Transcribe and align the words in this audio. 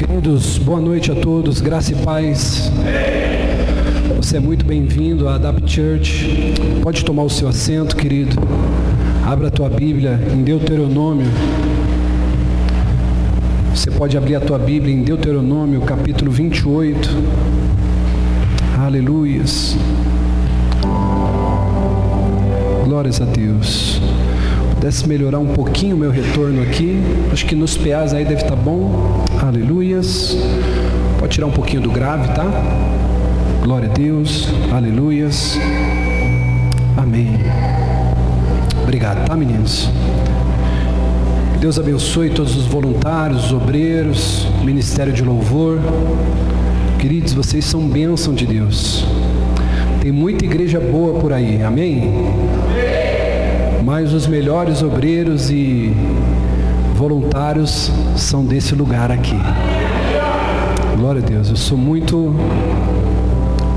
Queridos, 0.00 0.56
boa 0.56 0.80
noite 0.80 1.12
a 1.12 1.14
todos, 1.14 1.60
graça 1.60 1.92
e 1.92 1.94
paz. 1.94 2.72
Você 4.16 4.38
é 4.38 4.40
muito 4.40 4.64
bem-vindo 4.64 5.28
à 5.28 5.34
Adapt 5.34 5.70
Church. 5.70 6.54
Pode 6.82 7.04
tomar 7.04 7.24
o 7.24 7.28
seu 7.28 7.46
assento, 7.46 7.94
querido. 7.94 8.34
Abra 9.26 9.48
a 9.48 9.50
tua 9.50 9.68
Bíblia 9.68 10.18
em 10.32 10.42
Deuteronômio. 10.42 11.26
Você 13.74 13.90
pode 13.90 14.16
abrir 14.16 14.36
a 14.36 14.40
tua 14.40 14.58
Bíblia 14.58 14.94
em 14.94 15.02
Deuteronômio, 15.02 15.82
capítulo 15.82 16.30
28. 16.30 17.10
Aleluias. 18.78 19.76
Glórias 22.86 23.20
a 23.20 23.26
Deus. 23.26 24.00
Pudesse 24.80 25.06
melhorar 25.06 25.38
um 25.38 25.48
pouquinho 25.48 25.94
o 25.94 25.98
meu 25.98 26.10
retorno 26.10 26.62
aqui. 26.62 27.02
Acho 27.30 27.44
que 27.44 27.54
nos 27.54 27.76
PAs 27.76 28.14
aí 28.14 28.24
deve 28.24 28.40
estar 28.40 28.56
bom. 28.56 29.22
Aleluias. 29.38 30.34
Pode 31.18 31.34
tirar 31.34 31.46
um 31.48 31.50
pouquinho 31.50 31.82
do 31.82 31.90
grave, 31.90 32.32
tá? 32.32 32.46
Glória 33.62 33.90
a 33.90 33.92
Deus. 33.92 34.48
Aleluias. 34.72 35.58
Amém. 36.96 37.38
Obrigado, 38.82 39.26
tá, 39.26 39.36
meninos? 39.36 39.90
Deus 41.60 41.78
abençoe 41.78 42.30
todos 42.30 42.56
os 42.56 42.64
voluntários, 42.64 43.44
os 43.44 43.52
obreiros, 43.52 44.48
ministério 44.64 45.12
de 45.12 45.22
louvor. 45.22 45.78
Queridos, 46.98 47.34
vocês 47.34 47.66
são 47.66 47.86
bênção 47.86 48.32
de 48.32 48.46
Deus. 48.46 49.04
Tem 50.00 50.10
muita 50.10 50.46
igreja 50.46 50.80
boa 50.80 51.20
por 51.20 51.34
aí, 51.34 51.62
amém? 51.62 52.14
Mas 53.90 54.12
os 54.12 54.24
melhores 54.28 54.84
obreiros 54.84 55.50
e 55.50 55.92
voluntários 56.94 57.90
são 58.16 58.44
desse 58.44 58.72
lugar 58.72 59.10
aqui. 59.10 59.34
Glória 60.96 61.20
a 61.20 61.24
Deus, 61.24 61.50
eu 61.50 61.56
sou 61.56 61.76
muito 61.76 62.32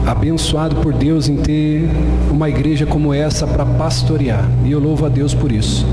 abençoado 0.05 0.75
por 0.75 0.93
Deus 0.93 1.27
em 1.27 1.37
ter 1.37 1.89
uma 2.29 2.47
igreja 2.47 2.85
como 2.85 3.11
essa 3.11 3.47
para 3.47 3.65
pastorear. 3.65 4.47
E 4.63 4.71
eu 4.71 4.79
louvo 4.79 5.03
a 5.03 5.09
Deus 5.09 5.33
por 5.33 5.51
isso. 5.51 5.83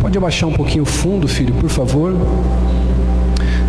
Pode 0.00 0.16
abaixar 0.16 0.48
um 0.48 0.54
pouquinho 0.54 0.84
o 0.84 0.86
fundo, 0.86 1.28
filho, 1.28 1.52
por 1.52 1.68
favor. 1.68 2.16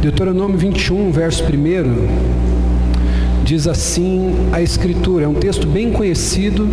Deuteronômio 0.01 0.57
21, 0.57 1.11
verso 1.11 1.43
1 1.43 2.07
Diz 3.43 3.67
assim 3.67 4.33
a 4.53 4.61
Escritura, 4.61 5.25
é 5.25 5.27
um 5.27 5.33
texto 5.33 5.67
bem 5.67 5.91
conhecido. 5.91 6.69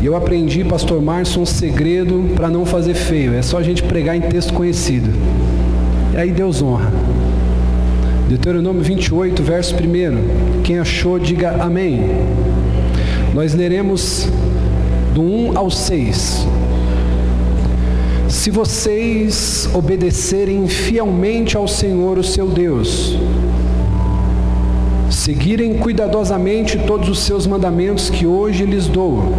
E 0.00 0.06
eu 0.06 0.16
aprendi, 0.16 0.64
pastor 0.64 1.02
Márcio, 1.02 1.42
um 1.42 1.46
segredo 1.46 2.32
para 2.34 2.48
não 2.48 2.64
fazer 2.64 2.94
feio. 2.94 3.34
É 3.34 3.42
só 3.42 3.58
a 3.58 3.62
gente 3.62 3.82
pregar 3.82 4.16
em 4.16 4.22
texto 4.22 4.54
conhecido. 4.54 5.10
E 6.14 6.16
aí 6.16 6.30
Deus 6.30 6.62
honra. 6.62 6.90
Deuteronômio 8.26 8.82
28, 8.82 9.42
verso 9.42 9.74
1. 9.74 10.62
Quem 10.62 10.78
achou, 10.78 11.18
diga 11.18 11.62
amém. 11.62 12.10
Nós 13.34 13.54
leremos 13.54 14.26
do 15.14 15.20
1 15.20 15.58
ao 15.58 15.70
6. 15.70 16.46
Se 18.28 18.50
vocês 18.50 19.68
obedecerem 19.74 20.66
fielmente 20.66 21.56
ao 21.56 21.68
Senhor, 21.68 22.16
o 22.16 22.24
seu 22.24 22.46
Deus, 22.46 23.18
seguirem 25.10 25.74
cuidadosamente 25.74 26.78
todos 26.86 27.08
os 27.08 27.18
seus 27.18 27.46
mandamentos 27.46 28.08
que 28.08 28.24
hoje 28.24 28.64
lhes 28.64 28.86
dou, 28.86 29.32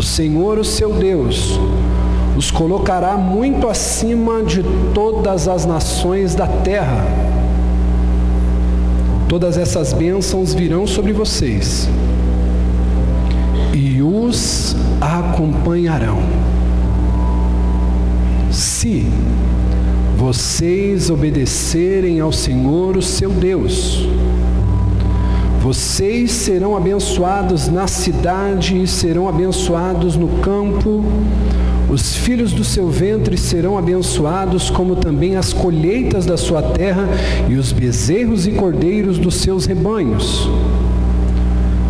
o 0.00 0.02
Senhor, 0.02 0.58
o 0.58 0.64
seu 0.64 0.94
Deus, 0.94 1.60
os 2.34 2.50
colocará 2.50 3.18
muito 3.18 3.68
acima 3.68 4.42
de 4.42 4.62
todas 4.94 5.46
as 5.46 5.66
nações 5.66 6.34
da 6.34 6.46
terra. 6.46 7.04
Todas 9.28 9.58
essas 9.58 9.92
bênçãos 9.92 10.54
virão 10.54 10.86
sobre 10.86 11.12
vocês 11.12 11.86
e 13.74 14.00
os 14.00 14.74
acompanharão. 15.02 16.22
Se 18.50 19.06
vocês 20.16 21.10
obedecerem 21.10 22.20
ao 22.20 22.32
Senhor, 22.32 22.96
o 22.96 23.02
seu 23.02 23.28
Deus, 23.28 24.08
vocês 25.70 26.32
serão 26.32 26.76
abençoados 26.76 27.68
na 27.68 27.86
cidade 27.86 28.82
e 28.82 28.88
serão 28.88 29.28
abençoados 29.28 30.16
no 30.16 30.26
campo. 30.40 31.04
Os 31.88 32.16
filhos 32.16 32.52
do 32.52 32.64
seu 32.64 32.88
ventre 32.88 33.38
serão 33.38 33.78
abençoados, 33.78 34.68
como 34.68 34.96
também 34.96 35.36
as 35.36 35.52
colheitas 35.52 36.26
da 36.26 36.36
sua 36.36 36.60
terra 36.60 37.08
e 37.48 37.54
os 37.54 37.70
bezerros 37.70 38.48
e 38.48 38.50
cordeiros 38.50 39.16
dos 39.16 39.36
seus 39.36 39.64
rebanhos. 39.64 40.50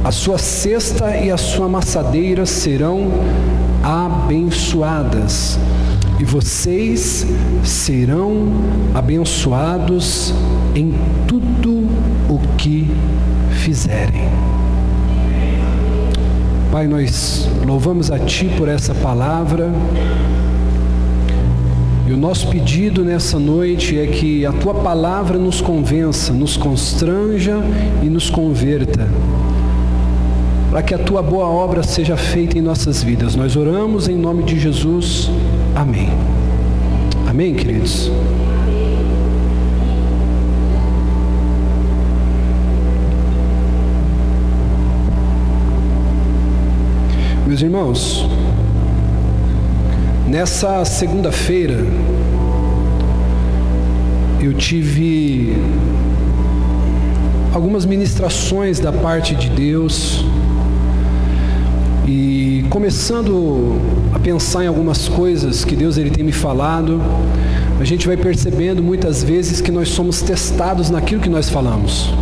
A 0.05 0.13
sua 0.13 0.37
cesta 0.37 1.17
e 1.17 1.31
a 1.31 1.39
sua 1.39 1.67
maçadeira 1.67 2.45
serão 2.45 3.11
abençoadas, 3.83 5.59
e 6.19 6.25
vocês 6.25 7.25
serão 7.65 8.47
abençoados 8.95 10.35
em 10.75 10.93
tudo 11.27 11.40
que 12.57 12.91
fizerem. 13.51 14.29
Pai, 16.71 16.87
nós 16.87 17.49
louvamos 17.67 18.11
a 18.11 18.19
Ti 18.19 18.49
por 18.57 18.69
essa 18.69 18.95
palavra. 18.95 19.73
E 22.07 22.13
o 22.13 22.17
nosso 22.17 22.49
pedido 22.49 23.05
nessa 23.05 23.39
noite 23.39 23.99
é 23.99 24.07
que 24.07 24.47
a 24.47 24.53
Tua 24.53 24.75
palavra 24.75 25.39
nos 25.39 25.61
convença, 25.61 26.33
nos 26.33 26.57
constranja 26.57 27.59
e 28.03 28.07
nos 28.07 28.31
converta. 28.31 29.09
Para 30.71 30.83
que 30.83 30.95
a 30.95 30.99
Tua 30.99 31.23
boa 31.23 31.47
obra 31.47 31.83
seja 31.83 32.17
feita 32.17 32.57
em 32.57 32.61
nossas 32.61 33.03
vidas. 33.03 33.35
Nós 33.35 33.57
oramos 33.57 34.09
em 34.09 34.17
nome 34.17 34.45
de 34.45 34.59
Jesus. 34.59 35.31
Amém. 35.75 36.09
Amém, 37.29 37.55
queridos? 37.55 38.11
Meus 47.51 47.63
irmãos, 47.63 48.29
nessa 50.29 50.85
segunda-feira 50.85 51.85
eu 54.41 54.55
tive 54.55 55.57
algumas 57.53 57.85
ministrações 57.85 58.79
da 58.79 58.93
parte 58.93 59.35
de 59.35 59.49
Deus 59.51 60.25
e 62.07 62.65
começando 62.71 63.81
a 64.15 64.21
pensar 64.21 64.63
em 64.63 64.69
algumas 64.69 65.09
coisas 65.09 65.65
que 65.65 65.75
Deus 65.75 65.99
ele 65.99 66.11
tem 66.11 66.23
me 66.23 66.31
falado, 66.31 67.03
a 67.81 67.85
gente 67.85 68.07
vai 68.07 68.17
percebendo 68.17 68.81
muitas 68.81 69.25
vezes 69.25 69.61
que 69.61 69.73
nós 69.73 69.89
somos 69.89 70.23
testados 70.23 70.89
naquilo 70.89 71.21
que 71.21 71.29
nós 71.29 71.51
falamos. 71.51 72.15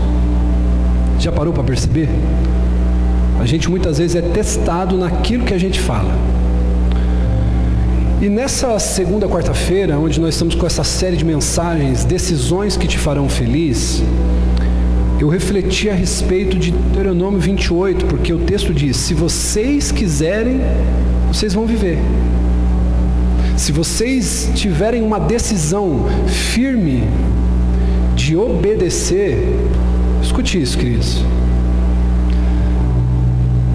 Já 1.19 1.31
parou 1.31 1.53
para 1.53 1.65
perceber? 1.65 2.09
A 3.39 3.47
gente 3.47 3.71
muitas 3.71 3.99
vezes 3.99 4.17
é 4.17 4.23
testado 4.23 4.97
naquilo 4.97 5.45
que 5.45 5.55
a 5.55 5.59
gente 5.59 5.79
fala. 5.79 6.13
E 8.21 8.29
nessa 8.29 8.79
segunda 8.81 9.29
quarta-feira, 9.29 9.97
onde 9.97 10.21
nós 10.21 10.35
estamos 10.35 10.57
com 10.57 10.67
essa 10.67 10.83
série 10.83 11.17
de 11.17 11.25
mensagens, 11.25 12.05
decisões 12.05 12.77
que 12.77 12.89
te 12.89 12.99
farão 12.99 13.29
feliz, 13.29 14.03
eu 15.21 15.29
refleti 15.29 15.89
a 15.89 15.95
respeito 15.95 16.59
de 16.59 16.73
Deuteronômio 16.73 17.39
28, 17.39 18.07
porque 18.07 18.33
o 18.33 18.39
texto 18.39 18.75
diz: 18.75 18.97
se 18.97 19.15
vocês 19.15 19.93
quiserem, 19.93 20.61
vocês 21.29 21.55
vão 21.55 21.65
viver. 21.65 21.99
Se 23.57 23.71
vocês 23.71 24.51
tiverem 24.55 25.03
uma 25.03 25.19
decisão 25.19 26.07
firme 26.27 27.05
de 28.17 28.37
obedecer, 28.37 29.49
escute 30.23 30.61
isso, 30.61 30.77
queridos. 30.77 31.25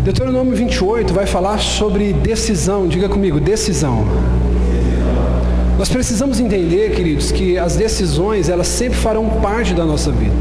Deuteronômio 0.04 0.54
28 0.54 1.14
vai 1.14 1.26
falar 1.26 1.60
sobre 1.60 2.12
decisão. 2.12 2.90
Diga 2.90 3.08
comigo, 3.08 3.40
decisão. 3.40 4.06
Nós 5.80 5.88
precisamos 5.88 6.42
entender, 6.42 6.92
queridos, 6.94 7.32
que 7.32 7.58
as 7.58 7.78
decisões, 7.78 8.50
elas 8.50 8.68
sempre 8.68 8.98
farão 8.98 9.30
parte 9.42 9.74
da 9.74 9.86
nossa 9.86 10.12
vida. 10.12 10.36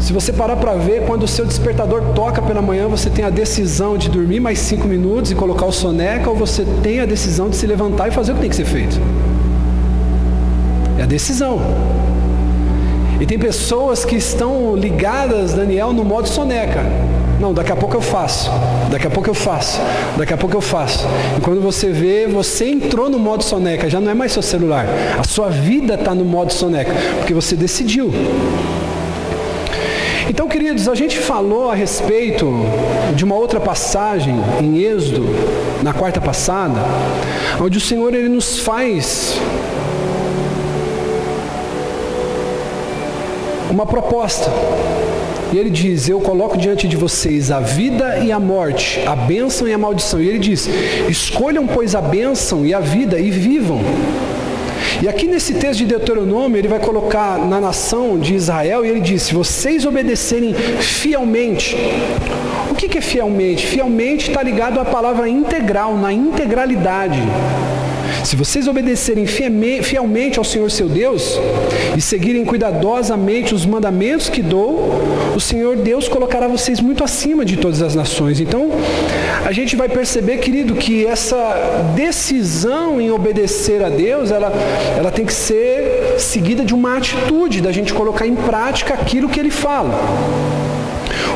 Se 0.00 0.12
você 0.12 0.32
parar 0.32 0.56
para 0.56 0.74
ver, 0.74 1.02
quando 1.06 1.22
o 1.22 1.28
seu 1.28 1.46
despertador 1.46 2.02
toca 2.12 2.42
pela 2.42 2.60
manhã, 2.60 2.88
você 2.88 3.08
tem 3.08 3.24
a 3.24 3.30
decisão 3.30 3.96
de 3.96 4.08
dormir 4.08 4.40
mais 4.40 4.58
cinco 4.58 4.88
minutos 4.88 5.30
e 5.30 5.36
colocar 5.36 5.66
o 5.66 5.72
soneca, 5.72 6.28
ou 6.28 6.34
você 6.34 6.66
tem 6.82 6.98
a 6.98 7.06
decisão 7.06 7.48
de 7.48 7.54
se 7.54 7.68
levantar 7.68 8.08
e 8.08 8.10
fazer 8.10 8.32
o 8.32 8.34
que 8.34 8.40
tem 8.40 8.50
que 8.50 8.56
ser 8.56 8.64
feito. 8.64 9.00
É 10.98 11.04
a 11.04 11.06
decisão. 11.06 11.60
E 13.20 13.26
tem 13.26 13.38
pessoas 13.38 14.04
que 14.04 14.16
estão 14.16 14.76
ligadas, 14.76 15.52
Daniel, 15.52 15.92
no 15.92 16.04
modo 16.04 16.28
soneca. 16.28 16.84
Não, 17.40 17.52
daqui 17.52 17.72
a 17.72 17.76
pouco 17.76 17.96
eu 17.96 18.00
faço. 18.00 18.50
Daqui 18.90 19.06
a 19.06 19.10
pouco 19.10 19.28
eu 19.28 19.34
faço. 19.34 19.80
Daqui 20.16 20.32
a 20.32 20.36
pouco 20.36 20.56
eu 20.56 20.60
faço. 20.60 21.06
E 21.36 21.40
quando 21.40 21.60
você 21.60 21.88
vê, 21.90 22.26
você 22.26 22.68
entrou 22.68 23.08
no 23.08 23.18
modo 23.18 23.42
soneca, 23.42 23.88
já 23.88 24.00
não 24.00 24.10
é 24.10 24.14
mais 24.14 24.32
seu 24.32 24.42
celular. 24.42 24.86
A 25.18 25.24
sua 25.24 25.48
vida 25.48 25.94
está 25.94 26.14
no 26.14 26.24
modo 26.24 26.52
soneca, 26.52 26.92
porque 27.18 27.34
você 27.34 27.56
decidiu. 27.56 28.12
Então, 30.28 30.46
queridos, 30.46 30.88
a 30.88 30.94
gente 30.94 31.18
falou 31.18 31.70
a 31.70 31.74
respeito 31.74 32.46
de 33.14 33.24
uma 33.24 33.34
outra 33.34 33.58
passagem 33.58 34.36
em 34.60 34.78
Êxodo, 34.78 35.26
na 35.82 35.92
quarta 35.92 36.20
passada, 36.20 36.80
onde 37.60 37.78
o 37.78 37.80
Senhor 37.80 38.12
ele 38.14 38.28
nos 38.28 38.58
faz 38.58 39.40
uma 43.78 43.86
proposta. 43.86 44.50
E 45.52 45.56
ele 45.56 45.70
diz: 45.70 46.08
Eu 46.08 46.20
coloco 46.20 46.58
diante 46.58 46.88
de 46.88 46.96
vocês 46.96 47.50
a 47.52 47.60
vida 47.60 48.18
e 48.18 48.32
a 48.32 48.40
morte, 48.40 49.00
a 49.06 49.14
bênção 49.14 49.68
e 49.68 49.72
a 49.72 49.78
maldição. 49.78 50.20
E 50.20 50.28
ele 50.28 50.38
diz: 50.38 50.68
Escolham, 51.08 51.64
pois, 51.66 51.94
a 51.94 52.00
bênção 52.00 52.66
e 52.66 52.74
a 52.74 52.80
vida 52.80 53.20
e 53.20 53.30
vivam. 53.30 53.80
E 55.00 55.08
aqui 55.08 55.28
nesse 55.28 55.54
texto 55.54 55.78
de 55.78 55.86
Deuteronômio, 55.86 56.58
ele 56.58 56.66
vai 56.66 56.80
colocar 56.80 57.38
na 57.38 57.60
nação 57.60 58.18
de 58.18 58.34
Israel 58.34 58.84
e 58.84 58.88
ele 58.88 59.00
diz: 59.00 59.22
se 59.22 59.34
vocês 59.34 59.86
obedecerem 59.86 60.52
fielmente, 60.54 61.76
o 62.68 62.74
que 62.74 62.98
é 62.98 63.00
fielmente? 63.00 63.64
Fielmente 63.64 64.28
está 64.28 64.42
ligado 64.42 64.80
à 64.80 64.84
palavra 64.84 65.28
integral, 65.28 65.96
na 65.96 66.12
integralidade. 66.12 67.22
Se 68.28 68.36
vocês 68.36 68.68
obedecerem 68.68 69.24
fielmente 69.24 70.38
ao 70.38 70.44
Senhor 70.44 70.70
seu 70.70 70.86
Deus 70.86 71.40
e 71.96 72.00
seguirem 72.02 72.44
cuidadosamente 72.44 73.54
os 73.54 73.64
mandamentos 73.64 74.28
que 74.28 74.42
dou, 74.42 75.00
o 75.34 75.40
Senhor 75.40 75.76
Deus 75.76 76.08
colocará 76.08 76.46
vocês 76.46 76.78
muito 76.78 77.02
acima 77.02 77.42
de 77.42 77.56
todas 77.56 77.80
as 77.80 77.94
nações. 77.94 78.38
Então, 78.38 78.68
a 79.46 79.50
gente 79.50 79.74
vai 79.76 79.88
perceber, 79.88 80.36
querido, 80.40 80.74
que 80.74 81.06
essa 81.06 81.90
decisão 81.96 83.00
em 83.00 83.10
obedecer 83.10 83.82
a 83.82 83.88
Deus, 83.88 84.30
ela, 84.30 84.52
ela 84.98 85.10
tem 85.10 85.24
que 85.24 85.32
ser 85.32 86.16
seguida 86.18 86.62
de 86.66 86.74
uma 86.74 86.98
atitude, 86.98 87.62
da 87.62 87.72
gente 87.72 87.94
colocar 87.94 88.26
em 88.26 88.34
prática 88.34 88.92
aquilo 88.92 89.30
que 89.30 89.40
Ele 89.40 89.50
fala. 89.50 89.98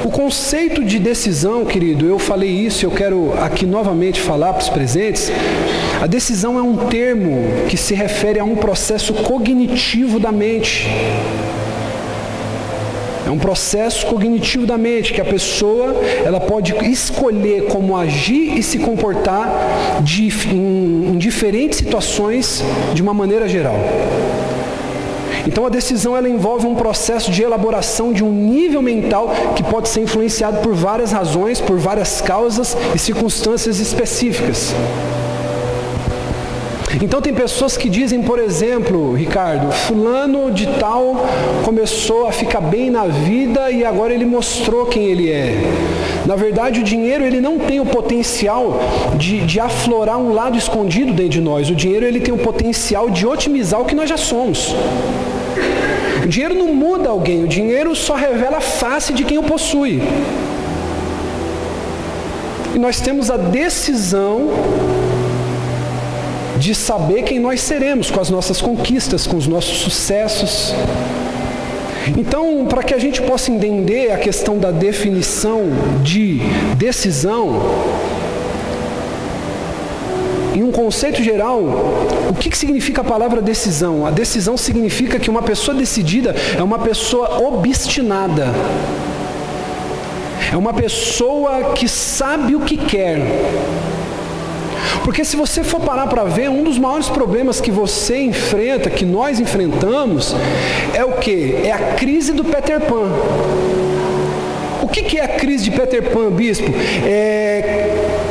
O 0.04 0.10
conceito 0.10 0.84
de 0.84 0.98
decisão, 0.98 1.64
querido, 1.64 2.06
eu 2.06 2.18
falei 2.18 2.50
isso, 2.50 2.84
eu 2.84 2.90
quero 2.90 3.32
aqui 3.40 3.64
novamente 3.64 4.20
falar 4.20 4.52
para 4.52 4.62
os 4.62 4.68
presentes. 4.68 5.30
A 6.02 6.06
decisão 6.08 6.58
é 6.58 6.62
um 6.62 6.88
termo 6.88 7.44
que 7.68 7.76
se 7.76 7.94
refere 7.94 8.40
a 8.40 8.44
um 8.44 8.56
processo 8.56 9.14
cognitivo 9.14 10.18
da 10.18 10.32
mente. 10.32 10.88
É 13.24 13.30
um 13.30 13.38
processo 13.38 14.04
cognitivo 14.06 14.66
da 14.66 14.76
mente 14.76 15.12
que 15.12 15.20
a 15.20 15.24
pessoa 15.24 15.94
ela 16.24 16.40
pode 16.40 16.74
escolher 16.90 17.66
como 17.66 17.96
agir 17.96 18.58
e 18.58 18.64
se 18.64 18.80
comportar 18.80 20.00
de, 20.00 20.26
em, 20.52 21.12
em 21.12 21.18
diferentes 21.18 21.78
situações 21.78 22.64
de 22.92 23.00
uma 23.00 23.14
maneira 23.14 23.46
geral. 23.46 23.76
Então 25.46 25.64
a 25.64 25.68
decisão 25.68 26.16
ela 26.16 26.28
envolve 26.28 26.66
um 26.66 26.74
processo 26.74 27.30
de 27.30 27.44
elaboração 27.44 28.12
de 28.12 28.24
um 28.24 28.32
nível 28.32 28.82
mental 28.82 29.32
que 29.54 29.62
pode 29.62 29.88
ser 29.88 30.00
influenciado 30.00 30.58
por 30.62 30.74
várias 30.74 31.12
razões, 31.12 31.60
por 31.60 31.78
várias 31.78 32.20
causas 32.20 32.76
e 32.92 32.98
circunstâncias 32.98 33.78
específicas. 33.78 34.74
Então 37.02 37.20
tem 37.20 37.34
pessoas 37.34 37.76
que 37.76 37.88
dizem, 37.88 38.22
por 38.22 38.38
exemplo, 38.38 39.12
Ricardo, 39.12 39.72
fulano 39.72 40.52
de 40.52 40.68
tal 40.78 41.26
começou 41.64 42.28
a 42.28 42.32
ficar 42.32 42.60
bem 42.60 42.90
na 42.90 43.06
vida 43.06 43.72
e 43.72 43.84
agora 43.84 44.14
ele 44.14 44.24
mostrou 44.24 44.86
quem 44.86 45.06
ele 45.06 45.28
é. 45.28 45.52
Na 46.24 46.36
verdade, 46.36 46.78
o 46.78 46.84
dinheiro 46.84 47.24
ele 47.24 47.40
não 47.40 47.58
tem 47.58 47.80
o 47.80 47.84
potencial 47.84 48.78
de, 49.16 49.40
de 49.40 49.58
aflorar 49.58 50.16
um 50.16 50.32
lado 50.32 50.56
escondido 50.56 51.12
dentro 51.12 51.32
de 51.32 51.40
nós. 51.40 51.68
O 51.68 51.74
dinheiro 51.74 52.06
ele 52.06 52.20
tem 52.20 52.32
o 52.32 52.38
potencial 52.38 53.10
de 53.10 53.26
otimizar 53.26 53.80
o 53.80 53.84
que 53.84 53.96
nós 53.96 54.08
já 54.08 54.16
somos. 54.16 54.72
O 56.24 56.28
dinheiro 56.28 56.54
não 56.54 56.72
muda 56.72 57.08
alguém, 57.08 57.42
o 57.42 57.48
dinheiro 57.48 57.96
só 57.96 58.14
revela 58.14 58.58
a 58.58 58.60
face 58.60 59.12
de 59.12 59.24
quem 59.24 59.38
o 59.38 59.42
possui. 59.42 60.00
E 62.76 62.78
nós 62.78 63.00
temos 63.00 63.28
a 63.28 63.36
decisão 63.36 64.50
de 66.62 66.76
saber 66.76 67.24
quem 67.24 67.40
nós 67.40 67.60
seremos 67.60 68.08
com 68.08 68.20
as 68.20 68.30
nossas 68.30 68.62
conquistas, 68.62 69.26
com 69.26 69.36
os 69.36 69.48
nossos 69.48 69.78
sucessos. 69.78 70.72
Então, 72.16 72.66
para 72.68 72.84
que 72.84 72.94
a 72.94 72.98
gente 72.98 73.20
possa 73.20 73.50
entender 73.50 74.12
a 74.12 74.16
questão 74.16 74.56
da 74.58 74.70
definição 74.70 75.62
de 76.04 76.40
decisão, 76.76 77.60
em 80.54 80.62
um 80.62 80.70
conceito 80.70 81.20
geral, 81.20 81.58
o 82.30 82.34
que, 82.34 82.48
que 82.48 82.56
significa 82.56 83.00
a 83.00 83.04
palavra 83.04 83.42
decisão? 83.42 84.06
A 84.06 84.12
decisão 84.12 84.56
significa 84.56 85.18
que 85.18 85.28
uma 85.28 85.42
pessoa 85.42 85.76
decidida 85.76 86.32
é 86.56 86.62
uma 86.62 86.78
pessoa 86.78 87.40
obstinada. 87.40 88.52
É 90.52 90.56
uma 90.56 90.72
pessoa 90.72 91.72
que 91.72 91.88
sabe 91.88 92.54
o 92.54 92.60
que 92.60 92.76
quer. 92.76 93.18
Porque 95.04 95.24
se 95.24 95.36
você 95.36 95.62
for 95.62 95.80
parar 95.80 96.06
para 96.06 96.24
ver, 96.24 96.48
um 96.48 96.62
dos 96.62 96.78
maiores 96.78 97.08
problemas 97.08 97.60
que 97.60 97.70
você 97.70 98.22
enfrenta, 98.22 98.90
que 98.90 99.04
nós 99.04 99.40
enfrentamos, 99.40 100.34
é 100.94 101.04
o 101.04 101.12
que? 101.12 101.56
É 101.64 101.72
a 101.72 101.94
crise 101.94 102.32
do 102.32 102.44
Peter 102.44 102.80
Pan. 102.80 103.10
O 104.82 104.88
que, 104.88 105.02
que 105.02 105.18
é 105.18 105.24
a 105.24 105.28
crise 105.28 105.64
de 105.64 105.70
Peter 105.70 106.02
Pan, 106.10 106.30
bispo? 106.30 106.70
É 107.04 108.22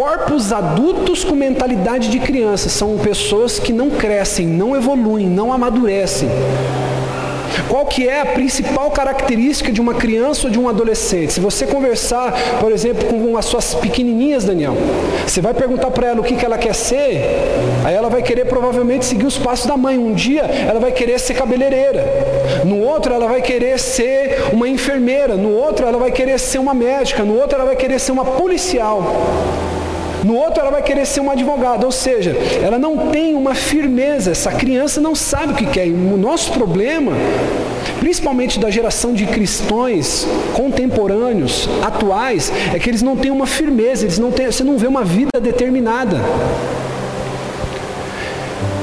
corpos 0.00 0.50
adultos 0.50 1.24
com 1.24 1.34
mentalidade 1.34 2.08
de 2.08 2.18
criança. 2.18 2.70
São 2.70 2.96
pessoas 2.96 3.58
que 3.58 3.70
não 3.70 3.90
crescem, 3.90 4.46
não 4.46 4.74
evoluem, 4.74 5.26
não 5.26 5.52
amadurecem. 5.52 6.28
Qual 7.68 7.84
que 7.86 8.08
é 8.08 8.20
a 8.20 8.26
principal 8.26 8.90
característica 8.90 9.72
de 9.72 9.80
uma 9.80 9.94
criança 9.94 10.46
ou 10.46 10.50
de 10.50 10.58
um 10.58 10.68
adolescente? 10.68 11.32
Se 11.32 11.40
você 11.40 11.66
conversar, 11.66 12.32
por 12.60 12.72
exemplo, 12.72 13.06
com 13.08 13.36
as 13.36 13.44
suas 13.44 13.74
pequenininhas, 13.74 14.44
Daniel, 14.44 14.76
você 15.26 15.40
vai 15.40 15.54
perguntar 15.54 15.90
para 15.90 16.08
ela 16.08 16.20
o 16.20 16.24
que, 16.24 16.36
que 16.36 16.44
ela 16.44 16.58
quer 16.58 16.74
ser, 16.74 17.22
aí 17.84 17.94
ela 17.94 18.08
vai 18.08 18.22
querer 18.22 18.46
provavelmente 18.46 19.04
seguir 19.04 19.26
os 19.26 19.38
passos 19.38 19.66
da 19.66 19.76
mãe. 19.76 19.98
Um 19.98 20.12
dia 20.12 20.42
ela 20.42 20.80
vai 20.80 20.92
querer 20.92 21.18
ser 21.18 21.34
cabeleireira, 21.34 22.04
no 22.64 22.80
outro 22.80 23.12
ela 23.14 23.26
vai 23.26 23.42
querer 23.42 23.78
ser 23.78 24.50
uma 24.52 24.68
enfermeira, 24.68 25.36
no 25.36 25.50
outro 25.50 25.86
ela 25.86 25.98
vai 25.98 26.10
querer 26.10 26.38
ser 26.38 26.58
uma 26.58 26.74
médica, 26.74 27.24
no 27.24 27.38
outro 27.38 27.56
ela 27.56 27.66
vai 27.66 27.76
querer 27.76 27.98
ser 27.98 28.12
uma 28.12 28.24
policial. 28.24 29.02
No 30.24 30.34
outro 30.36 30.60
ela 30.60 30.70
vai 30.70 30.82
querer 30.82 31.06
ser 31.06 31.20
uma 31.20 31.32
advogada, 31.32 31.86
ou 31.86 31.92
seja, 31.92 32.36
ela 32.62 32.78
não 32.78 33.08
tem 33.08 33.34
uma 33.34 33.54
firmeza, 33.54 34.30
essa 34.30 34.52
criança 34.52 35.00
não 35.00 35.14
sabe 35.14 35.52
o 35.52 35.56
que 35.56 35.66
quer. 35.66 35.86
E 35.86 35.92
o 35.92 36.16
nosso 36.16 36.52
problema, 36.52 37.12
principalmente 37.98 38.58
da 38.58 38.70
geração 38.70 39.14
de 39.14 39.26
cristãos 39.26 40.26
contemporâneos, 40.54 41.68
atuais, 41.82 42.52
é 42.74 42.78
que 42.78 42.90
eles 42.90 43.02
não 43.02 43.16
têm 43.16 43.30
uma 43.30 43.46
firmeza, 43.46 44.04
eles 44.04 44.18
não 44.18 44.30
têm, 44.30 44.46
você 44.46 44.62
não 44.62 44.76
vê 44.76 44.86
uma 44.86 45.04
vida 45.04 45.40
determinada. 45.40 46.20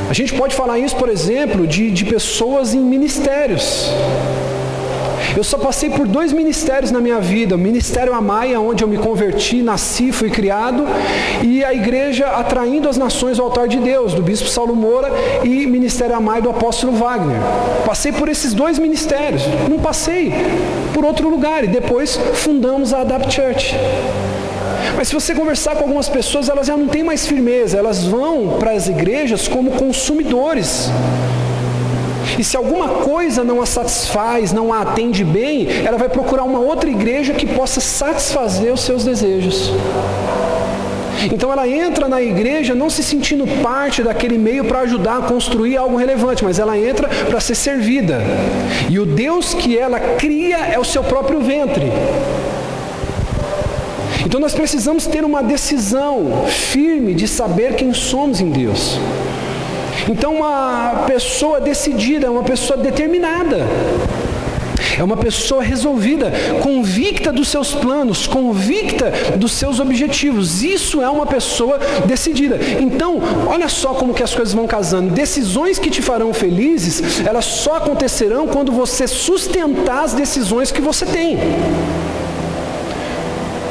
A 0.10 0.13
gente 0.13 0.34
pode 0.34 0.56
falar 0.56 0.79
isso, 0.79 0.96
por 0.96 1.10
exemplo, 1.10 1.67
de, 1.67 1.91
de 1.91 2.06
pessoas 2.06 2.74
em 2.74 2.79
ministérios. 2.79 3.91
Eu 5.36 5.43
só 5.43 5.57
passei 5.57 5.89
por 5.89 6.07
dois 6.07 6.31
ministérios 6.31 6.91
na 6.91 7.00
minha 7.00 7.19
vida: 7.19 7.55
o 7.55 7.57
Ministério 7.57 8.13
Amaia, 8.13 8.60
onde 8.60 8.84
eu 8.84 8.88
me 8.88 8.98
converti, 8.98 9.62
nasci, 9.62 10.12
fui 10.12 10.29
criado, 10.29 10.86
e 11.43 11.63
a 11.63 11.74
igreja 11.74 12.27
atraindo 12.27 12.88
as 12.88 12.98
nações 12.98 13.39
ao 13.39 13.46
altar 13.46 13.67
de 13.67 13.77
Deus, 13.77 14.13
do 14.13 14.22
bispo 14.22 14.48
Saulo 14.48 14.75
Moura, 14.75 15.12
e 15.43 15.65
Ministério 15.67 16.15
Amaia 16.15 16.41
do 16.41 16.50
apóstolo 16.50 16.93
Wagner. 16.93 17.38
Passei 17.86 18.12
por 18.12 18.29
esses 18.29 18.53
dois 18.53 18.79
ministérios, 18.79 19.43
não 19.69 19.79
passei 19.79 20.34
por 20.93 21.05
outro 21.05 21.29
lugar, 21.29 21.63
e 21.63 21.67
depois 21.67 22.19
fundamos 22.34 22.93
a 22.93 23.01
Adapt 23.01 23.34
Church. 23.34 23.75
Mas 24.96 25.10
se 25.10 25.13
você 25.13 25.36
conversar 25.36 25.75
com 25.75 25.84
algumas 25.84 26.10
pessoas, 26.10 26.50
elas 26.50 26.65
já 26.65 26.75
não 26.75 26.88
têm 26.88 27.03
mais 27.03 27.27
firmeza, 27.27 27.77
elas 27.77 28.03
vão 28.03 28.57
para 28.60 28.72
as 28.72 28.88
igrejas 28.88 29.48
como 29.48 29.72
consumidores. 29.72 30.89
E 32.38 32.43
se 32.43 32.57
alguma 32.57 32.89
coisa 32.89 33.43
não 33.43 33.62
a 33.62 33.65
satisfaz, 33.65 34.51
não 34.51 34.74
a 34.74 34.81
atende 34.81 35.24
bem, 35.24 35.67
ela 35.86 35.98
vai 35.98 36.10
procurar 36.10 36.43
uma 36.43 36.60
outra 36.60 36.89
igreja 36.89 37.34
que 37.34 37.46
possa 37.46 37.79
satisfazer 37.79 38.74
os 38.74 38.81
seus 38.81 39.03
desejos. 39.03 39.72
Então 41.31 41.51
ela 41.51 41.67
entra 41.67 42.07
na 42.07 42.22
igreja 42.22 42.75
não 42.75 42.89
se 42.89 43.03
sentindo 43.03 43.46
parte 43.62 44.03
daquele 44.03 44.38
meio 44.38 44.65
para 44.65 44.81
ajudar 44.81 45.17
a 45.17 45.22
construir 45.22 45.75
algo 45.75 45.98
relevante, 45.98 46.43
mas 46.43 46.60
ela 46.60 46.77
entra 46.77 47.07
para 47.07 47.39
ser 47.39 47.55
servida. 47.55 48.22
E 48.89 49.00
o 49.00 49.05
Deus 49.05 49.53
que 49.53 49.77
ela 49.77 50.00
cria 50.00 50.57
é 50.57 50.77
o 50.77 50.84
seu 50.84 51.03
próprio 51.03 51.39
ventre. 51.41 51.91
Então 54.25 54.39
nós 54.39 54.53
precisamos 54.53 55.07
ter 55.07 55.24
uma 55.24 55.41
decisão 55.41 56.46
firme 56.48 57.13
de 57.13 57.27
saber 57.27 57.75
quem 57.75 57.93
somos 57.93 58.41
em 58.41 58.50
Deus. 58.50 59.00
Então, 60.10 60.36
uma 60.36 61.06
pessoa 61.08 61.60
decidida, 61.60 62.32
uma 62.32 62.44
pessoa 62.44 62.77
determinada. 62.77 63.66
É 64.98 65.04
uma 65.04 65.18
pessoa 65.18 65.62
resolvida, 65.62 66.32
convicta 66.63 67.32
dos 67.32 67.50
seus 67.50 67.74
planos, 67.74 68.25
convicta 68.25 69.12
dos 69.36 69.51
seus 69.51 69.80
objetivos. 69.80 70.63
Isso 70.63 71.01
é 71.01 71.10
uma 71.10 71.25
pessoa 71.25 71.80
decidida. 72.06 72.60
Então, 72.80 73.22
olha 73.48 73.70
só 73.70 73.94
como 73.94 74.13
que 74.13 74.24
as 74.24 74.34
coisas 74.34 74.56
vão 74.56 74.66
casando. 74.66 75.13
Decisões 75.13 75.77
que 75.77 75.92
te 75.92 76.01
farão 76.01 76.34
felizes, 76.34 77.22
elas 77.25 77.46
só 77.46 77.77
acontecerão 77.77 78.48
quando 78.48 78.72
você 78.72 79.08
sustentar 79.08 80.04
as 80.04 80.13
decisões 80.13 80.72
que 80.72 80.82
você 80.82 81.06
tem. 81.06 81.38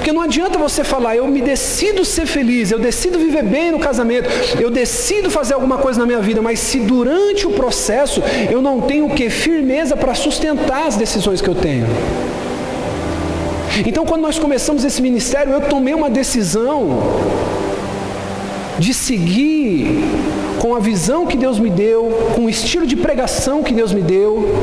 Porque 0.07 0.15
não 0.15 0.23
adianta 0.23 0.57
você 0.57 0.85
falar, 0.85 1.17
eu 1.17 1.27
me 1.27 1.43
decido 1.43 2.05
ser 2.05 2.27
feliz, 2.27 2.71
eu 2.71 2.79
decido 2.79 3.19
viver 3.19 3.43
bem 3.43 3.73
no 3.73 3.81
casamento, 3.81 4.29
eu 4.61 4.71
decido 4.71 5.29
fazer 5.29 5.55
alguma 5.55 5.79
coisa 5.79 5.99
na 5.99 6.07
minha 6.07 6.21
vida, 6.21 6.41
mas 6.41 6.61
se 6.61 6.79
durante 6.79 7.45
o 7.45 7.51
processo 7.51 8.23
eu 8.49 8.63
não 8.63 8.81
tenho 8.81 9.07
o 9.07 9.11
que? 9.11 9.29
Firmeza 9.29 9.97
para 9.97 10.15
sustentar 10.15 10.87
as 10.87 10.95
decisões 10.95 11.41
que 11.41 11.49
eu 11.49 11.57
tenho. 11.57 11.89
Então, 13.85 14.07
quando 14.07 14.23
nós 14.23 14.39
começamos 14.39 14.85
esse 14.85 15.03
ministério, 15.03 15.53
eu 15.53 15.63
tomei 15.63 15.93
uma 15.93 16.09
decisão 16.09 17.03
de 18.79 18.95
seguir 18.95 20.05
com 20.61 20.77
a 20.77 20.79
visão 20.79 21.27
que 21.27 21.37
Deus 21.37 21.59
me 21.59 21.69
deu, 21.69 22.31
com 22.37 22.45
o 22.45 22.49
estilo 22.49 22.87
de 22.87 22.95
pregação 22.95 23.61
que 23.61 23.75
Deus 23.75 23.93
me 23.93 24.03
deu. 24.03 24.55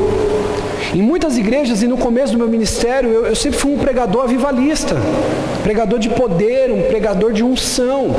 Em 0.93 1.01
muitas 1.01 1.39
igrejas 1.39 1.81
e 1.81 1.87
no 1.87 1.97
começo 1.97 2.33
do 2.33 2.37
meu 2.37 2.47
ministério, 2.47 3.09
eu, 3.09 3.25
eu 3.25 3.35
sempre 3.35 3.57
fui 3.57 3.73
um 3.73 3.79
pregador 3.79 4.25
avivalista, 4.25 4.95
pregador 5.63 5.97
de 5.97 6.07
poder, 6.09 6.69
um 6.71 6.83
pregador 6.83 7.33
de 7.33 7.43
unção. 7.43 8.11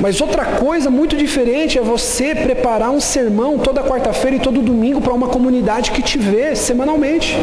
Mas 0.00 0.20
outra 0.20 0.44
coisa 0.44 0.90
muito 0.90 1.16
diferente 1.16 1.78
é 1.78 1.80
você 1.80 2.34
preparar 2.34 2.90
um 2.90 2.98
sermão 2.98 3.58
toda 3.58 3.80
quarta-feira 3.80 4.36
e 4.36 4.40
todo 4.40 4.60
domingo 4.60 5.00
para 5.00 5.14
uma 5.14 5.28
comunidade 5.28 5.92
que 5.92 6.02
te 6.02 6.18
vê 6.18 6.56
semanalmente. 6.56 7.36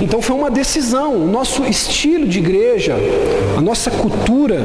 Então 0.00 0.22
foi 0.22 0.36
uma 0.36 0.50
decisão. 0.50 1.14
O 1.14 1.26
nosso 1.26 1.64
estilo 1.64 2.26
de 2.26 2.38
igreja, 2.38 2.96
a 3.56 3.60
nossa 3.60 3.90
cultura, 3.90 4.60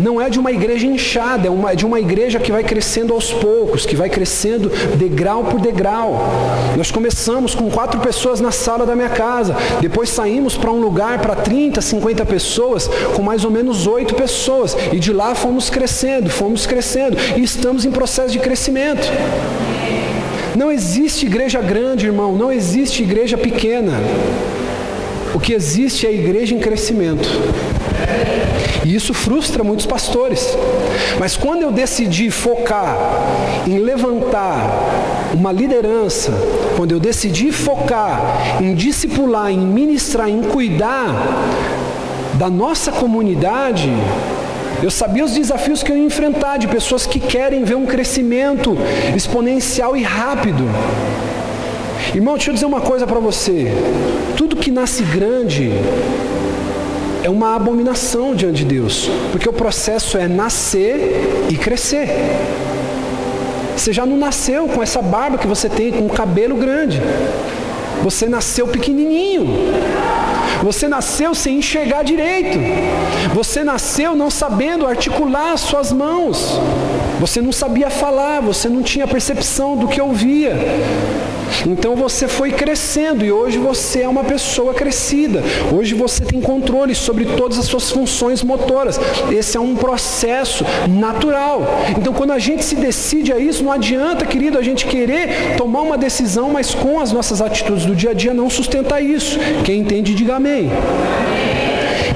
não 0.00 0.20
é 0.20 0.28
de 0.28 0.38
uma 0.38 0.52
igreja 0.52 0.86
inchada, 0.86 1.46
é, 1.46 1.50
uma, 1.50 1.72
é 1.72 1.74
de 1.74 1.86
uma 1.86 1.98
igreja 1.98 2.38
que 2.38 2.52
vai 2.52 2.62
crescendo 2.62 3.14
aos 3.14 3.32
poucos, 3.32 3.86
que 3.86 3.96
vai 3.96 4.10
crescendo 4.10 4.70
degrau 4.96 5.44
por 5.44 5.60
degrau. 5.60 6.28
Nós 6.76 6.90
começamos 6.90 7.54
com 7.54 7.70
quatro 7.70 8.00
pessoas 8.00 8.40
na 8.40 8.50
sala 8.50 8.84
da 8.84 8.94
minha 8.94 9.08
casa, 9.08 9.56
depois 9.80 10.10
saímos 10.10 10.56
para 10.56 10.70
um 10.70 10.80
lugar 10.80 11.20
para 11.20 11.34
30, 11.34 11.80
50 11.80 12.26
pessoas, 12.26 12.88
com 13.14 13.22
mais 13.22 13.44
ou 13.44 13.50
menos 13.50 13.86
oito 13.86 14.14
pessoas, 14.14 14.76
e 14.92 14.98
de 14.98 15.12
lá 15.12 15.34
fomos 15.34 15.70
crescendo, 15.70 16.28
fomos 16.28 16.66
crescendo, 16.66 17.16
e 17.36 17.42
estamos 17.42 17.84
em 17.84 17.90
processo 17.90 18.32
de 18.32 18.38
crescimento. 18.38 19.10
Não 20.56 20.70
existe 20.70 21.26
igreja 21.26 21.60
grande, 21.60 22.06
irmão, 22.06 22.36
não 22.36 22.52
existe 22.52 23.02
igreja 23.02 23.36
pequena. 23.36 23.92
O 25.34 25.40
que 25.40 25.52
existe 25.52 26.06
é 26.06 26.10
a 26.10 26.12
igreja 26.12 26.54
em 26.54 26.60
crescimento. 26.60 27.28
E 28.84 28.94
isso 28.94 29.12
frustra 29.12 29.64
muitos 29.64 29.86
pastores. 29.86 30.56
Mas 31.18 31.36
quando 31.36 31.62
eu 31.62 31.72
decidi 31.72 32.30
focar 32.30 32.96
em 33.66 33.78
levantar 33.78 34.70
uma 35.34 35.50
liderança, 35.50 36.32
quando 36.76 36.92
eu 36.92 37.00
decidi 37.00 37.50
focar 37.50 38.60
em 38.60 38.74
discipular, 38.74 39.50
em 39.50 39.58
ministrar, 39.58 40.28
em 40.28 40.42
cuidar 40.42 41.08
da 42.34 42.48
nossa 42.48 42.92
comunidade, 42.92 43.90
eu 44.82 44.90
sabia 44.90 45.24
os 45.24 45.32
desafios 45.32 45.82
que 45.82 45.90
eu 45.90 45.96
ia 45.96 46.04
enfrentar 46.04 46.58
de 46.58 46.68
pessoas 46.68 47.06
que 47.06 47.18
querem 47.18 47.64
ver 47.64 47.74
um 47.74 47.86
crescimento 47.86 48.76
exponencial 49.16 49.96
e 49.96 50.02
rápido. 50.02 50.64
Irmão, 52.12 52.34
deixa 52.34 52.50
eu 52.50 52.54
dizer 52.54 52.66
uma 52.66 52.80
coisa 52.80 53.06
para 53.06 53.20
você. 53.20 53.68
Tudo 54.36 54.56
que 54.56 54.70
nasce 54.70 55.04
grande 55.04 55.70
é 57.22 57.30
uma 57.30 57.54
abominação 57.54 58.34
diante 58.34 58.58
de 58.58 58.64
Deus, 58.64 59.08
porque 59.32 59.48
o 59.48 59.52
processo 59.52 60.18
é 60.18 60.26
nascer 60.28 61.46
e 61.48 61.56
crescer. 61.56 62.08
Você 63.76 63.92
já 63.92 64.06
não 64.06 64.16
nasceu 64.16 64.68
com 64.68 64.82
essa 64.82 65.00
barba 65.02 65.38
que 65.38 65.46
você 65.46 65.68
tem, 65.68 65.92
com 65.92 66.06
o 66.06 66.10
cabelo 66.10 66.56
grande. 66.56 67.00
Você 68.02 68.28
nasceu 68.28 68.68
pequenininho. 68.68 69.46
Você 70.62 70.86
nasceu 70.86 71.34
sem 71.34 71.58
enxergar 71.58 72.02
direito. 72.02 72.58
Você 73.34 73.64
nasceu 73.64 74.14
não 74.14 74.30
sabendo 74.30 74.86
articular 74.86 75.56
suas 75.56 75.92
mãos. 75.92 76.58
Você 77.20 77.40
não 77.40 77.52
sabia 77.52 77.90
falar, 77.90 78.40
você 78.40 78.68
não 78.68 78.82
tinha 78.82 79.06
percepção 79.06 79.76
do 79.76 79.88
que 79.88 80.00
ouvia. 80.00 80.56
Então 81.66 81.96
você 81.96 82.28
foi 82.28 82.52
crescendo 82.52 83.24
e 83.24 83.32
hoje 83.32 83.58
você 83.58 84.02
é 84.02 84.08
uma 84.08 84.24
pessoa 84.24 84.74
crescida. 84.74 85.42
Hoje 85.72 85.94
você 85.94 86.24
tem 86.24 86.40
controle 86.40 86.94
sobre 86.94 87.24
todas 87.24 87.58
as 87.58 87.66
suas 87.66 87.90
funções 87.90 88.42
motoras. 88.42 89.00
Esse 89.30 89.56
é 89.56 89.60
um 89.60 89.74
processo 89.74 90.64
natural. 90.88 91.62
Então 91.96 92.12
quando 92.12 92.32
a 92.32 92.38
gente 92.38 92.64
se 92.64 92.74
decide 92.74 93.32
a 93.32 93.38
isso, 93.38 93.64
não 93.64 93.72
adianta, 93.72 94.26
querido, 94.26 94.58
a 94.58 94.62
gente 94.62 94.86
querer 94.86 95.56
tomar 95.56 95.82
uma 95.82 95.98
decisão, 95.98 96.50
mas 96.50 96.74
com 96.74 97.00
as 97.00 97.12
nossas 97.12 97.40
atitudes 97.40 97.86
do 97.86 97.94
dia 97.94 98.10
a 98.10 98.14
dia 98.14 98.34
não 98.34 98.50
sustentar 98.50 99.02
isso. 99.02 99.38
Quem 99.64 99.80
entende, 99.80 100.14
diga 100.14 100.36
amém. 100.36 100.70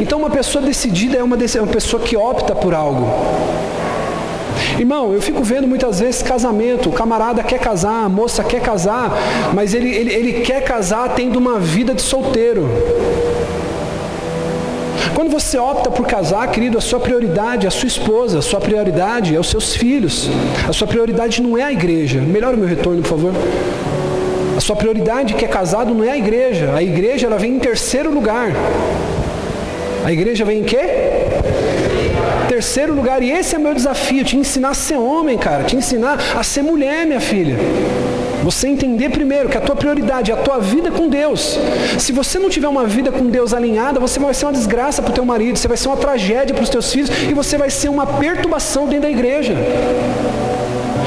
Então 0.01 0.19
uma 0.19 0.31
pessoa 0.31 0.65
decidida 0.65 1.17
é 1.17 1.23
uma, 1.23 1.37
uma 1.37 1.67
pessoa 1.67 2.03
que 2.03 2.17
opta 2.17 2.55
por 2.55 2.75
algo. 2.75 3.07
Irmão, 4.79 5.13
eu 5.13 5.21
fico 5.21 5.43
vendo 5.43 5.67
muitas 5.67 5.99
vezes 5.99 6.23
casamento, 6.23 6.89
o 6.89 6.93
camarada 6.93 7.43
quer 7.43 7.59
casar, 7.59 8.05
a 8.05 8.09
moça 8.09 8.45
quer 8.45 8.61
casar, 8.61 9.13
mas 9.53 9.75
ele, 9.75 9.91
ele, 9.91 10.15
ele 10.15 10.33
quer 10.41 10.63
casar 10.63 11.15
tendo 11.15 11.37
uma 11.37 11.59
vida 11.59 11.93
de 11.93 12.01
solteiro. 12.01 12.69
Quando 15.17 15.31
você 15.31 15.59
opta 15.59 15.91
por 15.91 16.07
casar, 16.07 16.49
querido, 16.53 16.79
a 16.79 16.81
sua 16.81 17.01
prioridade 17.01 17.67
é 17.67 17.69
a 17.69 17.73
sua 17.73 17.89
esposa, 17.89 18.39
a 18.39 18.43
sua 18.43 18.61
prioridade 18.61 19.35
é 19.35 19.41
os 19.41 19.49
seus 19.49 19.75
filhos, 19.75 20.31
a 20.69 20.73
sua 20.73 20.87
prioridade 20.87 21.43
não 21.43 21.59
é 21.59 21.65
a 21.65 21.73
igreja. 21.73 22.21
Melhora 22.21 22.55
o 22.55 22.59
meu 22.59 22.69
retorno, 22.69 23.03
por 23.03 23.09
favor. 23.09 23.33
A 24.57 24.61
sua 24.61 24.77
prioridade 24.77 25.35
que 25.35 25.45
é 25.45 25.49
casado 25.49 25.93
não 25.93 26.05
é 26.05 26.11
a 26.11 26.17
igreja. 26.17 26.73
A 26.73 26.83
igreja 26.85 27.27
ela 27.27 27.37
vem 27.37 27.57
em 27.57 27.59
terceiro 27.59 28.15
lugar. 28.15 28.53
A 30.05 30.13
igreja 30.13 30.45
vem 30.45 30.61
em 30.61 30.65
quê? 30.65 30.79
Terceiro 32.59 32.93
lugar, 32.93 33.23
e 33.23 33.31
esse 33.31 33.55
é 33.55 33.59
meu 33.59 33.73
desafio, 33.73 34.25
te 34.25 34.37
ensinar 34.37 34.71
a 34.71 34.75
ser 34.75 34.97
homem, 34.97 35.39
cara, 35.39 35.63
te 35.63 35.77
ensinar 35.77 36.19
a 36.37 36.43
ser 36.43 36.61
mulher, 36.61 37.07
minha 37.07 37.21
filha. 37.21 37.57
Você 38.43 38.67
entender 38.67 39.11
primeiro 39.11 39.49
que 39.49 39.57
a 39.57 39.61
tua 39.61 39.77
prioridade 39.77 40.33
é 40.33 40.35
a 40.35 40.37
tua 40.39 40.59
vida 40.59 40.91
com 40.91 41.09
Deus. 41.09 41.57
Se 42.01 42.11
você 42.11 42.37
não 42.37 42.51
tiver 42.51 42.67
uma 42.67 42.85
vida 42.85 43.13
com 43.13 43.27
Deus 43.27 43.55
alinhada, 43.55 44.01
você 44.01 44.19
vai 44.19 44.35
ser 44.35 44.47
uma 44.47 44.53
desgraça 44.53 45.01
para 45.01 45.13
o 45.13 45.15
teu 45.15 45.25
marido, 45.25 45.57
você 45.57 45.69
vai 45.69 45.77
ser 45.77 45.87
uma 45.87 45.99
tragédia 45.99 46.53
para 46.53 46.65
os 46.65 46.69
teus 46.69 46.93
filhos 46.93 47.09
e 47.31 47.33
você 47.33 47.57
vai 47.57 47.71
ser 47.71 47.91
uma 47.91 48.05
perturbação 48.05 48.87
dentro 48.87 49.03
da 49.03 49.11
igreja. 49.11 49.55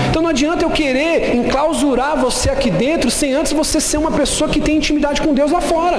Então 0.09 0.21
não 0.21 0.29
adianta 0.29 0.63
eu 0.63 0.69
querer 0.69 1.35
enclausurar 1.35 2.17
você 2.17 2.49
aqui 2.49 2.71
dentro 2.71 3.11
sem 3.11 3.33
antes 3.33 3.51
você 3.51 3.81
ser 3.81 3.97
uma 3.97 4.11
pessoa 4.11 4.49
que 4.49 4.61
tem 4.61 4.77
intimidade 4.77 5.21
com 5.21 5.33
Deus 5.33 5.51
lá 5.51 5.59
fora. 5.59 5.97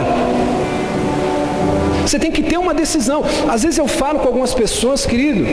Você 2.02 2.18
tem 2.18 2.30
que 2.30 2.42
ter 2.42 2.58
uma 2.58 2.74
decisão. 2.74 3.24
Às 3.48 3.62
vezes 3.62 3.78
eu 3.78 3.88
falo 3.88 4.18
com 4.20 4.26
algumas 4.26 4.52
pessoas, 4.52 5.06
querido, 5.06 5.44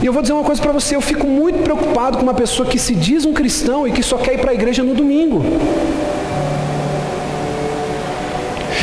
e 0.00 0.06
eu 0.06 0.12
vou 0.12 0.22
dizer 0.22 0.34
uma 0.34 0.44
coisa 0.44 0.60
para 0.62 0.70
você, 0.70 0.94
eu 0.94 1.00
fico 1.00 1.26
muito 1.26 1.62
preocupado 1.62 2.18
com 2.18 2.22
uma 2.22 2.34
pessoa 2.34 2.68
que 2.68 2.78
se 2.78 2.94
diz 2.94 3.24
um 3.24 3.32
cristão 3.32 3.86
e 3.86 3.90
que 3.90 4.02
só 4.02 4.16
quer 4.16 4.34
ir 4.34 4.38
para 4.38 4.52
a 4.52 4.54
igreja 4.54 4.82
no 4.82 4.94
domingo. 4.94 5.42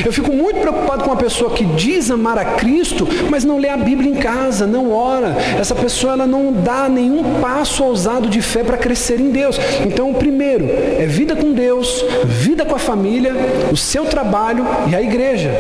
Eu 0.06 0.14
fico 0.14 0.32
muito 0.32 0.60
preocupado 0.60 1.04
com 1.04 1.10
uma 1.10 1.18
pessoa 1.18 1.50
que 1.52 1.66
diz 1.66 2.12
amar 2.12 2.38
a 2.38 2.46
Cristo, 2.46 3.08
mas 3.30 3.44
não 3.44 3.58
lê 3.58 3.70
a 3.70 3.76
Bíblia 3.76 4.12
em 4.12 4.16
casa, 4.16 4.68
não 4.68 4.92
ora. 4.92 5.36
Essa 5.60 5.74
pessoa 5.74 6.14
ela 6.14 6.28
não 6.28 6.54
dá 6.54 6.88
nenhum 6.88 7.42
passo 7.42 7.84
ousado 7.84 8.30
de 8.30 8.40
fé 8.40 8.64
para 8.64 8.78
crescer 8.78 9.20
em 9.20 9.32
Deus. 9.32 9.60
Então, 9.84 10.12
o 10.12 10.14
primeiro 10.14 10.66
é 10.66 11.08
vida 11.08 11.36
com 11.36 11.52
Deus, 11.54 12.06
vida 12.26 12.64
com 12.64 12.76
a 12.76 12.80
família, 12.80 13.34
o 13.72 13.76
seu 13.76 14.06
trabalho 14.06 14.64
e 14.88 14.96
a 14.96 15.02
igreja. 15.02 15.52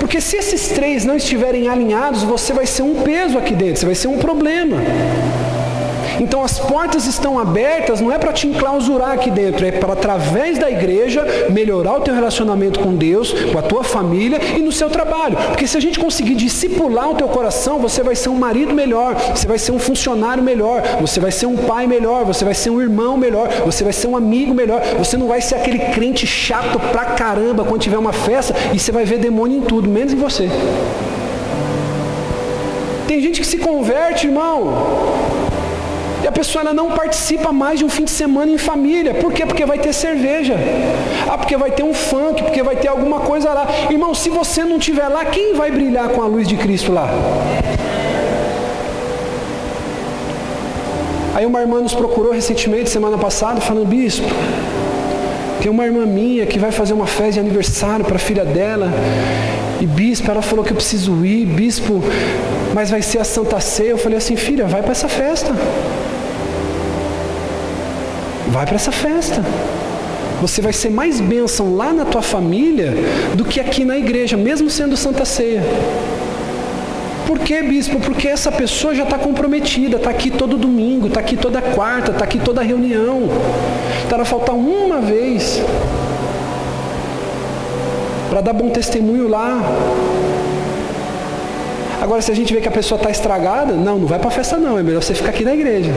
Porque 0.00 0.20
se 0.20 0.36
esses 0.36 0.68
três 0.68 1.04
não 1.04 1.16
estiverem 1.16 1.68
alinhados, 1.68 2.24
você 2.24 2.52
vai 2.52 2.66
ser 2.66 2.82
um 2.82 3.02
peso 3.02 3.38
aqui 3.38 3.54
dentro, 3.54 3.76
você 3.76 3.86
vai 3.86 3.94
ser 3.94 4.08
um 4.08 4.18
problema. 4.18 4.76
Então 6.20 6.42
as 6.42 6.58
portas 6.58 7.06
estão 7.06 7.38
abertas, 7.38 8.00
não 8.00 8.12
é 8.12 8.18
para 8.18 8.32
te 8.32 8.46
enclausurar 8.46 9.12
aqui 9.12 9.30
dentro, 9.30 9.64
é 9.64 9.72
para 9.72 9.92
através 9.92 10.58
da 10.58 10.70
igreja 10.70 11.24
melhorar 11.50 11.98
o 11.98 12.00
teu 12.00 12.14
relacionamento 12.14 12.80
com 12.80 12.94
Deus, 12.94 13.32
com 13.32 13.58
a 13.58 13.62
tua 13.62 13.84
família 13.84 14.38
e 14.56 14.60
no 14.60 14.72
seu 14.72 14.88
trabalho. 14.88 15.36
Porque 15.48 15.66
se 15.66 15.76
a 15.76 15.80
gente 15.80 15.98
conseguir 15.98 16.34
discipular 16.34 17.10
o 17.10 17.14
teu 17.14 17.28
coração, 17.28 17.78
você 17.78 18.02
vai 18.02 18.14
ser 18.14 18.28
um 18.28 18.34
marido 18.34 18.74
melhor, 18.74 19.14
você 19.34 19.46
vai 19.46 19.58
ser 19.58 19.72
um 19.72 19.78
funcionário 19.78 20.42
melhor, 20.42 20.82
você 21.00 21.20
vai 21.20 21.32
ser 21.32 21.46
um 21.46 21.56
pai 21.56 21.86
melhor, 21.86 22.24
você 22.24 22.44
vai 22.44 22.54
ser 22.54 22.70
um 22.70 22.80
irmão 22.80 23.16
melhor, 23.16 23.48
você 23.64 23.84
vai 23.84 23.92
ser 23.92 24.06
um 24.06 24.16
amigo 24.16 24.54
melhor, 24.54 24.80
você 24.96 25.16
não 25.16 25.28
vai 25.28 25.40
ser 25.40 25.56
aquele 25.56 25.78
crente 25.78 26.26
chato 26.26 26.78
pra 26.78 27.04
caramba 27.04 27.64
quando 27.64 27.80
tiver 27.80 27.98
uma 27.98 28.12
festa 28.12 28.54
e 28.72 28.78
você 28.78 28.92
vai 28.92 29.04
ver 29.04 29.18
demônio 29.18 29.58
em 29.58 29.62
tudo, 29.62 29.88
menos 29.88 30.12
em 30.12 30.16
você. 30.16 30.48
Tem 33.06 33.20
gente 33.22 33.40
que 33.40 33.46
se 33.46 33.56
converte, 33.56 34.26
irmão, 34.26 35.07
pessoa 36.38 36.62
ela 36.62 36.72
não 36.72 36.88
participa 36.92 37.52
mais 37.52 37.80
de 37.80 37.84
um 37.84 37.88
fim 37.88 38.04
de 38.04 38.12
semana 38.12 38.50
em 38.52 38.58
família. 38.58 39.12
Por 39.14 39.32
quê? 39.32 39.44
Porque 39.44 39.66
vai 39.66 39.76
ter 39.76 39.92
cerveja. 39.92 40.54
Ah, 41.28 41.36
porque 41.36 41.56
vai 41.56 41.72
ter 41.72 41.82
um 41.82 41.92
funk, 41.92 42.44
porque 42.44 42.62
vai 42.62 42.76
ter 42.76 42.86
alguma 42.86 43.18
coisa 43.20 43.52
lá. 43.52 43.66
Irmão, 43.90 44.14
se 44.14 44.28
você 44.30 44.64
não 44.64 44.76
estiver 44.78 45.08
lá, 45.08 45.24
quem 45.24 45.54
vai 45.54 45.70
brilhar 45.72 46.08
com 46.10 46.22
a 46.22 46.26
luz 46.26 46.46
de 46.46 46.56
Cristo 46.56 46.92
lá? 46.92 47.08
Aí 51.34 51.44
uma 51.44 51.60
irmã 51.60 51.80
nos 51.80 51.94
procurou 51.94 52.32
recentemente, 52.32 52.88
semana 52.88 53.18
passada, 53.18 53.60
falando, 53.60 53.86
bispo, 53.86 54.26
tem 55.60 55.70
uma 55.70 55.84
irmã 55.84 56.06
minha 56.06 56.46
que 56.46 56.58
vai 56.58 56.70
fazer 56.70 56.94
uma 56.94 57.06
festa 57.06 57.32
de 57.32 57.40
aniversário 57.40 58.04
para 58.04 58.16
a 58.16 58.18
filha 58.20 58.44
dela. 58.44 58.92
E 59.80 59.86
bispo, 59.86 60.30
ela 60.30 60.42
falou 60.42 60.64
que 60.64 60.72
eu 60.72 60.76
preciso 60.76 61.24
ir, 61.24 61.46
bispo, 61.46 62.00
mas 62.74 62.90
vai 62.90 63.02
ser 63.02 63.18
a 63.18 63.24
Santa 63.24 63.58
Ceia. 63.60 63.90
Eu 63.90 63.98
falei 63.98 64.18
assim, 64.18 64.36
filha, 64.36 64.66
vai 64.66 64.82
para 64.82 64.92
essa 64.92 65.08
festa. 65.08 65.52
Vai 68.58 68.66
para 68.66 68.74
essa 68.74 68.90
festa. 68.90 69.40
Você 70.40 70.60
vai 70.60 70.72
ser 70.72 70.90
mais 70.90 71.20
bênção 71.20 71.76
lá 71.76 71.92
na 71.92 72.04
tua 72.04 72.22
família 72.22 72.92
do 73.36 73.44
que 73.44 73.60
aqui 73.60 73.84
na 73.84 73.96
igreja, 73.96 74.36
mesmo 74.36 74.68
sendo 74.68 74.96
Santa 74.96 75.24
Ceia. 75.24 75.62
Por 77.24 77.38
que, 77.38 77.62
bispo? 77.62 78.00
Porque 78.00 78.26
essa 78.26 78.50
pessoa 78.50 78.96
já 78.96 79.04
está 79.04 79.16
comprometida, 79.16 79.96
está 79.96 80.10
aqui 80.10 80.28
todo 80.28 80.56
domingo, 80.56 81.06
está 81.06 81.20
aqui 81.20 81.36
toda 81.36 81.62
quarta, 81.62 82.10
está 82.10 82.24
aqui 82.24 82.40
toda 82.40 82.60
reunião. 82.60 83.28
Então 84.04 84.18
ela 84.18 84.24
faltar 84.24 84.56
uma 84.56 85.00
vez 85.02 85.62
para 88.28 88.40
dar 88.40 88.54
bom 88.54 88.70
testemunho 88.70 89.28
lá. 89.28 89.62
Agora, 92.02 92.20
se 92.20 92.32
a 92.32 92.34
gente 92.34 92.52
vê 92.52 92.60
que 92.60 92.66
a 92.66 92.72
pessoa 92.72 92.98
está 92.98 93.08
estragada, 93.08 93.74
não, 93.74 94.00
não 94.00 94.08
vai 94.08 94.18
para 94.18 94.28
a 94.28 94.32
festa 94.32 94.56
não, 94.56 94.76
é 94.76 94.82
melhor 94.82 95.00
você 95.00 95.14
ficar 95.14 95.30
aqui 95.30 95.44
na 95.44 95.54
igreja. 95.54 95.92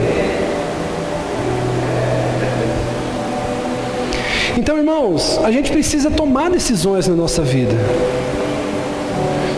Então, 4.62 4.78
irmãos, 4.78 5.40
a 5.42 5.50
gente 5.50 5.72
precisa 5.72 6.08
tomar 6.08 6.48
decisões 6.48 7.08
na 7.08 7.16
nossa 7.16 7.42
vida. 7.42 7.74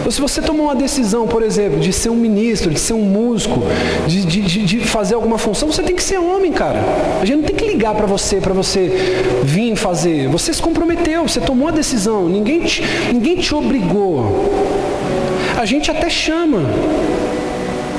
Então, 0.01 0.11
se 0.11 0.19
você 0.19 0.41
tomou 0.41 0.65
uma 0.65 0.75
decisão, 0.75 1.29
por 1.29 1.43
exemplo, 1.43 1.79
de 1.79 1.93
ser 1.93 2.09
um 2.09 2.17
ministro, 2.17 2.71
de 2.71 2.81
ser 2.81 2.95
um 2.95 3.03
músico, 3.03 3.61
de, 4.07 4.25
de, 4.25 4.65
de 4.65 4.81
fazer 4.81 5.15
alguma 5.15 5.37
função, 5.37 5.71
você 5.71 5.83
tem 5.83 5.95
que 5.95 6.03
ser 6.03 6.17
homem, 6.17 6.51
cara. 6.53 6.83
A 7.21 7.25
gente 7.27 7.37
não 7.37 7.45
tem 7.45 7.55
que 7.55 7.67
ligar 7.67 7.95
para 7.95 8.07
você, 8.07 8.41
para 8.41 8.55
você 8.55 8.91
vir 9.43 9.77
fazer. 9.77 10.27
Você 10.29 10.55
se 10.55 10.63
comprometeu, 10.63 11.29
você 11.29 11.39
tomou 11.39 11.69
a 11.69 11.71
decisão, 11.71 12.27
ninguém 12.27 12.63
te, 12.63 12.83
ninguém 13.13 13.37
te 13.37 13.55
obrigou. 13.55 14.55
A 15.59 15.67
gente 15.67 15.91
até 15.91 16.09
chama. 16.09 16.63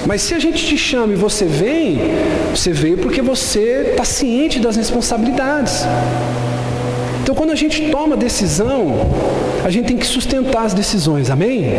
Mas 0.07 0.23
se 0.23 0.33
a 0.33 0.39
gente 0.39 0.65
te 0.65 0.75
chama 0.75 1.13
e 1.13 1.15
você 1.15 1.45
vem, 1.45 1.99
você 2.49 2.71
veio 2.71 2.97
porque 2.97 3.21
você 3.21 3.89
está 3.91 4.03
ciente 4.03 4.59
das 4.59 4.75
responsabilidades. 4.75 5.85
Então, 7.25 7.33
quando 7.33 7.53
a 7.53 7.55
gente 7.55 7.89
toma 7.89 8.15
decisão, 8.15 8.99
a 9.63 9.69
gente 9.71 9.87
tem 9.87 9.97
que 9.97 10.05
sustentar 10.05 10.63
as 10.63 10.75
decisões, 10.75 11.31
amém? 11.31 11.73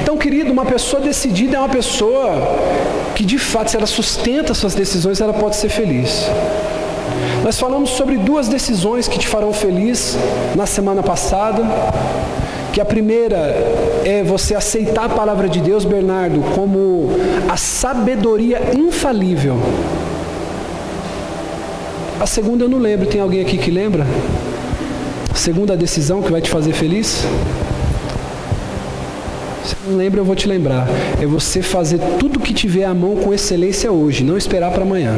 Então, 0.00 0.16
querido, 0.16 0.52
uma 0.52 0.64
pessoa 0.64 1.02
decidida 1.02 1.56
é 1.56 1.58
uma 1.58 1.68
pessoa 1.68 2.30
que, 3.16 3.24
de 3.24 3.36
fato, 3.36 3.72
se 3.72 3.76
ela 3.76 3.84
sustenta 3.84 4.54
suas 4.54 4.76
decisões, 4.76 5.20
ela 5.20 5.32
pode 5.32 5.56
ser 5.56 5.70
feliz. 5.70 6.30
Nós 7.42 7.58
falamos 7.58 7.90
sobre 7.90 8.16
duas 8.16 8.46
decisões 8.46 9.08
que 9.08 9.18
te 9.18 9.26
farão 9.26 9.52
feliz 9.52 10.16
na 10.54 10.66
semana 10.66 11.02
passada. 11.02 11.64
Que 12.72 12.80
a 12.80 12.84
primeira 12.84 13.56
é 14.04 14.22
você 14.22 14.54
aceitar 14.54 15.06
a 15.06 15.08
palavra 15.08 15.48
de 15.48 15.58
Deus, 15.60 15.84
Bernardo, 15.84 16.44
como 16.54 17.08
a 17.48 17.56
sabedoria 17.56 18.70
infalível 18.72 19.56
a 22.20 22.26
segunda 22.26 22.64
eu 22.64 22.68
não 22.68 22.78
lembro. 22.78 23.06
Tem 23.06 23.20
alguém 23.20 23.40
aqui 23.40 23.58
que 23.58 23.70
lembra? 23.70 24.06
Segunda 25.34 25.76
decisão 25.76 26.22
que 26.22 26.32
vai 26.32 26.40
te 26.40 26.50
fazer 26.50 26.72
feliz? 26.72 27.24
Se 29.64 29.76
não 29.86 29.96
lembra, 29.96 30.20
eu 30.20 30.24
vou 30.24 30.34
te 30.34 30.48
lembrar. 30.48 30.88
É 31.20 31.26
você 31.26 31.60
fazer 31.60 31.98
tudo 32.18 32.40
que 32.40 32.54
tiver 32.54 32.84
à 32.84 32.94
mão 32.94 33.16
com 33.16 33.34
excelência 33.34 33.90
hoje, 33.90 34.24
não 34.24 34.36
esperar 34.36 34.70
para 34.72 34.82
amanhã. 34.82 35.14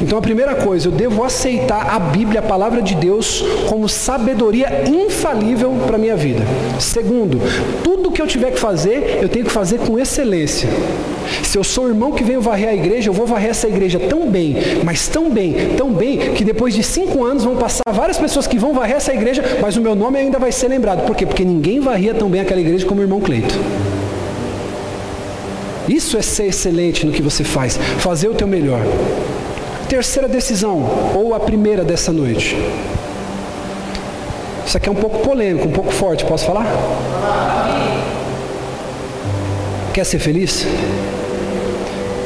Então 0.00 0.16
a 0.16 0.22
primeira 0.22 0.54
coisa, 0.54 0.88
eu 0.88 0.92
devo 0.92 1.24
aceitar 1.24 1.94
a 1.94 1.98
Bíblia, 1.98 2.40
a 2.40 2.42
palavra 2.42 2.80
de 2.80 2.94
Deus, 2.94 3.44
como 3.68 3.88
sabedoria 3.88 4.84
infalível 4.88 5.76
para 5.86 5.96
a 5.96 5.98
minha 5.98 6.16
vida. 6.16 6.42
Segundo, 6.78 7.40
tudo 7.82 8.10
que 8.10 8.22
eu 8.22 8.26
tiver 8.26 8.52
que 8.52 8.60
fazer, 8.60 9.18
eu 9.20 9.28
tenho 9.28 9.44
que 9.44 9.50
fazer 9.50 9.78
com 9.78 9.98
excelência. 9.98 10.68
Se 11.42 11.56
eu 11.56 11.64
sou 11.64 11.84
o 11.84 11.88
irmão 11.88 12.12
que 12.12 12.24
venho 12.24 12.40
varrer 12.40 12.68
a 12.68 12.74
igreja, 12.74 13.08
eu 13.08 13.14
vou 13.14 13.26
varrer 13.26 13.50
essa 13.50 13.68
igreja 13.68 13.98
tão 13.98 14.28
bem, 14.28 14.56
mas 14.84 15.08
tão 15.08 15.30
bem, 15.30 15.74
tão 15.76 15.92
bem, 15.92 16.18
que 16.34 16.44
depois 16.44 16.74
de 16.74 16.82
cinco 16.82 17.24
anos 17.24 17.44
vão 17.44 17.56
passar 17.56 17.82
várias 17.92 18.18
pessoas 18.18 18.46
que 18.46 18.58
vão 18.58 18.72
varrer 18.72 18.96
essa 18.96 19.12
igreja, 19.12 19.42
mas 19.60 19.76
o 19.76 19.80
meu 19.80 19.94
nome 19.94 20.18
ainda 20.18 20.38
vai 20.38 20.52
ser 20.52 20.68
lembrado. 20.68 21.06
Por 21.06 21.16
quê? 21.16 21.26
Porque 21.26 21.44
ninguém 21.44 21.80
varria 21.80 22.14
tão 22.14 22.28
bem 22.28 22.40
aquela 22.40 22.60
igreja 22.60 22.86
como 22.86 23.00
o 23.00 23.04
irmão 23.04 23.20
Cleito. 23.20 23.54
Isso 25.88 26.18
é 26.18 26.22
ser 26.22 26.46
excelente 26.46 27.06
no 27.06 27.12
que 27.12 27.22
você 27.22 27.42
faz, 27.42 27.78
fazer 27.98 28.28
o 28.28 28.34
teu 28.34 28.46
melhor. 28.46 28.80
Terceira 29.88 30.28
decisão, 30.28 30.84
ou 31.14 31.34
a 31.34 31.40
primeira 31.40 31.82
dessa 31.82 32.12
noite. 32.12 32.56
Isso 34.66 34.76
aqui 34.76 34.86
é 34.86 34.92
um 34.92 34.94
pouco 34.94 35.20
polêmico, 35.20 35.66
um 35.66 35.72
pouco 35.72 35.90
forte, 35.90 36.26
posso 36.26 36.44
falar? 36.44 36.66
Quer 39.94 40.04
ser 40.04 40.18
feliz? 40.18 40.66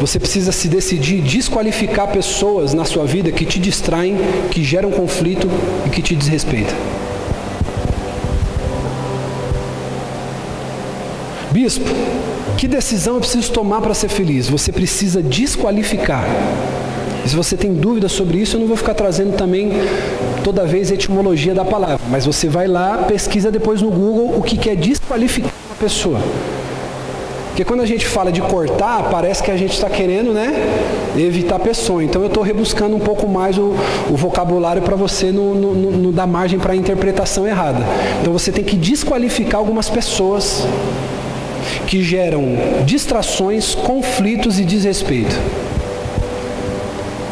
Você 0.02 0.18
precisa 0.18 0.50
se 0.50 0.66
decidir 0.66 1.22
desqualificar 1.22 2.08
pessoas 2.08 2.74
na 2.74 2.84
sua 2.84 3.04
vida 3.04 3.30
que 3.30 3.46
te 3.46 3.60
distraem, 3.60 4.16
que 4.50 4.64
geram 4.64 4.90
conflito 4.90 5.48
e 5.86 5.90
que 5.90 6.02
te 6.02 6.16
desrespeitam. 6.16 6.74
Bispo, 11.52 11.84
que 12.58 12.66
decisão 12.66 13.14
eu 13.14 13.20
preciso 13.20 13.52
tomar 13.52 13.80
para 13.80 13.94
ser 13.94 14.08
feliz? 14.08 14.48
Você 14.48 14.72
precisa 14.72 15.22
desqualificar 15.22 16.24
se 17.24 17.36
você 17.36 17.56
tem 17.56 17.72
dúvidas 17.72 18.10
sobre 18.10 18.38
isso, 18.38 18.56
eu 18.56 18.60
não 18.60 18.66
vou 18.66 18.76
ficar 18.76 18.94
trazendo 18.94 19.36
também 19.36 19.70
toda 20.42 20.64
vez 20.64 20.90
a 20.90 20.94
etimologia 20.94 21.54
da 21.54 21.64
palavra, 21.64 22.00
mas 22.10 22.26
você 22.26 22.48
vai 22.48 22.66
lá, 22.66 23.04
pesquisa 23.06 23.48
depois 23.48 23.80
no 23.80 23.90
Google 23.90 24.36
o 24.36 24.42
que 24.42 24.68
é 24.68 24.74
desqualificar 24.74 25.52
uma 25.68 25.76
pessoa. 25.76 26.20
Porque 27.52 27.66
quando 27.66 27.82
a 27.82 27.86
gente 27.86 28.06
fala 28.06 28.32
de 28.32 28.40
cortar, 28.40 29.10
parece 29.10 29.42
que 29.42 29.50
a 29.50 29.56
gente 29.58 29.74
está 29.74 29.90
querendo 29.90 30.32
né, 30.32 30.54
evitar 31.14 31.58
pessoa. 31.58 32.02
Então 32.02 32.22
eu 32.22 32.28
estou 32.28 32.42
rebuscando 32.42 32.96
um 32.96 32.98
pouco 32.98 33.28
mais 33.28 33.58
o, 33.58 33.76
o 34.10 34.16
vocabulário 34.16 34.80
para 34.80 34.96
você 34.96 35.30
não, 35.30 35.54
não, 35.54 35.74
não 35.74 36.10
dar 36.10 36.26
margem 36.26 36.58
para 36.58 36.72
a 36.72 36.76
interpretação 36.76 37.46
errada. 37.46 37.84
Então 38.22 38.32
você 38.32 38.50
tem 38.50 38.64
que 38.64 38.74
desqualificar 38.74 39.60
algumas 39.60 39.90
pessoas 39.90 40.66
que 41.86 42.02
geram 42.02 42.42
distrações, 42.86 43.74
conflitos 43.74 44.58
e 44.58 44.64
desrespeito. 44.64 45.38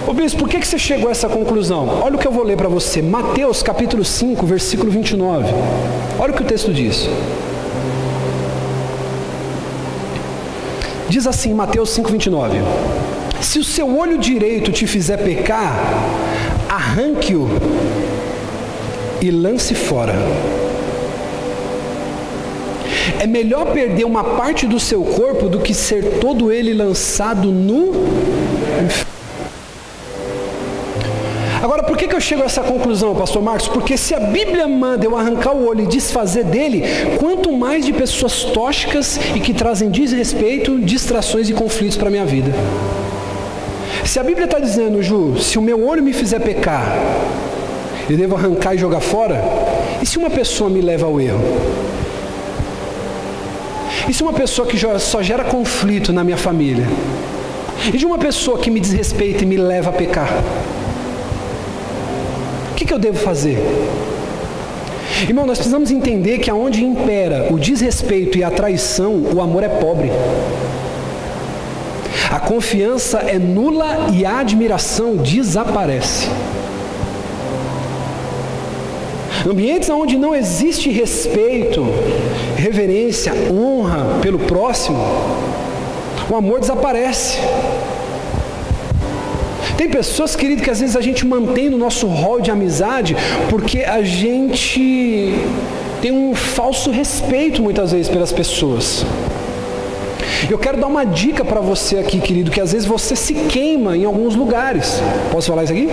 Ô 0.06 0.12
bispo, 0.12 0.40
por 0.40 0.50
que, 0.50 0.59
que 0.59 0.66
você 0.66 0.78
chegou 0.78 1.09
a 1.09 1.12
essa 1.12 1.30
conclusão? 1.30 2.00
Olha 2.02 2.16
o 2.16 2.18
que 2.18 2.28
eu 2.28 2.33
vou 2.33 2.44
ler 2.44 2.59
para 2.59 2.68
você. 2.68 3.00
Mateus 3.00 3.62
capítulo 3.62 4.04
5, 4.04 4.44
versículo 4.44 4.90
29. 4.90 5.46
Olha 6.18 6.30
o 6.30 6.37
que 6.37 6.42
o 6.42 6.46
texto 6.46 6.74
diz. 6.74 7.09
Diz 11.11 11.27
assim, 11.27 11.53
Mateus 11.53 11.90
5, 11.90 12.09
29. 12.09 12.59
Se 13.42 13.59
o 13.59 13.64
seu 13.64 13.99
olho 13.99 14.16
direito 14.16 14.70
te 14.70 14.87
fizer 14.87 15.16
pecar, 15.16 15.75
arranque-o 16.68 17.49
e 19.20 19.29
lance 19.29 19.75
fora. 19.75 20.14
É 23.18 23.27
melhor 23.27 23.73
perder 23.73 24.05
uma 24.05 24.23
parte 24.23 24.68
do 24.68 24.79
seu 24.79 25.03
corpo 25.03 25.49
do 25.49 25.59
que 25.59 25.75
ser 25.75 26.20
todo 26.20 26.53
ele 26.53 26.73
lançado 26.73 27.51
no 27.51 27.88
inferno. 28.85 29.19
Que, 32.00 32.08
que 32.08 32.16
eu 32.16 32.20
chego 32.20 32.40
a 32.40 32.46
essa 32.46 32.62
conclusão, 32.62 33.14
pastor 33.14 33.42
Marcos? 33.42 33.68
Porque 33.68 33.94
se 33.94 34.14
a 34.14 34.20
Bíblia 34.20 34.66
manda 34.66 35.04
eu 35.04 35.14
arrancar 35.14 35.52
o 35.52 35.66
olho 35.66 35.84
e 35.84 35.86
desfazer 35.86 36.44
dele, 36.44 36.82
quanto 37.18 37.52
mais 37.52 37.84
de 37.84 37.92
pessoas 37.92 38.42
tóxicas 38.42 39.20
e 39.36 39.38
que 39.38 39.52
trazem 39.52 39.90
desrespeito, 39.90 40.78
distrações 40.78 41.50
e 41.50 41.52
conflitos 41.52 41.98
para 41.98 42.08
a 42.08 42.10
minha 42.10 42.24
vida. 42.24 42.50
Se 44.02 44.18
a 44.18 44.22
Bíblia 44.22 44.46
está 44.46 44.58
dizendo, 44.58 45.02
Ju, 45.02 45.38
se 45.38 45.58
o 45.58 45.62
meu 45.62 45.86
olho 45.86 46.02
me 46.02 46.14
fizer 46.14 46.40
pecar, 46.40 46.90
eu 48.08 48.16
devo 48.16 48.34
arrancar 48.34 48.74
e 48.74 48.78
jogar 48.78 49.00
fora, 49.00 49.44
e 50.00 50.06
se 50.06 50.16
uma 50.16 50.30
pessoa 50.30 50.70
me 50.70 50.80
leva 50.80 51.04
ao 51.04 51.20
erro? 51.20 51.44
E 54.08 54.14
se 54.14 54.22
uma 54.22 54.32
pessoa 54.32 54.66
que 54.66 54.78
só 54.98 55.22
gera 55.22 55.44
conflito 55.44 56.14
na 56.14 56.24
minha 56.24 56.38
família? 56.38 56.86
E 57.92 57.98
de 57.98 58.06
uma 58.06 58.16
pessoa 58.16 58.56
que 58.56 58.70
me 58.70 58.80
desrespeita 58.80 59.44
e 59.44 59.46
me 59.46 59.58
leva 59.58 59.90
a 59.90 59.92
pecar? 59.92 60.30
Que, 62.80 62.86
que 62.86 62.94
eu 62.94 62.98
devo 62.98 63.18
fazer? 63.18 63.58
Irmão, 65.28 65.46
nós 65.46 65.58
precisamos 65.58 65.90
entender 65.90 66.38
que 66.38 66.50
aonde 66.50 66.82
impera 66.82 67.48
o 67.52 67.58
desrespeito 67.58 68.38
e 68.38 68.44
a 68.44 68.50
traição, 68.50 69.22
o 69.34 69.42
amor 69.42 69.62
é 69.62 69.68
pobre. 69.68 70.10
A 72.30 72.40
confiança 72.40 73.18
é 73.18 73.38
nula 73.38 74.08
e 74.14 74.24
a 74.24 74.38
admiração 74.38 75.16
desaparece. 75.16 76.28
Ambientes 79.46 79.90
onde 79.90 80.16
não 80.16 80.34
existe 80.34 80.90
respeito, 80.90 81.84
reverência, 82.56 83.32
honra 83.52 84.20
pelo 84.22 84.38
próximo, 84.38 84.98
o 86.30 86.36
amor 86.36 86.60
desaparece. 86.60 87.38
Tem 89.80 89.88
pessoas, 89.88 90.36
querido, 90.36 90.62
que 90.62 90.68
às 90.68 90.78
vezes 90.78 90.94
a 90.94 91.00
gente 91.00 91.26
mantém 91.26 91.70
no 91.70 91.78
nosso 91.78 92.06
rol 92.06 92.38
de 92.38 92.50
amizade 92.50 93.16
porque 93.48 93.78
a 93.78 94.02
gente 94.02 95.34
tem 96.02 96.12
um 96.12 96.34
falso 96.34 96.90
respeito 96.90 97.62
muitas 97.62 97.90
vezes 97.90 98.06
pelas 98.06 98.30
pessoas. 98.30 99.06
Eu 100.50 100.58
quero 100.58 100.76
dar 100.76 100.86
uma 100.86 101.06
dica 101.06 101.46
para 101.46 101.62
você 101.62 101.96
aqui, 101.96 102.20
querido, 102.20 102.50
que 102.50 102.60
às 102.60 102.72
vezes 102.72 102.86
você 102.86 103.16
se 103.16 103.32
queima 103.32 103.96
em 103.96 104.04
alguns 104.04 104.36
lugares. 104.36 105.00
Posso 105.32 105.48
falar 105.48 105.64
isso 105.64 105.72
aqui? 105.72 105.88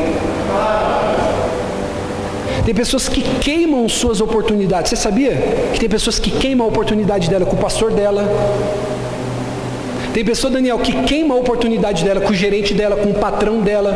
Tem 2.65 2.75
pessoas 2.75 3.07
que 3.07 3.21
queimam 3.39 3.87
suas 3.87 4.19
oportunidades. 4.19 4.89
Você 4.89 4.97
sabia 4.97 5.31
que 5.71 5.79
tem 5.79 5.87
pessoas 5.87 6.19
que 6.19 6.29
queimam 6.29 6.67
a 6.67 6.69
oportunidade 6.69 7.29
dela 7.29 7.45
com 7.45 7.55
o 7.55 7.59
pastor 7.59 7.93
dela, 7.93 8.27
tem 10.17 10.25
pessoa, 10.25 10.49
Daniel, 10.49 10.79
que 10.79 11.03
queima 11.03 11.35
a 11.35 11.37
oportunidade 11.37 12.03
dela 12.03 12.19
com 12.19 12.31
o 12.31 12.33
gerente 12.33 12.73
dela, 12.73 12.95
com 12.95 13.11
o 13.11 13.13
patrão 13.13 13.61
dela. 13.61 13.95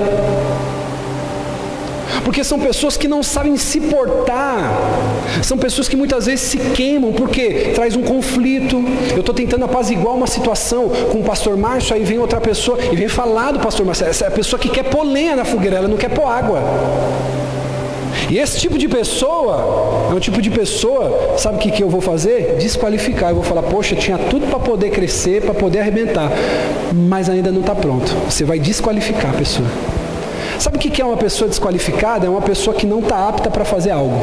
Porque 2.24 2.44
são 2.44 2.60
pessoas 2.60 2.96
que 2.96 3.08
não 3.08 3.24
sabem 3.24 3.58
se 3.58 3.82
portar. 3.82 4.72
São 5.42 5.58
pessoas 5.58 5.90
que 5.90 5.96
muitas 5.96 6.28
vezes 6.28 6.42
se 6.42 6.60
queimam 6.76 7.12
porque 7.12 7.72
traz 7.74 7.96
um 7.96 8.04
conflito. 8.04 8.76
Eu 9.14 9.22
estou 9.22 9.34
tentando 9.34 9.66
apaziguar 9.66 10.14
uma 10.14 10.28
situação 10.28 10.90
com 11.12 11.22
o 11.22 11.24
pastor 11.24 11.58
Márcio, 11.58 11.96
aí 11.96 12.04
vem 12.04 12.20
outra 12.20 12.40
pessoa 12.40 12.78
e 12.92 12.96
vem 12.96 13.08
falar 13.08 13.54
do 13.54 13.60
pastor 13.60 13.84
Márcio. 13.84 14.06
Essa 14.06 14.26
é 14.26 14.28
a 14.28 14.32
pessoa 14.32 14.60
que 14.60 14.70
quer 14.70 14.84
pôr 14.84 15.02
lenha 15.02 15.36
na 15.36 15.44
fogueira, 15.44 15.78
ela 15.78 15.88
não 15.88 15.98
quer 15.98 16.10
pôr 16.10 16.28
água. 16.28 16.62
E 18.32 18.40
esse 18.40 18.58
tipo 18.58 18.78
de 18.78 18.88
pessoa, 18.88 20.08
é 20.10 20.14
um 20.14 20.20
tipo 20.20 20.42
de 20.42 20.50
pessoa, 20.50 21.36
sabe 21.38 21.58
o 21.58 21.60
que, 21.60 21.70
que 21.70 21.84
eu 21.84 21.90
vou 21.90 22.00
fazer? 22.00 22.56
Desqualificar. 22.58 23.32
Eu 23.32 23.36
vou 23.36 23.44
falar, 23.44 23.62
poxa, 23.62 23.94
tinha 23.94 24.18
tudo 24.18 24.48
para 24.48 24.58
poder 24.58 24.90
crescer, 24.90 25.42
para 25.42 25.54
poder 25.54 25.80
arrebentar, 25.80 26.32
mas 26.94 27.30
ainda 27.30 27.52
não 27.52 27.60
está 27.60 27.76
pronto. 27.76 28.10
Você 28.30 28.46
vai 28.46 28.58
desqualificar 28.58 29.32
a 29.32 29.38
pessoa. 29.38 29.68
Sabe 30.58 30.78
o 30.78 30.80
que 30.80 31.02
é 31.02 31.04
uma 31.04 31.18
pessoa 31.18 31.50
desqualificada? 31.50 32.26
É 32.26 32.30
uma 32.30 32.42
pessoa 32.42 32.74
que 32.74 32.86
não 32.86 33.00
está 33.00 33.28
apta 33.28 33.52
para 33.52 33.66
fazer 33.66 33.92
algo. 33.92 34.16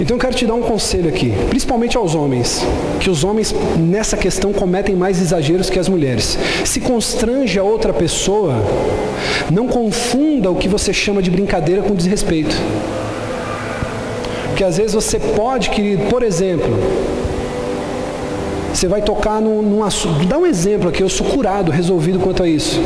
Então 0.00 0.16
eu 0.16 0.20
quero 0.20 0.34
te 0.34 0.46
dar 0.46 0.54
um 0.54 0.62
conselho 0.62 1.08
aqui, 1.08 1.32
principalmente 1.48 1.96
aos 1.96 2.14
homens, 2.14 2.62
que 3.00 3.08
os 3.08 3.24
homens 3.24 3.54
nessa 3.78 4.16
questão 4.16 4.52
cometem 4.52 4.94
mais 4.94 5.20
exageros 5.20 5.70
que 5.70 5.78
as 5.78 5.88
mulheres. 5.88 6.38
Se 6.64 6.80
constrange 6.80 7.58
a 7.58 7.62
outra 7.62 7.94
pessoa, 7.94 8.54
não 9.50 9.66
confunda 9.66 10.50
o 10.50 10.56
que 10.56 10.68
você 10.68 10.92
chama 10.92 11.22
de 11.22 11.30
brincadeira 11.30 11.82
com 11.82 11.94
desrespeito. 11.94 12.54
Porque 14.48 14.64
às 14.64 14.76
vezes 14.76 14.94
você 14.94 15.18
pode, 15.18 15.70
querido, 15.70 16.04
por 16.04 16.22
exemplo, 16.22 16.76
você 18.72 18.86
vai 18.86 19.00
tocar 19.00 19.40
num, 19.40 19.62
num 19.62 19.82
assunto. 19.82 20.26
Dá 20.26 20.36
um 20.36 20.46
exemplo 20.46 20.90
aqui, 20.90 21.02
eu 21.02 21.08
sou 21.08 21.26
curado, 21.26 21.72
resolvido 21.72 22.18
quanto 22.18 22.42
a 22.42 22.48
isso. 22.48 22.78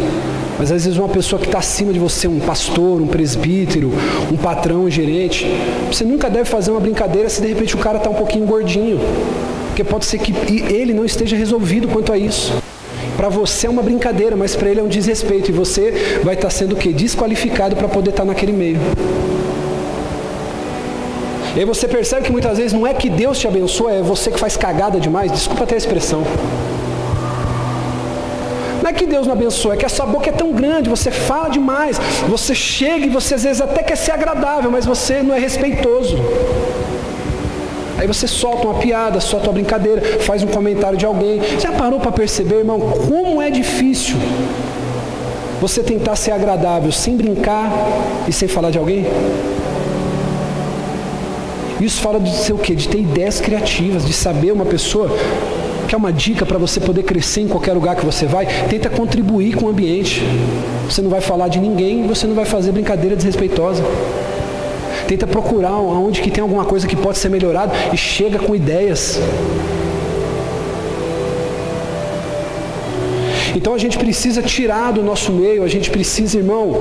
Mas 0.61 0.71
às 0.71 0.85
vezes 0.85 0.99
uma 0.99 1.09
pessoa 1.09 1.41
que 1.41 1.47
está 1.47 1.59
acima 1.59 1.91
de 1.91 1.99
você, 1.99 2.29
um 2.29 2.39
pastor, 2.39 3.01
um 3.01 3.07
presbítero, 3.07 3.91
um 4.31 4.37
patrão, 4.37 4.85
um 4.85 4.91
gerente, 4.91 5.47
você 5.91 6.05
nunca 6.05 6.29
deve 6.29 6.45
fazer 6.45 6.71
uma 6.71 6.79
brincadeira 6.79 7.31
se 7.31 7.41
de 7.41 7.49
repente 7.49 7.75
o 7.75 7.79
cara 7.79 7.97
está 7.97 8.11
um 8.11 8.15
pouquinho 8.15 8.45
gordinho. 8.45 9.01
Porque 9.69 9.83
pode 9.83 10.05
ser 10.05 10.19
que 10.19 10.35
ele 10.71 10.93
não 10.93 11.07
esteja 11.07 11.35
resolvido 11.35 11.89
quanto 11.89 12.13
a 12.13 12.19
isso. 12.19 12.53
Para 13.17 13.31
você 13.31 13.69
é 13.69 13.71
uma 13.71 13.83
brincadeira, 13.83 14.37
mas 14.37 14.55
para 14.55 14.69
ele 14.69 14.81
é 14.81 14.83
um 14.83 14.89
desrespeito. 14.89 15.51
E 15.51 15.53
você 15.55 16.21
vai 16.23 16.35
estar 16.35 16.49
tá 16.49 16.51
sendo 16.51 16.75
o 16.75 16.77
quê? 16.77 16.93
Desqualificado 16.93 17.75
para 17.75 17.89
poder 17.89 18.11
estar 18.11 18.25
tá 18.25 18.27
naquele 18.27 18.53
meio. 18.53 18.77
E 21.57 21.61
aí 21.61 21.65
você 21.65 21.89
percebe 21.89 22.27
que 22.27 22.33
muitas 22.33 22.59
vezes 22.59 22.75
não 22.75 22.87
é 22.87 22.93
que 22.93 23.09
Deus 23.09 23.39
te 23.39 23.49
abençoa, 23.49 23.93
é 23.93 24.03
você 24.03 24.31
que 24.31 24.39
faz 24.39 24.59
cagada 24.59 25.01
demais. 25.01 25.33
Desculpa 25.33 25.65
até 25.65 25.75
a 25.77 25.79
expressão. 25.79 26.23
É 28.91 28.93
que 28.93 29.07
Deus 29.07 29.25
não 29.25 29.35
abençoa, 29.35 29.75
é 29.75 29.77
que 29.77 29.87
a 29.87 29.89
sua 29.89 30.05
boca 30.05 30.29
é 30.29 30.33
tão 30.33 30.51
grande, 30.51 30.91
você 30.91 31.13
fala 31.13 31.49
demais, 31.49 31.97
você 32.29 32.57
chega 32.57 33.07
e 33.07 33.09
você 33.09 33.37
às 33.37 33.45
vezes 33.45 33.63
até 33.63 33.85
quer 33.85 33.95
ser 33.95 34.11
agradável, 34.11 34.69
mas 34.69 34.85
você 34.85 35.23
não 35.23 35.33
é 35.33 35.39
respeitoso. 35.39 36.17
Aí 37.97 38.07
você 38.09 38.27
solta 38.27 38.67
uma 38.67 38.81
piada, 38.81 39.21
solta 39.21 39.47
uma 39.47 39.53
brincadeira, 39.53 40.01
faz 40.23 40.43
um 40.43 40.49
comentário 40.49 40.99
de 40.99 41.07
alguém. 41.07 41.41
Já 41.61 41.71
parou 41.71 42.01
para 42.01 42.11
perceber, 42.11 42.57
irmão, 42.57 42.81
como 42.81 43.41
é 43.41 43.49
difícil 43.49 44.17
você 45.61 45.85
tentar 45.85 46.17
ser 46.17 46.33
agradável 46.33 46.91
sem 46.91 47.17
brincar 47.17 47.71
e 48.27 48.33
sem 48.33 48.49
falar 48.49 48.73
de 48.73 48.79
alguém? 48.79 49.07
Isso 51.81 52.01
fala 52.01 52.19
de 52.19 52.35
ser 52.35 52.55
o 52.55 52.59
quê? 52.59 52.75
De 52.75 52.89
ter 52.89 52.99
ideias 52.99 53.41
criativas, 53.41 54.05
de 54.05 54.13
saber 54.13 54.51
uma 54.51 54.65
pessoa 54.65 55.17
Quer 55.91 55.97
uma 55.97 56.13
dica 56.13 56.47
para 56.47 56.57
você 56.57 56.79
poder 56.79 57.03
crescer 57.03 57.41
em 57.41 57.49
qualquer 57.49 57.73
lugar 57.73 57.97
que 57.97 58.07
você 58.07 58.25
vai? 58.25 58.47
Tenta 58.69 58.89
contribuir 58.89 59.57
com 59.57 59.65
o 59.65 59.69
ambiente. 59.69 60.23
Você 60.89 61.03
não 61.03 61.11
vai 61.11 61.21
falar 61.21 61.49
de 61.49 61.59
ninguém, 61.59 62.07
você 62.07 62.29
não 62.29 62.35
vai 62.37 62.45
fazer 62.45 62.71
brincadeira 62.71 63.17
desrespeitosa. 63.17 63.83
Tenta 65.09 65.27
procurar 65.27 65.73
onde 65.73 66.23
que 66.23 66.31
tem 66.31 66.43
alguma 66.43 66.65
coisa 66.65 66.87
que 66.87 66.95
pode 66.95 67.19
ser 67.19 67.29
melhorada 67.29 67.73
e 67.93 67.97
chega 67.97 68.39
com 68.39 68.55
ideias. 68.55 69.19
Então 73.57 73.75
a 73.75 73.79
gente 73.79 73.99
precisa 73.99 74.41
tirar 74.43 74.93
do 74.93 75.03
nosso 75.03 75.33
meio, 75.33 75.65
a 75.65 75.69
gente 75.69 75.91
precisa, 75.91 76.39
irmão, 76.39 76.81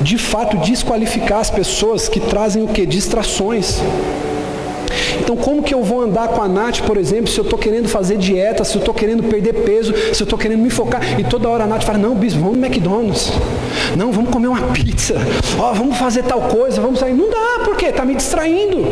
de 0.00 0.16
fato 0.16 0.56
desqualificar 0.56 1.40
as 1.40 1.50
pessoas 1.50 2.08
que 2.08 2.20
trazem 2.20 2.62
o 2.62 2.68
que? 2.68 2.86
Distrações. 2.86 3.82
Então, 5.20 5.36
como 5.36 5.62
que 5.62 5.74
eu 5.74 5.82
vou 5.82 6.02
andar 6.02 6.28
com 6.28 6.42
a 6.42 6.48
Nath, 6.48 6.80
por 6.80 6.96
exemplo, 6.96 7.28
se 7.28 7.38
eu 7.38 7.44
estou 7.44 7.58
querendo 7.58 7.88
fazer 7.88 8.16
dieta, 8.16 8.64
se 8.64 8.76
eu 8.76 8.80
estou 8.80 8.94
querendo 8.94 9.22
perder 9.24 9.52
peso, 9.64 9.92
se 10.12 10.22
eu 10.22 10.24
estou 10.24 10.38
querendo 10.38 10.60
me 10.60 10.70
focar, 10.70 11.18
e 11.18 11.24
toda 11.24 11.48
hora 11.48 11.64
a 11.64 11.66
Nath 11.66 11.84
fala, 11.84 11.98
não, 11.98 12.14
bispo, 12.14 12.40
vamos 12.40 12.56
no 12.56 12.66
McDonald's. 12.66 13.32
Não, 13.96 14.12
vamos 14.12 14.30
comer 14.30 14.48
uma 14.48 14.68
pizza. 14.68 15.14
Ó, 15.58 15.70
oh, 15.70 15.74
vamos 15.74 15.96
fazer 15.96 16.22
tal 16.24 16.42
coisa, 16.42 16.80
vamos 16.80 17.00
sair. 17.00 17.14
Não 17.14 17.30
dá, 17.30 17.64
por 17.64 17.76
quê? 17.76 17.86
Está 17.86 18.04
me 18.04 18.14
distraindo. 18.14 18.84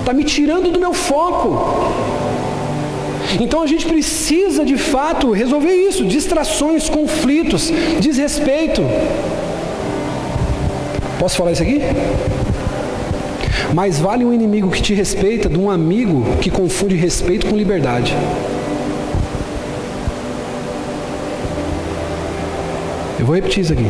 Está 0.00 0.12
me 0.12 0.24
tirando 0.24 0.70
do 0.70 0.80
meu 0.80 0.92
foco. 0.92 1.92
Então 3.40 3.62
a 3.62 3.66
gente 3.66 3.86
precisa 3.86 4.64
de 4.64 4.76
fato 4.76 5.30
resolver 5.30 5.72
isso: 5.72 6.04
distrações, 6.04 6.88
conflitos, 6.88 7.70
desrespeito. 8.00 8.82
Posso 11.18 11.36
falar 11.36 11.52
isso 11.52 11.62
aqui? 11.62 11.80
Mais 13.74 13.98
vale 13.98 14.24
um 14.24 14.32
inimigo 14.32 14.70
que 14.70 14.82
te 14.82 14.94
respeita 14.94 15.48
de 15.48 15.58
um 15.58 15.70
amigo 15.70 16.24
que 16.40 16.50
confunde 16.50 16.94
respeito 16.94 17.46
com 17.46 17.56
liberdade. 17.56 18.14
Eu 23.18 23.26
vou 23.26 23.34
repetir 23.34 23.62
isso 23.62 23.72
aqui. 23.72 23.86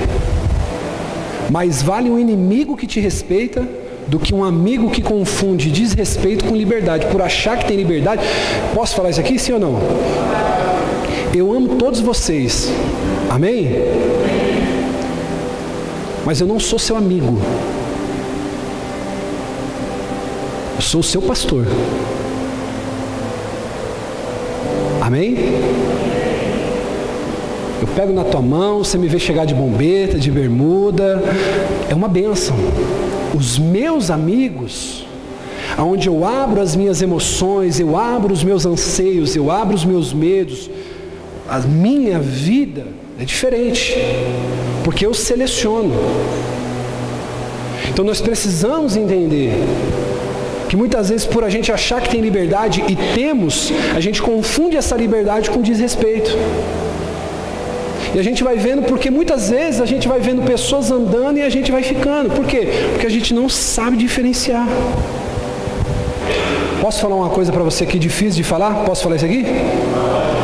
Mais 1.51 1.83
vale 1.83 2.11
um 2.11 2.19
inimigo 2.19 2.77
que 2.77 2.87
te 2.87 3.01
respeita 3.01 3.67
do 4.07 4.19
que 4.19 4.35
um 4.35 4.45
amigo 4.45 4.91
que 4.91 5.01
confunde 5.01 5.71
desrespeito 5.71 6.45
com 6.45 6.55
liberdade, 6.55 7.07
por 7.07 7.23
achar 7.23 7.59
que 7.59 7.67
tem 7.67 7.77
liberdade. 7.77 8.23
Posso 8.75 8.95
falar 8.95 9.11
isso 9.11 9.21
aqui, 9.21 9.39
sim 9.39 9.53
ou 9.53 9.59
não? 9.59 9.79
Eu 11.35 11.51
amo 11.53 11.77
todos 11.77 12.01
vocês. 12.01 12.71
Amém? 13.31 13.71
Mas 16.25 16.41
eu 16.41 16.47
não 16.47 16.61
sou 16.61 16.79
seu 16.79 16.97
amigo. 16.97 17.39
Sou 20.92 21.02
seu 21.02 21.22
pastor. 21.22 21.64
Amém? 25.00 25.37
Eu 27.81 27.88
pego 27.96 28.12
na 28.12 28.24
tua 28.24 28.42
mão, 28.42 28.85
você 28.85 28.98
me 28.98 29.09
vê 29.09 29.18
chegar 29.18 29.46
de 29.46 29.55
bombeta, 29.55 30.18
de 30.18 30.31
bermuda. 30.31 31.22
É 31.88 31.94
uma 31.94 32.09
bênção. 32.09 32.55
Os 33.35 33.59
meus 33.59 34.11
amigos, 34.11 35.07
aonde 35.78 36.09
eu 36.09 36.26
abro 36.26 36.61
as 36.61 36.76
minhas 36.76 37.00
emoções, 37.00 37.81
eu 37.81 37.96
abro 37.96 38.31
os 38.31 38.44
meus 38.44 38.66
anseios, 38.66 39.35
eu 39.35 39.50
abro 39.50 39.74
os 39.74 39.87
meus 39.87 40.12
medos, 40.12 40.68
a 41.48 41.59
minha 41.61 42.18
vida 42.18 42.85
é 43.18 43.24
diferente, 43.24 43.96
porque 44.85 45.07
eu 45.07 45.14
seleciono. 45.14 45.94
Então 47.88 48.05
nós 48.05 48.20
precisamos 48.20 48.94
entender 48.94 49.55
que 50.73 50.77
muitas 50.83 51.11
vezes 51.11 51.27
por 51.27 51.45
a 51.45 51.51
gente 51.51 51.71
achar 51.71 52.01
que 52.01 52.09
tem 52.09 52.23
liberdade 52.23 52.83
e 52.89 52.97
temos, 53.15 53.71
a 53.95 54.01
gente 54.01 54.23
confunde 54.23 54.75
essa 54.75 54.97
liberdade 54.97 55.51
com 55.51 55.61
desrespeito. 55.61 56.31
E 58.15 58.19
a 58.19 58.23
gente 58.23 58.43
vai 58.43 58.57
vendo, 58.57 58.81
porque 58.85 59.11
muitas 59.11 59.51
vezes 59.51 59.83
a 59.83 59.85
gente 59.85 60.09
vai 60.09 60.19
vendo 60.19 60.41
pessoas 60.41 60.91
andando 60.91 61.37
e 61.37 61.43
a 61.43 61.51
gente 61.51 61.71
vai 61.71 61.83
ficando. 61.83 62.31
Por 62.31 62.47
quê? 62.47 62.63
Porque 62.93 63.07
a 63.07 63.11
gente 63.11 63.35
não 63.35 63.51
sabe 63.51 63.99
diferenciar. 63.99 64.67
Posso 66.81 67.03
falar 67.03 67.17
uma 67.17 67.29
coisa 67.29 67.53
para 67.53 67.63
você 67.63 67.85
aqui 67.85 67.99
difícil 67.99 68.37
de 68.37 68.45
falar? 68.45 68.73
Posso 68.87 69.03
falar 69.03 69.17
isso 69.17 69.27
aqui? 69.27 69.45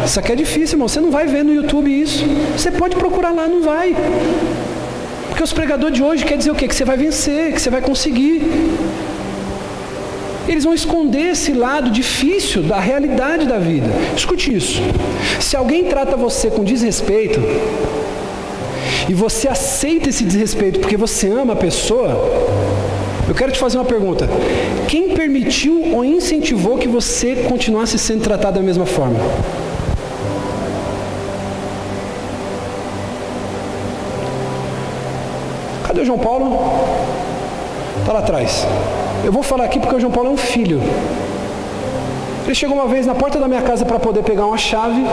Isso 0.05 0.21
aqui 0.21 0.33
é 0.33 0.37
difícil, 0.37 0.75
irmão. 0.75 0.89
Você 0.89 1.01
não 1.01 1.11
vai 1.11 1.27
ver 1.27 1.43
no 1.43 1.55
YouTube 1.55 1.89
isso. 1.89 2.23
Você 2.55 2.71
pode 2.71 2.97
procurar 2.97 3.31
lá, 3.31 3.49
não 3.49 3.63
vai. 3.63 3.97
Porque 5.31 5.43
os 5.43 5.55
pregadores 5.55 5.97
de 5.97 6.03
hoje 6.03 6.23
quer 6.23 6.37
dizer 6.37 6.51
o 6.51 6.55
quê? 6.55 6.69
Que 6.69 6.75
você 6.75 6.85
vai 6.85 6.99
vencer, 6.99 7.55
que 7.55 7.63
você 7.63 7.71
vai 7.71 7.81
conseguir. 7.81 8.43
Eles 10.49 10.65
vão 10.65 10.73
esconder 10.73 11.33
esse 11.33 11.53
lado 11.53 11.91
difícil 11.91 12.63
da 12.63 12.81
realidade 12.81 13.47
da 13.47 13.59
vida. 13.59 13.89
Escute 14.17 14.57
isso. 14.57 14.81
Se 15.39 15.55
alguém 15.57 15.85
trata 15.85 16.17
você 16.17 16.51
com 16.51 16.65
desrespeito, 16.65 17.39
e 19.09 19.15
você 19.15 19.49
aceita 19.49 20.11
esse 20.11 20.23
desrespeito 20.23 20.81
porque 20.81 20.97
você 20.97 21.29
ama 21.29 21.55
a 21.55 21.57
pessoa, 21.57 22.09
eu 23.27 23.35
quero 23.35 23.51
te 23.51 23.59
fazer 23.59 23.79
uma 23.79 23.85
pergunta. 23.85 24.29
Quem 24.87 25.11
permitiu 25.15 25.95
ou 25.95 26.05
incentivou 26.05 26.79
que 26.79 26.89
você 26.89 27.47
continuasse 27.49 27.99
sendo 27.99 28.23
tratado 28.23 28.57
da 28.57 28.63
mesma 28.63 28.85
forma? 28.85 29.19
Cadê 35.87 36.03
o 36.03 36.05
João 36.05 36.19
Paulo? 36.19 36.59
Está 38.01 38.13
lá 38.13 38.19
atrás. 38.21 38.67
Eu 39.25 39.33
vou 39.33 39.43
falar 39.43 39.65
aqui 39.65 39.79
porque 39.79 39.97
o 39.97 40.01
João 40.01 40.13
Paulo 40.13 40.31
é 40.31 40.33
um 40.33 40.37
filho. 40.37 40.81
Ele 42.45 42.55
chegou 42.55 42.77
uma 42.77 42.87
vez 42.87 43.05
na 43.05 43.15
porta 43.15 43.39
da 43.39 43.47
minha 43.47 43.61
casa 43.61 43.85
para 43.85 43.99
poder 43.99 44.23
pegar 44.23 44.47
uma 44.47 44.57
chave. 44.57 45.05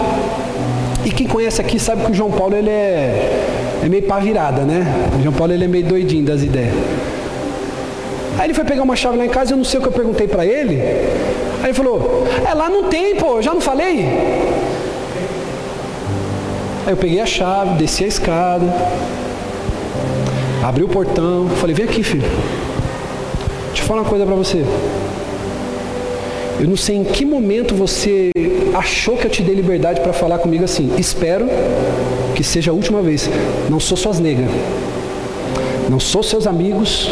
E 1.03 1.11
quem 1.11 1.27
conhece 1.27 1.59
aqui 1.59 1.77
sabe 1.79 2.05
que 2.05 2.11
o 2.11 2.13
João 2.13 2.31
Paulo 2.31 2.55
ele 2.55 2.69
é, 2.69 3.43
é 3.83 3.89
meio 3.89 4.03
pá 4.03 4.19
virada, 4.19 4.61
né? 4.61 4.85
O 5.19 5.21
João 5.21 5.33
Paulo 5.33 5.53
ele 5.53 5.65
é 5.65 5.67
meio 5.67 5.85
doidinho 5.85 6.25
das 6.25 6.41
ideias. 6.41 6.73
Aí 8.39 8.47
ele 8.47 8.53
foi 8.53 8.63
pegar 8.63 8.83
uma 8.83 8.95
chave 8.95 9.17
lá 9.17 9.25
em 9.25 9.29
casa, 9.29 9.53
eu 9.53 9.57
não 9.57 9.63
sei 9.63 9.79
o 9.79 9.83
que 9.83 9.89
eu 9.89 9.93
perguntei 9.93 10.27
para 10.27 10.45
ele. 10.45 10.81
Aí 11.61 11.65
ele 11.65 11.73
falou: 11.73 12.25
É, 12.49 12.53
lá 12.53 12.69
não 12.69 12.85
tem, 12.85 13.15
pô, 13.15 13.41
já 13.41 13.53
não 13.53 13.61
falei? 13.61 14.05
Aí 16.85 16.93
eu 16.93 16.97
peguei 16.97 17.19
a 17.19 17.25
chave, 17.25 17.75
desci 17.75 18.03
a 18.03 18.07
escada, 18.07 18.65
abri 20.63 20.83
o 20.83 20.87
portão, 20.87 21.49
falei: 21.59 21.75
Vem 21.75 21.85
aqui, 21.85 22.01
filho. 22.01 22.25
Eu 23.85 23.87
falar 23.87 24.01
uma 24.01 24.09
coisa 24.09 24.25
para 24.25 24.33
você. 24.33 24.65
Eu 26.59 26.67
não 26.67 26.75
sei 26.75 26.95
em 26.95 27.03
que 27.03 27.23
momento 27.23 27.75
você 27.75 28.31
achou 28.73 29.15
que 29.15 29.27
eu 29.27 29.29
te 29.29 29.43
dei 29.43 29.53
liberdade 29.53 30.01
para 30.01 30.11
falar 30.11 30.39
comigo 30.39 30.63
assim. 30.63 30.91
Espero 30.97 31.47
que 32.33 32.43
seja 32.43 32.71
a 32.71 32.73
última 32.73 33.03
vez. 33.03 33.29
Não 33.69 33.79
sou 33.79 33.95
suas 33.95 34.19
negas. 34.19 34.49
Não 35.87 35.99
sou 35.99 36.23
seus 36.23 36.47
amigos 36.47 37.11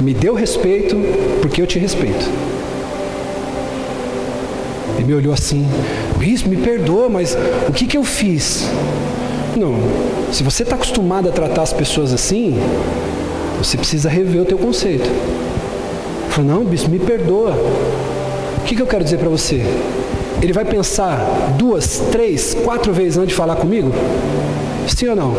me 0.00 0.12
deu 0.12 0.34
respeito 0.34 0.96
porque 1.40 1.62
eu 1.62 1.66
te 1.68 1.78
respeito. 1.78 2.28
Ele 4.96 5.04
me 5.04 5.14
olhou 5.14 5.32
assim, 5.32 5.64
bispo, 6.18 6.48
me 6.48 6.56
perdoa, 6.56 7.08
mas 7.08 7.36
o 7.68 7.72
que, 7.72 7.86
que 7.86 7.96
eu 7.96 8.02
fiz? 8.02 8.68
Não, 9.56 9.76
se 10.32 10.42
você 10.42 10.64
está 10.64 10.74
acostumado 10.74 11.28
a 11.28 11.32
tratar 11.32 11.62
as 11.62 11.72
pessoas 11.72 12.12
assim, 12.12 12.58
você 13.58 13.76
precisa 13.76 14.08
rever 14.08 14.42
o 14.42 14.44
teu 14.44 14.58
conceito. 14.58 15.08
Falei, 16.34 16.50
não, 16.50 16.64
bispo, 16.64 16.90
me 16.90 16.98
perdoa. 16.98 17.52
O 18.58 18.64
que, 18.64 18.74
que 18.74 18.82
eu 18.82 18.88
quero 18.88 19.04
dizer 19.04 19.18
para 19.18 19.28
você? 19.28 19.64
Ele 20.42 20.52
vai 20.52 20.64
pensar 20.64 21.54
duas, 21.56 22.02
três, 22.10 22.54
quatro 22.54 22.92
vezes 22.92 23.16
antes 23.16 23.28
de 23.28 23.34
falar 23.36 23.54
comigo? 23.54 23.92
Sim 24.88 25.10
ou 25.10 25.14
não? 25.14 25.36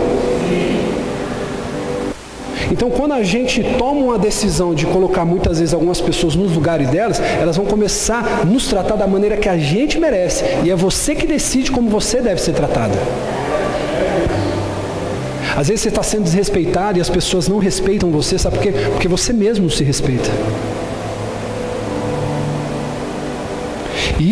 Então, 2.72 2.90
quando 2.90 3.12
a 3.12 3.24
gente 3.24 3.62
toma 3.78 4.00
uma 4.00 4.18
decisão 4.18 4.74
de 4.74 4.86
colocar 4.86 5.26
muitas 5.26 5.60
vezes 5.60 5.74
algumas 5.74 6.00
pessoas 6.00 6.34
nos 6.34 6.54
lugares 6.54 6.90
delas, 6.90 7.20
elas 7.20 7.58
vão 7.58 7.66
começar 7.66 8.40
a 8.42 8.46
nos 8.46 8.66
tratar 8.68 8.96
da 8.96 9.06
maneira 9.06 9.36
que 9.36 9.50
a 9.50 9.58
gente 9.58 10.00
merece. 10.00 10.46
E 10.64 10.72
é 10.72 10.76
você 10.78 11.14
que 11.14 11.28
decide 11.28 11.72
como 11.72 11.90
você 11.90 12.22
deve 12.22 12.40
ser 12.40 12.54
tratado. 12.54 12.98
Às 15.58 15.68
vezes 15.68 15.82
você 15.82 15.90
está 15.90 16.04
sendo 16.04 16.24
desrespeitado 16.24 17.00
e 17.00 17.02
as 17.02 17.10
pessoas 17.10 17.50
não 17.50 17.58
respeitam 17.58 18.12
você, 18.12 18.38
sabe 18.38 18.56
por 18.56 18.64
quê? 18.64 18.72
Porque 18.94 19.10
você 19.10 19.34
mesmo 19.34 19.70
se 19.70 19.84
respeita. 19.84 20.32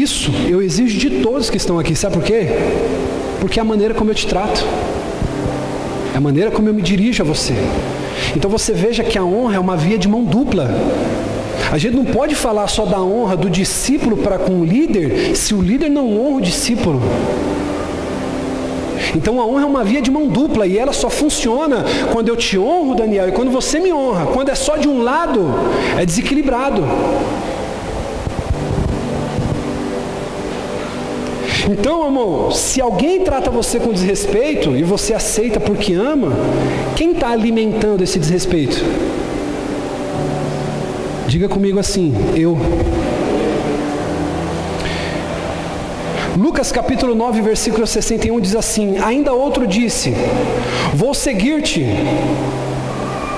Isso 0.02 0.32
eu 0.48 0.62
exijo 0.62 0.98
de 0.98 1.22
todos 1.22 1.50
que 1.50 1.58
estão 1.58 1.80
aqui, 1.80 1.96
sabe 1.96 2.16
por 2.16 2.24
quê? 2.24 2.48
Porque 3.40 3.60
é 3.60 3.62
a 3.62 3.66
maneira 3.66 3.94
como 3.94 4.10
eu 4.10 4.16
te 4.16 4.26
trato, 4.26 4.66
é 6.14 6.18
a 6.18 6.22
maneira 6.22 6.52
como 6.52 6.68
eu 6.68 6.74
me 6.74 6.82
dirijo 6.82 7.22
a 7.24 7.26
você. 7.26 7.54
Então 8.36 8.50
você 8.50 8.74
veja 8.74 9.04
que 9.04 9.18
a 9.18 9.24
honra 9.24 9.56
é 9.56 9.60
uma 9.60 9.76
via 9.76 9.98
de 9.98 10.08
mão 10.08 10.24
dupla. 10.24 10.70
A 11.72 11.78
gente 11.78 11.96
não 11.96 12.06
pode 12.06 12.36
falar 12.36 12.68
só 12.68 12.86
da 12.86 13.02
honra 13.02 13.36
do 13.36 13.50
discípulo 13.50 14.18
para 14.18 14.38
com 14.38 14.60
o 14.62 14.66
líder 14.66 15.36
se 15.36 15.54
o 15.54 15.62
líder 15.62 15.90
não 15.90 16.20
honra 16.20 16.38
o 16.38 16.42
discípulo. 16.42 17.02
Então 19.16 19.40
a 19.40 19.46
honra 19.46 19.64
é 19.64 19.66
uma 19.66 19.84
via 19.84 20.02
de 20.02 20.10
mão 20.10 20.28
dupla 20.28 20.66
e 20.66 20.78
ela 20.78 20.94
só 20.94 21.10
funciona 21.10 21.86
quando 22.12 22.30
eu 22.30 22.36
te 22.36 22.58
honro, 22.58 22.96
Daniel, 22.96 23.30
e 23.30 23.32
quando 23.32 23.52
você 23.52 23.80
me 23.80 23.94
honra. 23.94 24.26
Quando 24.28 24.50
é 24.50 24.56
só 24.56 24.76
de 24.78 24.88
um 24.88 25.04
lado, 25.04 25.42
é 25.98 26.06
desequilibrado. 26.06 26.84
Então, 31.70 32.04
amor, 32.04 32.52
se 32.54 32.82
alguém 32.82 33.24
trata 33.24 33.50
você 33.50 33.80
com 33.80 33.94
desrespeito 33.94 34.76
e 34.76 34.84
você 34.84 35.14
aceita 35.14 35.60
porque 35.62 35.94
ama, 35.94 36.34
quem 36.96 37.14
está 37.14 37.30
alimentando 37.30 38.04
esse 38.04 38.20
desrespeito? 38.20 38.84
Diga 41.26 41.48
comigo 41.48 41.80
assim, 41.80 42.14
eu. 42.36 42.58
Lucas 46.38 46.72
capítulo 46.72 47.16
9, 47.16 47.42
versículo 47.42 47.88
61 47.88 48.42
diz 48.42 48.56
assim: 48.56 48.98
Ainda 48.98 49.34
outro 49.34 49.66
disse: 49.66 50.14
Vou 50.94 51.14
seguir-te. 51.14 51.86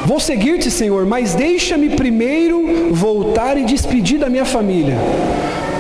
Vou 0.05 0.19
seguir-te, 0.19 0.71
Senhor, 0.71 1.05
mas 1.05 1.35
deixa-me 1.35 1.89
primeiro 1.89 2.91
voltar 2.91 3.57
e 3.57 3.65
despedir 3.65 4.17
da 4.17 4.29
minha 4.29 4.45
família. 4.45 4.97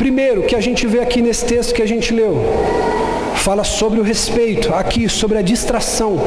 Primeiro, 0.05 0.43
que 0.43 0.55
a 0.55 0.61
gente 0.61 0.85
vê 0.85 0.99
aqui 0.99 1.19
nesse 1.19 1.43
texto 1.45 1.73
que 1.73 1.81
a 1.81 1.87
gente 1.87 2.13
leu, 2.13 2.37
fala 3.37 3.63
sobre 3.63 3.99
o 3.99 4.03
respeito, 4.03 4.71
aqui 4.71 5.09
sobre 5.09 5.35
a 5.35 5.41
distração. 5.41 6.19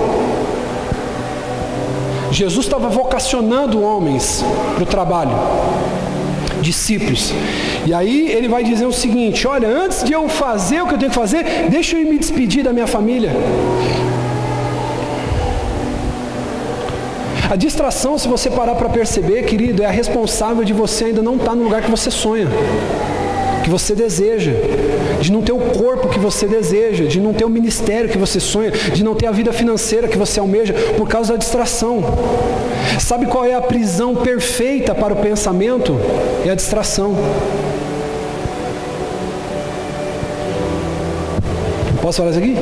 Jesus 2.32 2.66
estava 2.66 2.88
vocacionando 2.88 3.80
homens 3.80 4.44
para 4.74 4.82
o 4.82 4.86
trabalho, 4.86 5.30
discípulos. 6.60 7.32
E 7.86 7.94
aí 7.94 8.28
ele 8.32 8.48
vai 8.48 8.64
dizer 8.64 8.84
o 8.84 8.92
seguinte: 8.92 9.46
olha, 9.46 9.68
antes 9.68 10.02
de 10.02 10.12
eu 10.12 10.28
fazer 10.28 10.82
o 10.82 10.88
que 10.88 10.94
eu 10.94 10.98
tenho 10.98 11.12
que 11.12 11.16
fazer, 11.16 11.44
deixa 11.70 11.96
eu 11.96 12.04
me 12.04 12.18
despedir 12.18 12.64
da 12.64 12.72
minha 12.72 12.88
família. 12.88 13.30
A 17.48 17.54
distração, 17.54 18.18
se 18.18 18.26
você 18.26 18.50
parar 18.50 18.74
para 18.74 18.88
perceber, 18.88 19.44
querido, 19.44 19.84
é 19.84 19.86
a 19.86 19.92
responsável 20.02 20.64
de 20.64 20.72
você 20.72 21.04
ainda 21.04 21.22
não 21.22 21.36
estar 21.36 21.50
tá 21.50 21.54
no 21.54 21.62
lugar 21.62 21.80
que 21.80 21.90
você 21.92 22.10
sonha 22.10 22.48
que 23.68 23.70
você 23.70 23.94
deseja, 23.94 24.52
de 25.20 25.30
não 25.30 25.42
ter 25.42 25.52
o 25.52 25.58
corpo 25.58 26.08
que 26.08 26.18
você 26.18 26.46
deseja, 26.46 27.04
de 27.04 27.20
não 27.20 27.34
ter 27.34 27.44
o 27.44 27.50
ministério 27.50 28.08
que 28.08 28.16
você 28.16 28.40
sonha, 28.40 28.70
de 28.70 29.04
não 29.04 29.14
ter 29.14 29.26
a 29.26 29.30
vida 29.30 29.52
financeira 29.52 30.08
que 30.08 30.16
você 30.16 30.40
almeja 30.40 30.72
por 30.96 31.06
causa 31.06 31.34
da 31.34 31.38
distração. 31.38 32.02
Sabe 32.98 33.26
qual 33.26 33.44
é 33.44 33.54
a 33.54 33.60
prisão 33.60 34.14
perfeita 34.14 34.94
para 34.94 35.12
o 35.12 35.16
pensamento? 35.16 36.00
É 36.46 36.50
a 36.50 36.54
distração. 36.54 37.14
Posso 42.00 42.18
falar 42.18 42.30
isso 42.30 42.38
aqui? 42.38 42.56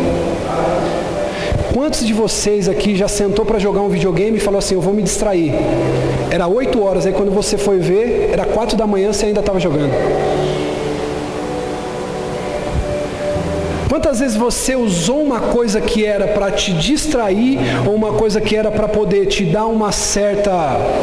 Quantos 1.72 2.04
de 2.04 2.12
vocês 2.12 2.68
aqui 2.68 2.96
já 2.96 3.06
sentou 3.06 3.44
para 3.44 3.60
jogar 3.60 3.82
um 3.82 3.88
videogame 3.88 4.38
e 4.38 4.40
falou 4.40 4.58
assim, 4.58 4.74
eu 4.74 4.80
vou 4.80 4.92
me 4.92 5.04
distrair? 5.04 5.52
Era 6.32 6.48
8 6.48 6.82
horas, 6.82 7.06
aí 7.06 7.12
quando 7.12 7.30
você 7.30 7.56
foi 7.56 7.78
ver, 7.78 8.30
era 8.32 8.44
4 8.44 8.76
da 8.76 8.88
manhã, 8.88 9.12
você 9.12 9.26
ainda 9.26 9.38
estava 9.38 9.60
jogando. 9.60 9.92
Quantas 13.96 14.20
vezes 14.20 14.36
você 14.36 14.76
usou 14.76 15.22
uma 15.22 15.40
coisa 15.40 15.80
que 15.80 16.04
era 16.04 16.28
para 16.28 16.50
te 16.50 16.70
distrair 16.74 17.58
ou 17.86 17.94
uma 17.94 18.12
coisa 18.12 18.42
que 18.42 18.54
era 18.54 18.70
para 18.70 18.86
poder 18.86 19.24
te 19.24 19.42
dar 19.42 19.64
uma 19.64 19.90
certa 19.90 20.52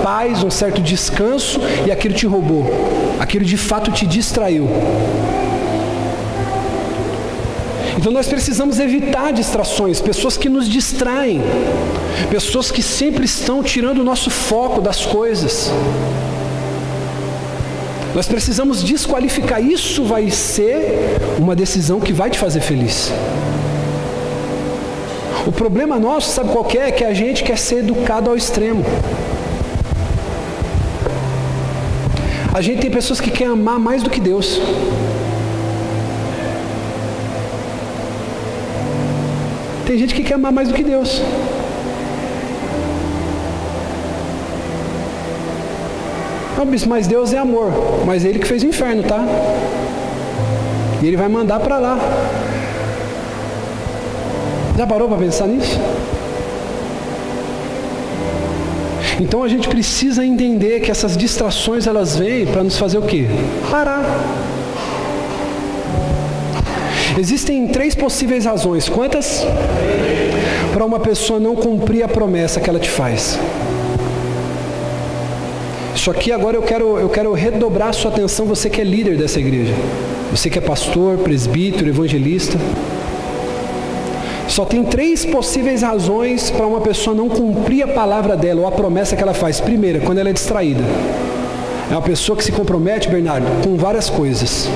paz, 0.03 0.43
um 0.43 0.51
certo 0.51 0.79
descanso 0.79 1.60
e 1.88 1.91
aquilo 1.91 2.13
te 2.13 2.27
roubou? 2.27 2.63
Aquilo 3.19 3.43
de 3.43 3.58
fato 3.58 3.91
te 3.91 4.06
distraiu. 4.06 4.69
Então 7.97 8.12
nós 8.12 8.27
precisamos 8.27 8.79
evitar 8.79 9.34
distrações, 9.34 9.99
pessoas 9.99 10.38
que 10.38 10.47
nos 10.47 10.69
distraem, 10.69 11.41
pessoas 12.29 12.69
que 12.69 12.84
sempre 12.84 13.25
estão 13.25 13.63
tirando 13.63 14.01
o 14.01 14.03
nosso 14.03 14.29
foco 14.29 14.79
das 14.79 15.03
coisas. 15.03 15.71
Nós 18.13 18.28
precisamos 18.28 18.84
desqualificar. 18.84 19.62
Isso 19.62 20.04
vai 20.04 20.30
ser 20.30 21.17
uma 21.39 21.56
decisão 21.56 21.99
que 21.99 22.13
vai 22.13 22.30
te 22.30 22.38
fazer 22.38 22.62
feliz. 22.62 23.12
O 25.47 25.52
problema 25.52 25.99
nosso, 25.99 26.32
sabe 26.32 26.49
qual 26.49 26.65
é? 26.71 26.89
É 26.89 26.91
que 26.91 27.04
a 27.04 27.13
gente 27.13 27.43
quer 27.43 27.58
ser 27.58 27.80
educado 27.80 28.30
ao 28.30 28.38
extremo. 28.38 28.86
A 32.54 32.62
gente 32.62 32.82
tem 32.82 32.91
pessoas 32.91 33.19
que 33.19 33.32
querem 33.32 33.54
amar 33.54 33.80
mais 33.80 34.04
do 34.04 34.10
que 34.10 34.19
Deus. 34.19 34.62
Tem 39.88 39.97
gente 39.97 40.13
que 40.13 40.23
quer 40.23 40.36
amar 40.36 40.52
mais 40.52 40.69
do 40.69 40.73
que 40.73 40.84
Deus. 40.84 41.19
Mas 46.88 47.08
Deus 47.08 47.34
é 47.34 47.38
amor. 47.38 47.71
Mas 48.06 48.26
Ele 48.26 48.39
que 48.39 48.47
fez 48.47 48.63
o 48.63 48.67
inferno, 48.67 49.04
tá? 49.04 49.26
E 51.02 51.08
Ele 51.08 51.17
vai 51.17 51.28
mandar 51.28 51.60
para 51.60 51.78
lá. 51.78 51.97
Já 54.78 54.88
parou 54.88 55.08
para 55.08 55.17
pensar 55.17 55.47
nisso? 55.47 55.80
Então 59.19 59.43
a 59.43 59.47
gente 59.47 59.67
precisa 59.67 60.26
entender 60.26 60.80
que 60.80 60.89
essas 60.89 61.15
distrações 61.15 61.86
elas 61.86 62.17
vêm 62.17 62.45
para 62.45 62.63
nos 62.63 62.78
fazer 62.78 62.97
o 62.97 63.04
quê? 63.04 63.28
Parar. 63.69 64.04
Existem 67.17 67.67
três 67.67 67.93
possíveis 67.93 68.45
razões. 68.45 68.89
Quantas? 68.89 69.45
Para 70.73 70.84
uma 70.84 70.99
pessoa 70.99 71.39
não 71.39 71.56
cumprir 71.56 72.04
a 72.04 72.08
promessa 72.08 72.60
que 72.60 72.69
ela 72.69 72.80
te 72.80 72.89
faz. 72.89 73.38
Só 76.04 76.12
que 76.12 76.34
agora 76.34 76.58
eu 76.58 76.62
quero, 76.62 77.00
eu 77.00 77.08
quero 77.08 77.32
redobrar 77.32 77.88
a 77.88 77.94
sua 77.94 78.12
atenção, 78.12 78.46
você 78.46 78.70
que 78.70 78.82
é 78.82 78.84
líder 78.84 79.16
dessa 79.16 79.39
igreja. 79.39 79.74
Você 80.32 80.50
que 80.50 80.58
é 80.58 80.62
pastor, 80.62 81.18
presbítero, 81.20 81.88
evangelista. 81.88 82.58
Só 84.50 84.66
tem 84.66 84.84
três 84.84 85.26
possíveis 85.26 85.82
razões 85.82 86.52
para 86.52 86.68
uma 86.68 86.82
pessoa 86.82 87.16
não 87.16 87.30
cumprir 87.30 87.84
a 87.84 87.88
palavra 87.88 88.36
dela 88.36 88.60
ou 88.60 88.68
a 88.68 88.72
promessa 88.74 89.16
que 89.16 89.24
ela 89.24 89.34
faz. 89.34 89.62
Primeira, 89.62 90.02
quando 90.02 90.18
ela 90.18 90.30
é 90.30 90.34
distraída. 90.34 90.84
É 91.89 91.94
uma 91.94 92.02
pessoa 92.02 92.36
que 92.36 92.44
se 92.44 92.52
compromete, 92.52 93.08
Bernardo, 93.08 93.48
com 93.63 93.78
várias 93.78 94.10
coisas. 94.10 94.68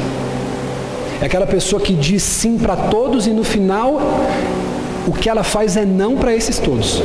É 1.21 1.25
aquela 1.25 1.45
pessoa 1.45 1.81
que 1.81 1.91
diz 1.91 2.23
sim 2.23 2.57
para 2.57 2.77
todos 2.77 3.27
e 3.27 3.31
no 3.31 3.43
final 3.43 3.99
o 5.05 5.11
que 5.11 5.29
ela 5.29 5.43
faz 5.43 5.75
é 5.75 5.83
não 5.83 6.15
para 6.15 6.33
esses 6.33 6.57
todos. 6.57 7.03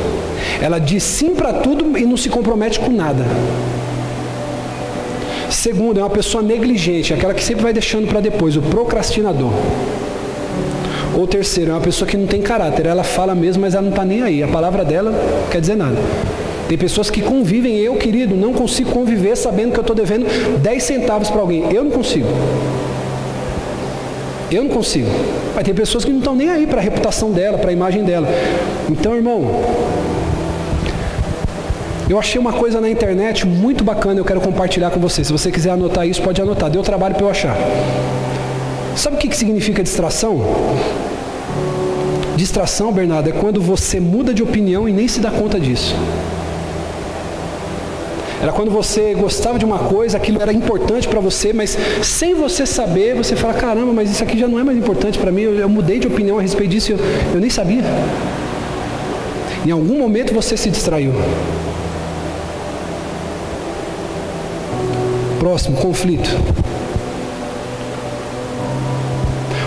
Ela 0.61 0.79
diz 0.79 1.03
sim 1.03 1.35
para 1.35 1.51
tudo 1.51 1.97
e 1.99 2.05
não 2.05 2.15
se 2.15 2.29
compromete 2.29 2.79
com 2.79 2.89
nada. 2.89 3.25
Segundo, 5.63 5.97
é 5.97 6.03
uma 6.03 6.09
pessoa 6.09 6.43
negligente, 6.43 7.13
é 7.13 7.15
aquela 7.15 7.33
que 7.33 7.41
sempre 7.41 7.63
vai 7.63 7.71
deixando 7.71 8.05
para 8.05 8.19
depois, 8.19 8.57
o 8.57 8.61
procrastinador. 8.61 9.49
Ou 11.15 11.25
terceiro, 11.25 11.71
é 11.71 11.73
uma 11.73 11.79
pessoa 11.79 12.05
que 12.05 12.17
não 12.17 12.27
tem 12.27 12.41
caráter, 12.41 12.85
ela 12.85 13.01
fala 13.01 13.33
mesmo, 13.33 13.61
mas 13.61 13.73
ela 13.73 13.83
não 13.83 13.91
está 13.91 14.03
nem 14.03 14.21
aí. 14.21 14.43
A 14.43 14.47
palavra 14.49 14.83
dela 14.83 15.11
não 15.11 15.49
quer 15.49 15.61
dizer 15.61 15.77
nada. 15.77 15.95
Tem 16.67 16.77
pessoas 16.77 17.09
que 17.09 17.21
convivem, 17.21 17.77
eu, 17.77 17.95
querido, 17.95 18.35
não 18.35 18.51
consigo 18.51 18.91
conviver 18.91 19.37
sabendo 19.37 19.71
que 19.71 19.79
eu 19.79 19.83
estou 19.83 19.95
devendo 19.95 20.25
10 20.59 20.83
centavos 20.83 21.29
para 21.29 21.39
alguém. 21.39 21.73
Eu 21.73 21.85
não 21.85 21.91
consigo. 21.91 22.27
Eu 24.51 24.65
não 24.65 24.69
consigo. 24.69 25.07
Mas 25.55 25.63
tem 25.63 25.73
pessoas 25.73 26.03
que 26.03 26.11
não 26.11 26.19
estão 26.19 26.35
nem 26.35 26.49
aí 26.49 26.67
para 26.67 26.81
a 26.81 26.83
reputação 26.83 27.31
dela, 27.31 27.57
para 27.57 27.69
a 27.69 27.73
imagem 27.73 28.03
dela. 28.03 28.27
Então, 28.91 29.15
irmão, 29.15 29.63
eu 32.13 32.19
achei 32.19 32.39
uma 32.39 32.53
coisa 32.53 32.79
na 32.79 32.87
internet 32.87 33.45
muito 33.47 33.83
bacana, 33.83 34.19
eu 34.19 34.25
quero 34.25 34.39
compartilhar 34.39 34.91
com 34.91 34.99
você. 34.99 35.23
Se 35.23 35.31
você 35.31 35.51
quiser 35.51 35.71
anotar 35.71 36.07
isso, 36.07 36.21
pode 36.21 36.39
anotar. 36.39 36.69
Deu 36.69 36.83
trabalho 36.83 37.15
para 37.15 37.25
eu 37.25 37.29
achar. 37.29 37.57
Sabe 38.95 39.15
o 39.15 39.19
que 39.19 39.35
significa 39.35 39.81
distração? 39.81 40.39
Distração, 42.35 42.91
Bernardo, 42.91 43.29
é 43.29 43.31
quando 43.31 43.59
você 43.59 43.99
muda 43.99 44.31
de 44.31 44.43
opinião 44.43 44.87
e 44.87 44.91
nem 44.91 45.07
se 45.07 45.19
dá 45.19 45.31
conta 45.31 45.59
disso. 45.59 45.95
Era 48.39 48.51
quando 48.51 48.69
você 48.69 49.15
gostava 49.15 49.57
de 49.57 49.65
uma 49.65 49.79
coisa, 49.79 50.17
aquilo 50.17 50.39
era 50.39 50.53
importante 50.53 51.07
para 51.07 51.19
você, 51.19 51.51
mas 51.51 51.75
sem 52.03 52.35
você 52.35 52.63
saber, 52.63 53.15
você 53.15 53.35
fala: 53.35 53.55
caramba, 53.55 53.91
mas 53.91 54.11
isso 54.11 54.23
aqui 54.23 54.37
já 54.37 54.47
não 54.47 54.59
é 54.59 54.63
mais 54.63 54.77
importante 54.77 55.17
para 55.17 55.31
mim, 55.31 55.41
eu, 55.41 55.55
eu, 55.55 55.69
mudei 55.69 55.97
de 55.97 56.05
opinião 56.05 56.37
a 56.37 56.41
respeito 56.43 56.69
disso, 56.69 56.91
eu, 56.91 56.99
eu 57.33 57.39
nem 57.39 57.49
sabia. 57.49 57.83
Em 59.65 59.71
algum 59.71 59.97
momento 59.97 60.31
você 60.31 60.55
se 60.55 60.69
distraiu. 60.69 61.13
Próximo, 65.43 65.75
conflito. 65.75 66.29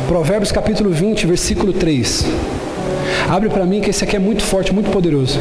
Provérbios 0.08 0.50
capítulo 0.50 0.88
20, 0.88 1.26
versículo 1.26 1.70
3. 1.70 2.24
Abre 3.28 3.50
para 3.50 3.66
mim 3.66 3.82
que 3.82 3.90
esse 3.90 4.02
aqui 4.02 4.16
é 4.16 4.18
muito 4.18 4.42
forte, 4.42 4.72
muito 4.72 4.90
poderoso. 4.90 5.38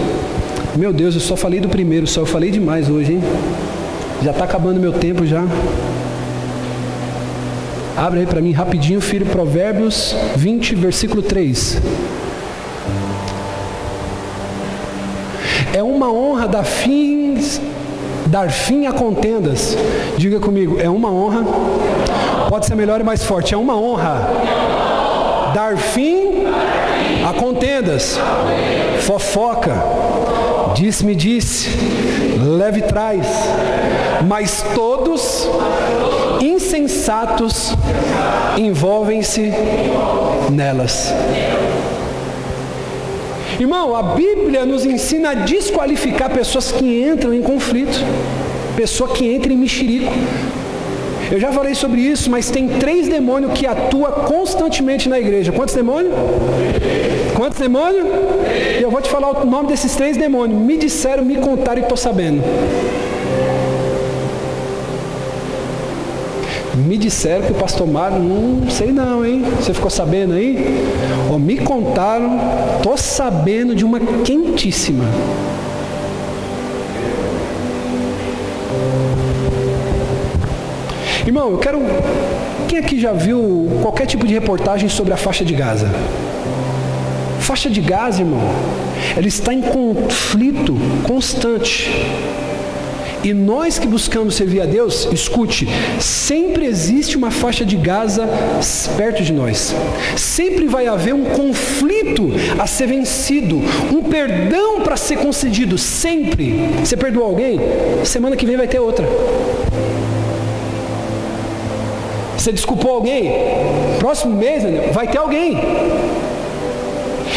Meu 0.75 0.91
Deus, 0.91 1.15
eu 1.15 1.21
só 1.21 1.37
falei 1.37 1.61
do 1.61 1.69
primeiro, 1.69 2.05
só 2.05 2.19
eu 2.19 2.25
falei 2.25 2.51
demais 2.51 2.89
hoje, 2.89 3.13
hein? 3.13 3.21
Já 4.21 4.31
está 4.31 4.43
acabando 4.43 4.77
meu 4.77 4.91
tempo 4.91 5.25
já. 5.25 5.41
Abre 7.95 8.19
aí 8.19 8.25
para 8.25 8.41
mim 8.41 8.51
rapidinho, 8.51 8.99
filho, 8.99 9.25
Provérbios 9.27 10.13
20, 10.35 10.75
versículo 10.75 11.21
3. 11.21 11.81
É 15.73 15.81
uma 15.81 16.11
honra 16.11 16.45
dar 16.45 16.65
fim, 16.65 17.37
dar 18.25 18.49
fim 18.49 18.85
a 18.85 18.93
contendas. 18.93 19.77
Diga 20.17 20.39
comigo, 20.39 20.77
é 20.79 20.89
uma 20.89 21.11
honra. 21.11 21.43
Pode 22.49 22.65
ser 22.65 22.75
melhor 22.75 22.99
e 23.01 23.03
mais 23.03 23.23
forte. 23.23 23.53
É 23.53 23.57
uma 23.57 23.75
honra 23.75 24.29
dar 25.53 25.77
fim 25.77 26.45
a 27.27 27.33
contendas, 27.33 28.19
fofoca, 28.99 29.73
Disse-me, 30.75 31.15
disse, 31.15 31.69
leve 32.37 32.81
trás, 32.81 33.25
mas 34.27 34.61
todos 34.75 35.47
insensatos 36.41 37.73
envolvem-se 38.57 39.53
nelas. 40.51 41.13
Irmão, 43.59 43.95
a 43.95 44.03
Bíblia 44.03 44.65
nos 44.65 44.85
ensina 44.85 45.29
a 45.31 45.33
desqualificar 45.33 46.29
pessoas 46.29 46.71
que 46.71 47.01
entram 47.01 47.33
em 47.33 47.41
conflito, 47.41 47.97
pessoa 48.75 49.09
que 49.09 49.25
entra 49.25 49.53
em 49.53 49.57
mexerico. 49.57 50.11
Eu 51.31 51.39
já 51.39 51.51
falei 51.51 51.73
sobre 51.73 52.01
isso, 52.01 52.29
mas 52.29 52.51
tem 52.51 52.67
três 52.67 53.07
demônios 53.07 53.53
que 53.53 53.65
atuam 53.65 54.11
constantemente 54.11 55.09
na 55.09 55.19
igreja. 55.19 55.51
Quantos 55.51 55.73
demônios? 55.73 56.13
Quantos 57.35 57.57
demônios? 57.59 58.05
Eu 58.79 58.91
vou 58.91 59.01
te 59.01 59.09
falar 59.09 59.31
o 59.31 59.45
nome 59.45 59.69
desses 59.69 59.95
três 59.95 60.17
demônios. 60.17 60.59
Me 60.59 60.77
disseram, 60.77 61.23
me 61.23 61.37
contaram 61.37 61.79
e 61.79 61.83
estou 61.83 61.97
sabendo. 61.97 62.43
Me 66.75 66.97
disseram 66.97 67.45
que 67.45 67.51
o 67.53 67.55
pastor 67.55 67.87
Mário, 67.87 68.19
não 68.19 68.69
sei 68.69 68.91
não, 68.91 69.25
hein? 69.25 69.43
Você 69.57 69.73
ficou 69.73 69.89
sabendo 69.89 70.33
aí? 70.33 70.85
Ou 71.31 71.39
me 71.39 71.57
contaram, 71.57 72.37
estou 72.77 72.97
sabendo 72.97 73.73
de 73.73 73.85
uma 73.85 73.99
quentíssima. 73.99 75.05
Irmão, 81.25 81.51
eu 81.51 81.57
quero. 81.57 81.79
Quem 82.67 82.79
aqui 82.79 82.99
já 82.99 83.13
viu 83.13 83.79
qualquer 83.81 84.05
tipo 84.05 84.27
de 84.27 84.33
reportagem 84.33 84.89
sobre 84.89 85.13
a 85.13 85.17
faixa 85.17 85.45
de 85.45 85.53
Gaza? 85.53 85.89
Faixa 87.39 87.69
de 87.69 87.79
Gaza, 87.79 88.21
irmão, 88.21 88.41
ela 89.15 89.27
está 89.27 89.53
em 89.53 89.61
conflito 89.61 90.75
constante. 91.03 91.89
E 93.25 93.33
nós 93.33 93.79
que 93.79 93.87
buscamos 93.87 94.35
servir 94.35 94.61
a 94.61 94.67
Deus, 94.67 95.09
escute, 95.11 95.67
sempre 95.99 96.63
existe 96.67 97.17
uma 97.17 97.31
faixa 97.31 97.65
de 97.65 97.75
Gaza 97.75 98.29
perto 98.95 99.23
de 99.23 99.33
nós. 99.33 99.73
Sempre 100.15 100.67
vai 100.67 100.85
haver 100.85 101.15
um 101.15 101.25
conflito 101.25 102.29
a 102.59 102.67
ser 102.67 102.85
vencido, 102.85 103.59
um 103.91 104.03
perdão 104.03 104.81
para 104.81 104.95
ser 104.95 105.17
concedido, 105.17 105.75
sempre. 105.75 106.69
Você 106.81 106.95
perdoou 106.95 107.25
alguém? 107.25 107.59
Semana 108.03 108.35
que 108.35 108.45
vem 108.45 108.57
vai 108.57 108.67
ter 108.67 108.77
outra. 108.77 109.07
Você 112.37 112.51
desculpou 112.51 112.91
alguém? 112.91 113.31
Próximo 113.97 114.35
mês 114.35 114.61
vai 114.93 115.07
ter 115.07 115.17
alguém. 115.17 115.57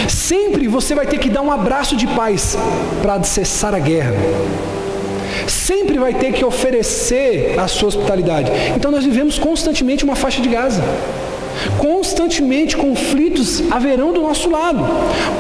Sempre 0.06 0.68
você 0.68 0.94
vai 0.94 1.06
ter 1.06 1.16
que 1.16 1.30
dar 1.30 1.40
um 1.40 1.50
abraço 1.50 1.96
de 1.96 2.06
paz 2.08 2.58
para 3.00 3.22
cessar 3.22 3.74
a 3.74 3.78
guerra. 3.78 4.12
Sempre 5.46 5.98
vai 5.98 6.14
ter 6.14 6.32
que 6.32 6.44
oferecer 6.44 7.58
a 7.58 7.68
sua 7.68 7.88
hospitalidade. 7.88 8.50
Então 8.76 8.90
nós 8.90 9.04
vivemos 9.04 9.38
constantemente 9.38 10.04
uma 10.04 10.16
faixa 10.16 10.40
de 10.40 10.48
Gaza. 10.48 10.82
Constantemente 11.76 12.76
conflitos 12.76 13.62
haverão 13.70 14.12
do 14.12 14.22
nosso 14.22 14.48
lado. 14.50 14.84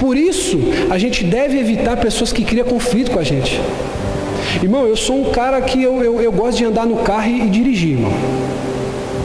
Por 0.00 0.16
isso, 0.16 0.58
a 0.90 0.98
gente 0.98 1.24
deve 1.24 1.58
evitar 1.58 1.96
pessoas 1.96 2.32
que 2.32 2.44
criam 2.44 2.66
conflito 2.66 3.10
com 3.10 3.18
a 3.18 3.24
gente. 3.24 3.60
Irmão, 4.62 4.86
eu 4.86 4.96
sou 4.96 5.20
um 5.20 5.30
cara 5.30 5.60
que 5.60 5.82
eu, 5.82 6.02
eu, 6.02 6.20
eu 6.20 6.32
gosto 6.32 6.58
de 6.58 6.64
andar 6.64 6.86
no 6.86 6.96
carro 6.98 7.28
e, 7.28 7.42
e 7.42 7.50
dirigir, 7.50 7.92
irmão. 7.92 8.12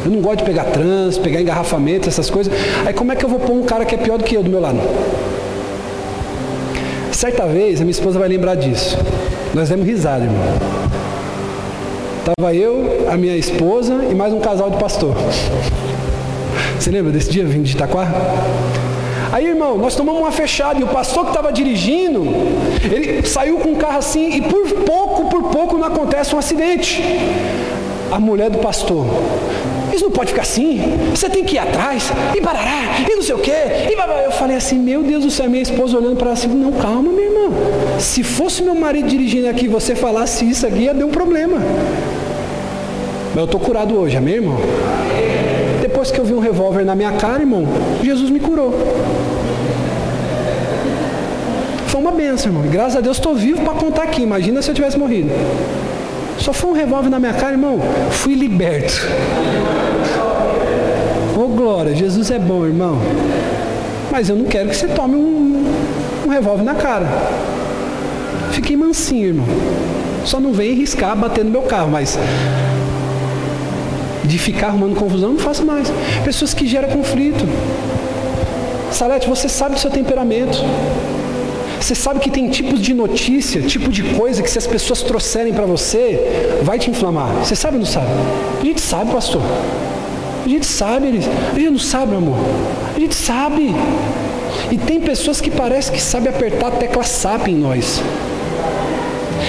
Eu 0.05 0.11
não 0.11 0.19
gosto 0.19 0.39
de 0.39 0.43
pegar 0.43 0.65
trânsito, 0.65 1.23
pegar 1.23 1.41
engarrafamento, 1.41 2.09
essas 2.09 2.29
coisas. 2.29 2.53
Aí 2.85 2.93
como 2.93 3.11
é 3.11 3.15
que 3.15 3.23
eu 3.23 3.29
vou 3.29 3.39
pôr 3.39 3.53
um 3.53 3.63
cara 3.63 3.85
que 3.85 3.95
é 3.95 3.97
pior 3.97 4.17
do 4.17 4.23
que 4.23 4.35
eu 4.35 4.43
do 4.43 4.49
meu 4.49 4.59
lado? 4.59 4.79
Certa 7.11 7.45
vez, 7.45 7.79
a 7.79 7.83
minha 7.83 7.91
esposa 7.91 8.19
vai 8.19 8.27
lembrar 8.27 8.55
disso. 8.55 8.97
Nós 9.53 9.69
demos 9.69 9.85
risada, 9.85 10.23
irmão. 10.23 10.41
Tava 12.25 12.55
eu, 12.55 13.07
a 13.07 13.15
minha 13.15 13.37
esposa 13.37 14.03
e 14.09 14.15
mais 14.15 14.33
um 14.33 14.39
casal 14.39 14.71
de 14.71 14.77
pastor. 14.77 15.15
Você 16.79 16.89
lembra 16.89 17.11
desse 17.11 17.29
dia 17.29 17.45
vindo 17.45 17.63
de 17.63 17.75
Itaquá? 17.75 18.11
Aí, 19.31 19.45
irmão, 19.45 19.77
nós 19.77 19.95
tomamos 19.95 20.21
uma 20.21 20.31
fechada 20.31 20.79
e 20.79 20.83
o 20.83 20.87
pastor 20.87 21.25
que 21.25 21.29
estava 21.29 21.53
dirigindo, 21.53 22.23
ele 22.83 23.23
saiu 23.27 23.57
com 23.59 23.73
o 23.73 23.75
carro 23.75 23.99
assim 23.99 24.37
e 24.37 24.41
por 24.41 24.67
pouco, 24.85 25.29
por 25.29 25.43
pouco 25.51 25.77
não 25.77 25.85
acontece 25.85 26.33
um 26.33 26.39
acidente. 26.39 27.03
A 28.11 28.19
mulher 28.19 28.49
do 28.49 28.57
pastor, 28.57 29.05
isso 29.95 30.05
não 30.05 30.11
pode 30.11 30.29
ficar 30.29 30.41
assim, 30.43 30.81
você 31.11 31.29
tem 31.29 31.43
que 31.43 31.55
ir 31.55 31.59
atrás, 31.59 32.11
e 32.35 32.41
barará, 32.41 32.99
e 33.09 33.15
não 33.15 33.21
sei 33.21 33.35
o 33.35 33.39
quê. 33.39 33.53
E 33.91 33.95
barará. 33.95 34.23
Eu 34.23 34.31
falei 34.31 34.57
assim, 34.57 34.77
meu 34.77 35.03
Deus 35.03 35.23
do 35.23 35.31
céu, 35.31 35.49
minha 35.49 35.61
esposa 35.61 35.97
olhando 35.97 36.15
para 36.15 36.27
ela 36.27 36.33
assim, 36.33 36.47
não, 36.47 36.71
calma, 36.71 37.11
minha 37.11 37.27
irmã. 37.27 37.55
Se 37.99 38.23
fosse 38.23 38.61
meu 38.63 38.75
marido 38.75 39.07
dirigindo 39.07 39.47
aqui 39.47 39.67
você 39.67 39.95
falasse 39.95 40.47
isso 40.49 40.65
aqui, 40.65 40.83
ia 40.83 40.93
dar 40.93 41.05
um 41.05 41.11
problema. 41.11 41.57
Mas 43.29 43.37
eu 43.37 43.45
estou 43.45 43.59
curado 43.59 43.97
hoje, 43.97 44.15
amém, 44.15 44.35
irmão? 44.35 44.57
Depois 45.81 46.11
que 46.11 46.19
eu 46.19 46.25
vi 46.25 46.33
um 46.33 46.39
revólver 46.39 46.85
na 46.85 46.95
minha 46.95 47.11
cara, 47.13 47.41
irmão, 47.41 47.65
Jesus 48.03 48.29
me 48.29 48.39
curou. 48.39 48.73
Foi 51.87 51.99
uma 51.99 52.11
benção, 52.11 52.51
irmão. 52.51 52.63
Graças 52.71 52.95
a 52.95 53.01
Deus 53.01 53.17
estou 53.17 53.35
vivo 53.35 53.61
para 53.61 53.73
contar 53.73 54.03
aqui. 54.03 54.21
Imagina 54.21 54.61
se 54.61 54.69
eu 54.71 54.75
tivesse 54.75 54.97
morrido. 54.97 55.29
Só 56.39 56.51
foi 56.51 56.71
um 56.71 56.73
revólver 56.73 57.09
na 57.09 57.19
minha 57.19 57.33
cara, 57.33 57.51
irmão. 57.53 57.79
Fui 58.11 58.33
liberto. 58.33 59.07
Glória, 61.63 61.95
Jesus 61.95 62.29
é 62.29 62.37
bom, 62.37 62.65
irmão. 62.65 62.97
Mas 64.11 64.27
eu 64.27 64.35
não 64.35 64.43
quero 64.43 64.67
que 64.67 64.75
você 64.75 64.85
tome 64.85 65.15
um, 65.15 65.63
um 66.25 66.29
revólver 66.29 66.61
na 66.61 66.75
cara. 66.75 67.07
Fiquei 68.51 68.75
mansinho, 68.75 69.27
irmão. 69.27 69.45
Só 70.25 70.41
não 70.41 70.51
vem 70.51 70.73
arriscar 70.73 71.15
bater 71.15 71.45
no 71.45 71.51
meu 71.51 71.61
carro, 71.61 71.89
mas 71.89 72.19
de 74.25 74.37
ficar 74.37 74.67
arrumando 74.67 74.93
confusão, 74.97 75.31
não 75.31 75.39
faço 75.39 75.65
mais. 75.65 75.89
Pessoas 76.25 76.53
que 76.53 76.67
geram 76.67 76.89
conflito. 76.89 77.47
Salete, 78.91 79.29
você 79.29 79.47
sabe 79.47 79.75
do 79.75 79.79
seu 79.79 79.89
temperamento. 79.89 80.57
Você 81.79 81.95
sabe 81.95 82.19
que 82.19 82.29
tem 82.29 82.49
tipos 82.49 82.81
de 82.81 82.93
notícia, 82.93 83.61
tipo 83.61 83.89
de 83.89 84.03
coisa 84.15 84.43
que 84.43 84.51
se 84.51 84.57
as 84.57 84.67
pessoas 84.67 85.01
trouxerem 85.01 85.53
para 85.53 85.65
você, 85.65 86.59
vai 86.61 86.77
te 86.77 86.89
inflamar. 86.89 87.29
Você 87.35 87.55
sabe 87.55 87.77
ou 87.77 87.79
não 87.79 87.87
sabe? 87.89 88.07
A 88.59 88.65
gente 88.65 88.81
sabe, 88.81 89.13
pastor. 89.13 89.41
A 90.45 90.49
gente 90.49 90.65
sabe, 90.65 91.07
eles. 91.07 91.25
A 91.27 91.57
gente 91.57 91.69
não 91.69 91.79
sabe, 91.79 92.15
amor. 92.15 92.37
A 92.95 92.99
gente 92.99 93.15
sabe. 93.15 93.73
E 94.71 94.77
tem 94.77 94.99
pessoas 94.99 95.39
que 95.39 95.49
parece 95.49 95.91
que 95.91 96.01
sabem 96.01 96.29
apertar 96.29 96.67
a 96.67 96.71
tecla 96.71 97.03
SAP 97.03 97.47
em 97.47 97.55
nós. 97.55 98.01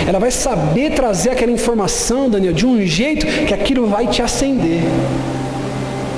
Ela 0.07 0.18
vai 0.18 0.30
saber 0.30 0.92
trazer 0.92 1.30
aquela 1.30 1.53
informação, 1.53 2.28
Daniel, 2.28 2.53
de 2.53 2.66
um 2.66 2.84
jeito 2.84 3.26
que 3.26 3.55
aquilo 3.55 3.86
vai 3.86 4.07
te 4.07 4.22
acender. 4.22 4.82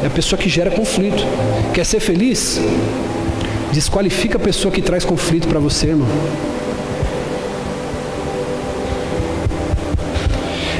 É 0.02 0.06
a 0.06 0.10
pessoa 0.10 0.38
que 0.38 0.48
gera 0.48 0.70
conflito. 0.70 1.24
Quer 1.72 1.84
ser 1.84 2.00
feliz? 2.00 2.60
Desqualifica 3.72 4.36
a 4.38 4.40
pessoa 4.40 4.72
que 4.72 4.82
traz 4.82 5.04
conflito 5.04 5.48
para 5.48 5.58
você, 5.58 5.88
irmão. 5.88 6.08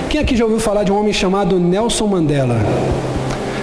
Quem 0.09 0.21
aqui 0.21 0.37
já 0.37 0.45
ouviu 0.45 0.61
falar 0.61 0.83
de 0.83 0.93
um 0.93 0.99
homem 0.99 1.13
chamado 1.13 1.59
Nelson 1.59 2.07
Mandela? 2.07 2.57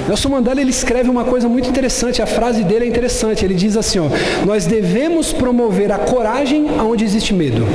Nelson 0.07 0.29
Mandela 0.29 0.59
ele 0.59 0.69
escreve 0.69 1.09
uma 1.09 1.23
coisa 1.23 1.47
muito 1.47 1.69
interessante, 1.69 2.21
a 2.21 2.25
frase 2.25 2.63
dele 2.63 2.85
é 2.85 2.87
interessante. 2.87 3.45
Ele 3.45 3.53
diz 3.53 3.77
assim: 3.77 3.99
ó, 3.99 4.09
Nós 4.45 4.65
devemos 4.65 5.31
promover 5.31 5.91
a 5.91 5.97
coragem 5.97 6.67
aonde 6.77 7.05
existe 7.05 7.33
medo. 7.33 7.65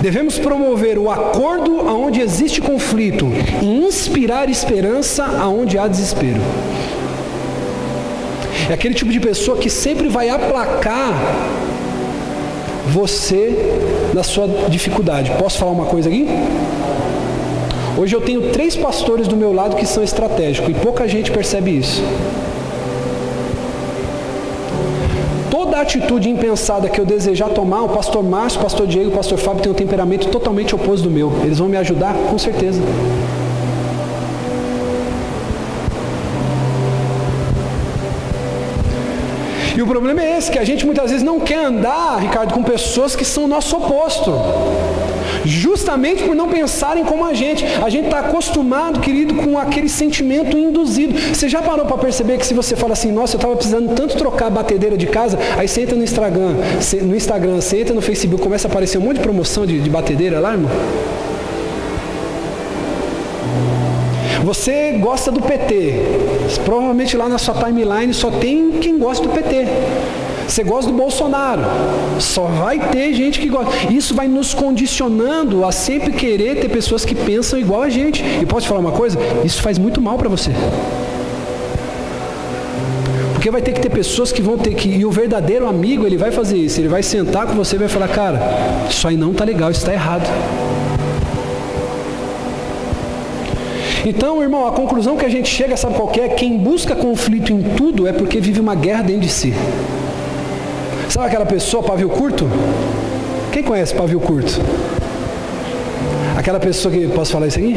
Devemos 0.00 0.38
promover 0.38 0.98
o 0.98 1.10
acordo 1.10 1.80
aonde 1.88 2.20
existe 2.20 2.60
conflito 2.60 3.26
e 3.62 3.66
inspirar 3.66 4.48
esperança 4.48 5.24
aonde 5.24 5.78
há 5.78 5.88
desespero. 5.88 6.40
É 8.68 8.74
aquele 8.74 8.94
tipo 8.94 9.10
de 9.10 9.20
pessoa 9.20 9.56
que 9.58 9.68
sempre 9.68 10.08
vai 10.08 10.28
aplacar 10.28 11.12
você 12.88 13.56
na 14.12 14.22
sua 14.22 14.46
dificuldade. 14.68 15.32
Posso 15.38 15.58
falar 15.58 15.72
uma 15.72 15.86
coisa 15.86 16.08
aqui? 16.08 16.26
Hoje 17.96 18.14
eu 18.14 18.20
tenho 18.20 18.50
três 18.50 18.76
pastores 18.76 19.28
do 19.28 19.36
meu 19.36 19.52
lado 19.52 19.76
que 19.76 19.86
são 19.86 20.02
estratégicos 20.02 20.70
e 20.70 20.74
pouca 20.74 21.06
gente 21.06 21.30
percebe 21.30 21.78
isso. 21.78 22.02
toda 25.74 25.80
atitude 25.80 26.28
impensada 26.28 26.88
que 26.88 27.00
eu 27.00 27.04
desejar 27.04 27.48
tomar, 27.48 27.82
o 27.82 27.88
pastor 27.88 28.22
Márcio, 28.22 28.60
o 28.60 28.62
pastor 28.62 28.86
Diego, 28.86 29.10
o 29.10 29.12
pastor 29.12 29.38
Fábio 29.38 29.62
tem 29.62 29.72
um 29.72 29.74
temperamento 29.74 30.28
totalmente 30.28 30.74
oposto 30.74 31.04
do 31.04 31.10
meu. 31.10 31.32
Eles 31.42 31.58
vão 31.58 31.68
me 31.68 31.76
ajudar? 31.76 32.14
Com 32.30 32.38
certeza. 32.38 32.80
E 39.76 39.82
o 39.82 39.86
problema 39.86 40.22
é 40.22 40.38
esse, 40.38 40.50
que 40.50 40.58
a 40.58 40.64
gente 40.64 40.86
muitas 40.86 41.10
vezes 41.10 41.24
não 41.24 41.40
quer 41.40 41.64
andar, 41.64 42.18
Ricardo, 42.20 42.54
com 42.54 42.62
pessoas 42.62 43.16
que 43.16 43.24
são 43.24 43.44
o 43.44 43.48
nosso 43.48 43.76
oposto 43.76 44.30
justamente 45.44 46.22
por 46.22 46.34
não 46.34 46.48
pensarem 46.48 47.04
como 47.04 47.24
a 47.24 47.34
gente. 47.34 47.64
A 47.64 47.88
gente 47.88 48.06
está 48.06 48.20
acostumado, 48.20 49.00
querido, 49.00 49.34
com 49.34 49.58
aquele 49.58 49.88
sentimento 49.88 50.56
induzido. 50.56 51.14
Você 51.34 51.48
já 51.48 51.62
parou 51.62 51.86
para 51.86 51.98
perceber 51.98 52.38
que 52.38 52.46
se 52.46 52.54
você 52.54 52.76
fala 52.76 52.92
assim, 52.92 53.12
nossa, 53.12 53.34
eu 53.34 53.38
estava 53.38 53.56
precisando 53.56 53.94
tanto 53.94 54.16
trocar 54.16 54.46
a 54.46 54.50
batedeira 54.50 54.96
de 54.96 55.06
casa, 55.06 55.38
aí 55.56 55.68
você 55.68 55.82
entra 55.82 55.96
no 55.96 56.02
Instagram, 56.02 56.54
no 57.02 57.16
Instagram, 57.16 57.60
você 57.60 57.80
entra 57.80 57.94
no 57.94 58.02
Facebook, 58.02 58.42
começa 58.42 58.68
a 58.68 58.70
aparecer 58.70 58.98
um 58.98 59.02
monte 59.02 59.16
de 59.16 59.22
promoção 59.22 59.66
de, 59.66 59.80
de 59.80 59.90
batedeira 59.90 60.40
lá, 60.40 60.52
irmão? 60.52 60.70
Você 64.44 64.98
gosta 65.00 65.30
do 65.30 65.40
PT. 65.40 65.94
Provavelmente 66.66 67.16
lá 67.16 67.28
na 67.28 67.38
sua 67.38 67.54
timeline 67.54 68.12
só 68.12 68.30
tem 68.30 68.72
quem 68.72 68.98
gosta 68.98 69.26
do 69.26 69.32
PT. 69.32 69.66
Você 70.48 70.62
gosta 70.62 70.90
do 70.90 70.96
Bolsonaro. 70.96 71.62
Só 72.18 72.44
vai 72.44 72.78
ter 72.90 73.12
gente 73.14 73.40
que 73.40 73.48
gosta. 73.48 73.92
Isso 73.92 74.14
vai 74.14 74.28
nos 74.28 74.54
condicionando 74.54 75.64
a 75.64 75.72
sempre 75.72 76.12
querer 76.12 76.60
ter 76.60 76.68
pessoas 76.68 77.04
que 77.04 77.14
pensam 77.14 77.58
igual 77.58 77.82
a 77.82 77.88
gente. 77.88 78.22
E 78.40 78.46
posso 78.46 78.66
falar 78.66 78.80
uma 78.80 78.92
coisa? 78.92 79.18
Isso 79.44 79.62
faz 79.62 79.78
muito 79.78 80.00
mal 80.00 80.16
para 80.18 80.28
você. 80.28 80.50
Porque 83.32 83.50
vai 83.50 83.60
ter 83.60 83.72
que 83.72 83.80
ter 83.80 83.90
pessoas 83.90 84.32
que 84.32 84.40
vão 84.40 84.56
ter 84.56 84.74
que. 84.74 84.88
E 84.88 85.04
o 85.04 85.10
verdadeiro 85.10 85.66
amigo, 85.66 86.06
ele 86.06 86.16
vai 86.16 86.30
fazer 86.30 86.56
isso. 86.56 86.80
Ele 86.80 86.88
vai 86.88 87.02
sentar 87.02 87.46
com 87.46 87.54
você 87.54 87.76
e 87.76 87.78
vai 87.78 87.88
falar: 87.88 88.08
Cara, 88.08 88.40
isso 88.88 89.06
aí 89.06 89.16
não 89.16 89.32
está 89.32 89.44
legal, 89.44 89.70
isso 89.70 89.80
está 89.80 89.92
errado. 89.92 90.26
Então, 94.06 94.42
irmão, 94.42 94.66
a 94.66 94.72
conclusão 94.72 95.16
que 95.16 95.24
a 95.24 95.30
gente 95.30 95.48
chega, 95.48 95.78
sabe 95.78 95.94
qual 95.94 96.12
é? 96.14 96.28
Quem 96.28 96.58
busca 96.58 96.94
conflito 96.94 97.50
em 97.50 97.62
tudo 97.74 98.06
é 98.06 98.12
porque 98.12 98.38
vive 98.38 98.60
uma 98.60 98.74
guerra 98.74 99.02
dentro 99.02 99.22
de 99.22 99.30
si. 99.30 99.54
Sabe 101.08 101.26
aquela 101.26 101.46
pessoa, 101.46 101.82
pavio 101.82 102.08
curto? 102.08 102.48
Quem 103.52 103.62
conhece 103.62 103.94
pavio 103.94 104.20
curto? 104.20 104.60
Aquela 106.36 106.58
pessoa 106.58 106.92
que. 106.92 107.06
Posso 107.08 107.32
falar 107.32 107.46
isso 107.46 107.58
aqui? 107.58 107.76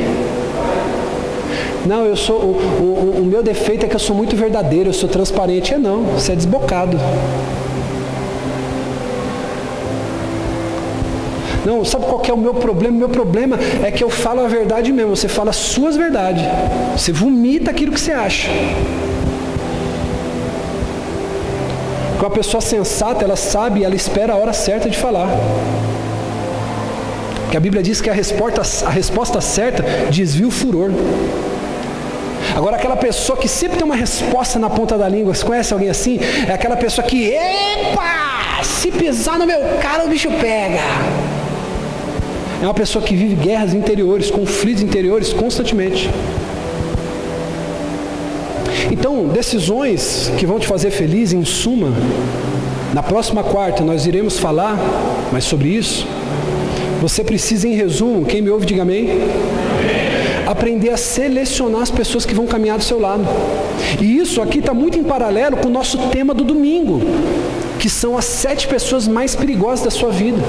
Não, 1.86 2.04
eu 2.04 2.16
sou. 2.16 2.38
O, 2.38 3.16
o, 3.18 3.22
o, 3.22 3.26
meu 3.26 3.44
defeito 3.44 3.86
é 3.86 3.90
que 3.90 3.96
eu 3.96 4.00
sou 4.00 4.16
muito 4.16 4.36
verdadeiro, 4.36 4.90
eu 4.90 4.94
sou 4.94 5.08
transparente. 5.08 5.74
É 5.74 5.78
não, 5.78 6.04
você 6.04 6.34
é 6.34 6.36
desbocado. 6.36 6.98
Não, 11.66 11.84
sabe 11.84 12.06
qual 12.06 12.24
é 12.26 12.34
o 12.34 12.38
meu 12.38 12.54
problema? 12.54 12.96
O 12.96 13.00
meu 13.00 13.10
problema 13.10 13.60
é 13.84 13.92
que 13.92 14.04
eu 14.04 14.10
falo 14.10 14.44
a 14.44 14.48
verdade 14.48 14.92
mesmo. 14.92 15.16
Você 15.16 15.28
fala 15.28 15.50
as 15.50 15.58
suas 15.58 15.96
verdades. 15.96 16.44
Você 16.96 17.12
vomita 17.12 17.72
aquilo 17.72 17.92
que 17.92 18.00
você 18.00 18.14
acha. 18.14 18.50
Uma 22.26 22.32
pessoa 22.32 22.62
sensata, 22.62 23.24
ela 23.24 23.36
sabe, 23.36 23.84
ela 23.84 23.96
espera 23.96 24.34
a 24.34 24.36
hora 24.36 24.54
certa 24.54 24.90
de 24.90 24.98
falar. 24.98 25.30
Que 27.52 27.58
a 27.58 27.60
Bíblia 27.60 27.82
diz 27.82 28.02
que 28.02 28.10
a 28.10 28.14
resposta, 28.14 28.62
a 28.86 28.90
resposta 28.90 29.40
certa 29.40 29.84
desvia 30.10 30.48
o 30.48 30.52
furor. 30.52 30.92
Agora, 32.56 32.76
aquela 32.76 32.96
pessoa 32.96 33.38
que 33.38 33.48
sempre 33.48 33.78
tem 33.78 33.86
uma 33.86 33.96
resposta 33.96 34.58
na 34.58 34.70
ponta 34.70 34.98
da 34.98 35.08
língua, 35.08 35.34
você 35.34 35.46
conhece 35.46 35.72
alguém 35.74 35.90
assim? 35.90 36.20
É 36.48 36.54
aquela 36.54 36.76
pessoa 36.76 37.06
que, 37.06 37.32
epa, 37.32 38.64
se 38.64 38.92
pisar 38.92 39.38
no 39.38 39.46
meu 39.46 39.60
cara, 39.82 40.06
o 40.06 40.10
bicho 40.10 40.30
pega. 40.32 40.82
É 42.62 42.66
uma 42.66 42.74
pessoa 42.74 43.04
que 43.04 43.16
vive 43.16 43.36
guerras 43.36 43.74
interiores, 43.74 44.32
conflitos 44.32 44.82
interiores 44.82 45.32
constantemente. 45.32 46.10
Então, 48.92 49.28
decisões 49.28 50.32
que 50.38 50.46
vão 50.46 50.60
te 50.60 50.68
fazer 50.68 50.92
feliz, 50.92 51.34
em 51.34 51.44
suma, 51.44 51.92
na 52.94 53.04
próxima 53.04 53.44
quarta 53.44 53.84
nós 53.84 54.06
iremos 54.06 54.40
falar 54.40 54.78
mais 55.32 55.44
sobre 55.44 55.70
isso. 55.70 56.08
Você 57.02 57.24
precisa, 57.24 57.68
em 57.68 57.74
resumo, 57.74 58.26
quem 58.26 58.42
me 58.42 58.50
ouve, 58.50 58.66
diga 58.66 58.82
amém. 58.82 59.10
Aprender 60.48 60.90
a 60.90 60.98
selecionar 60.98 61.82
as 61.82 61.92
pessoas 61.92 62.26
que 62.26 62.34
vão 62.34 62.48
caminhar 62.48 62.78
do 62.78 62.84
seu 62.84 63.00
lado. 63.00 63.26
E 64.02 64.18
isso 64.18 64.42
aqui 64.42 64.60
está 64.60 64.74
muito 64.74 64.98
em 64.98 65.04
paralelo 65.04 65.58
com 65.58 65.68
o 65.68 65.72
nosso 65.72 65.98
tema 66.10 66.34
do 66.34 66.44
domingo, 66.44 67.02
que 67.78 67.90
são 67.90 68.18
as 68.18 68.26
sete 68.26 68.68
pessoas 68.68 69.08
mais 69.08 69.36
perigosas 69.36 69.84
da 69.84 69.92
sua 69.92 70.10
vida. 70.10 70.42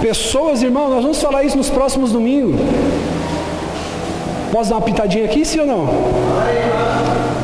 Pessoas, 0.00 0.62
irmão, 0.62 0.90
nós 0.90 1.02
vamos 1.02 1.20
falar 1.20 1.44
isso 1.44 1.56
nos 1.56 1.70
próximos 1.70 2.10
domingos. 2.10 2.56
Posso 4.52 4.68
dar 4.68 4.76
uma 4.76 4.82
pitadinha 4.82 5.24
aqui, 5.24 5.46
sim 5.46 5.60
ou 5.60 5.66
não? 5.66 5.86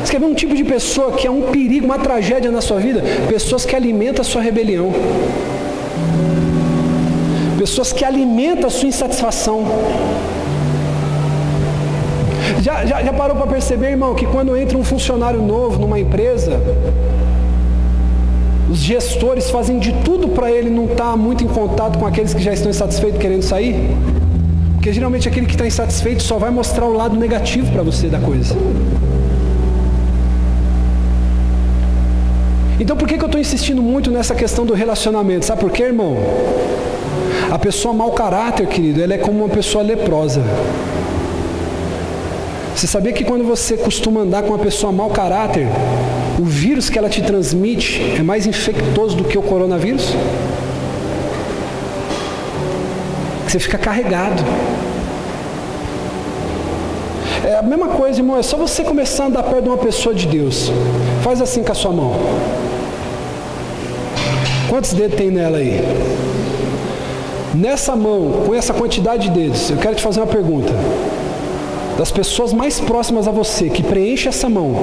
Você 0.03 0.11
quer 0.11 0.19
ver 0.19 0.27
um 0.27 0.35
tipo 0.35 0.55
de 0.55 0.63
pessoa 0.63 1.13
que 1.13 1.25
é 1.25 1.31
um 1.31 1.41
perigo, 1.41 1.83
uma 1.83 1.97
tragédia 1.97 2.51
na 2.51 2.61
sua 2.61 2.79
vida? 2.79 3.01
Pessoas 3.27 3.65
que 3.65 3.75
alimentam 3.75 4.21
a 4.21 4.23
sua 4.23 4.43
rebelião. 4.43 4.93
Pessoas 7.57 7.91
que 7.91 8.05
alimentam 8.05 8.67
a 8.67 8.69
sua 8.69 8.87
insatisfação. 8.87 9.65
Já, 12.61 12.85
já, 12.85 13.01
já 13.01 13.11
parou 13.11 13.35
para 13.35 13.47
perceber, 13.47 13.89
irmão, 13.89 14.13
que 14.13 14.27
quando 14.27 14.55
entra 14.55 14.77
um 14.77 14.83
funcionário 14.83 15.41
novo 15.41 15.79
numa 15.79 15.99
empresa, 15.99 16.61
os 18.69 18.77
gestores 18.77 19.49
fazem 19.49 19.79
de 19.79 19.93
tudo 20.03 20.29
para 20.29 20.51
ele 20.51 20.69
não 20.69 20.85
estar 20.85 21.11
tá 21.11 21.17
muito 21.17 21.43
em 21.43 21.47
contato 21.47 21.97
com 21.97 22.05
aqueles 22.05 22.35
que 22.35 22.41
já 22.43 22.53
estão 22.53 22.69
insatisfeitos 22.69 23.19
querendo 23.19 23.41
sair? 23.41 23.75
Porque 24.79 24.93
geralmente 24.93 25.27
aquele 25.27 25.45
que 25.45 25.55
está 25.55 25.67
insatisfeito 25.67 26.23
só 26.23 26.37
vai 26.37 26.49
mostrar 26.49 26.85
o 26.85 26.93
lado 26.93 27.13
negativo 27.17 27.69
para 27.69 27.83
você 27.83 28.07
da 28.07 28.17
coisa. 28.17 28.55
Então 32.79 32.95
por 32.95 33.05
que, 33.05 33.17
que 33.17 33.21
eu 33.21 33.25
estou 33.25 33.41
insistindo 33.41 33.81
muito 33.81 34.09
nessa 34.09 34.33
questão 34.33 34.65
do 34.65 34.73
relacionamento? 34.73 35.45
Sabe 35.45 35.59
por 35.59 35.69
quê, 35.69 35.83
irmão? 35.83 36.15
A 37.51 37.59
pessoa 37.59 37.93
mau 37.93 38.11
caráter, 38.11 38.67
querido, 38.67 39.03
ela 39.03 39.15
é 39.15 39.17
como 39.17 39.39
uma 39.43 39.49
pessoa 39.49 39.83
leprosa. 39.83 40.41
Você 42.73 42.87
sabia 42.87 43.11
que 43.11 43.25
quando 43.25 43.43
você 43.43 43.75
costuma 43.75 44.21
andar 44.21 44.43
com 44.43 44.51
uma 44.51 44.59
pessoa 44.59 44.93
mau 44.93 45.09
caráter, 45.09 45.67
o 46.39 46.45
vírus 46.45 46.89
que 46.89 46.97
ela 46.97 47.09
te 47.09 47.21
transmite 47.21 48.15
é 48.17 48.23
mais 48.23 48.47
infectoso 48.47 49.17
do 49.17 49.25
que 49.25 49.37
o 49.37 49.41
coronavírus? 49.41 50.15
Você 53.49 53.57
fica 53.57 53.79
carregado. 53.79 54.43
É 57.43 57.55
a 57.55 57.63
mesma 57.63 57.87
coisa, 57.87 58.19
irmão, 58.19 58.37
é 58.37 58.43
só 58.43 58.55
você 58.55 58.83
começar 58.83 59.23
a 59.23 59.27
andar 59.27 59.41
perto 59.41 59.63
de 59.63 59.69
uma 59.69 59.77
pessoa 59.79 60.13
de 60.13 60.27
Deus. 60.27 60.71
Faz 61.23 61.41
assim 61.41 61.63
com 61.63 61.71
a 61.71 61.75
sua 61.75 61.91
mão. 61.91 62.13
Quantos 64.69 64.93
dedos 64.93 65.17
tem 65.17 65.31
nela 65.31 65.57
aí? 65.57 65.81
Nessa 67.55 67.95
mão, 67.95 68.43
com 68.45 68.53
essa 68.53 68.71
quantidade 68.71 69.29
de 69.29 69.31
dedos, 69.31 69.71
eu 69.71 69.77
quero 69.77 69.95
te 69.95 70.03
fazer 70.03 70.19
uma 70.19 70.27
pergunta 70.27 70.71
das 71.97 72.11
pessoas 72.11 72.53
mais 72.53 72.79
próximas 72.79 73.27
a 73.27 73.31
você, 73.31 73.67
que 73.67 73.81
preenche 73.81 74.29
essa 74.29 74.47
mão, 74.47 74.75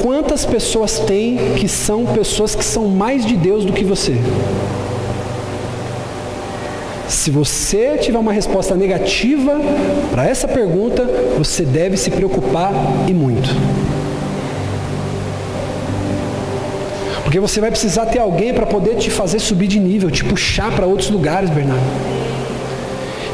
quantas 0.00 0.44
pessoas 0.46 1.00
tem 1.00 1.36
que 1.56 1.66
são 1.66 2.06
pessoas 2.06 2.54
que 2.54 2.64
são 2.64 2.86
mais 2.86 3.26
de 3.26 3.34
Deus 3.34 3.64
do 3.64 3.72
que 3.72 3.84
você? 3.84 4.14
Se 7.08 7.30
você 7.30 7.96
tiver 7.98 8.18
uma 8.18 8.32
resposta 8.32 8.74
negativa 8.74 9.60
para 10.10 10.26
essa 10.28 10.48
pergunta, 10.48 11.04
você 11.38 11.64
deve 11.64 11.96
se 11.96 12.10
preocupar 12.10 12.72
e 13.08 13.14
muito. 13.14 13.48
Porque 17.22 17.40
você 17.40 17.60
vai 17.60 17.70
precisar 17.70 18.06
ter 18.06 18.18
alguém 18.18 18.54
para 18.54 18.66
poder 18.66 18.96
te 18.96 19.10
fazer 19.10 19.38
subir 19.38 19.66
de 19.66 19.80
nível, 19.80 20.10
te 20.10 20.24
puxar 20.24 20.70
para 20.72 20.86
outros 20.86 21.10
lugares, 21.10 21.50
Bernardo. 21.50 22.25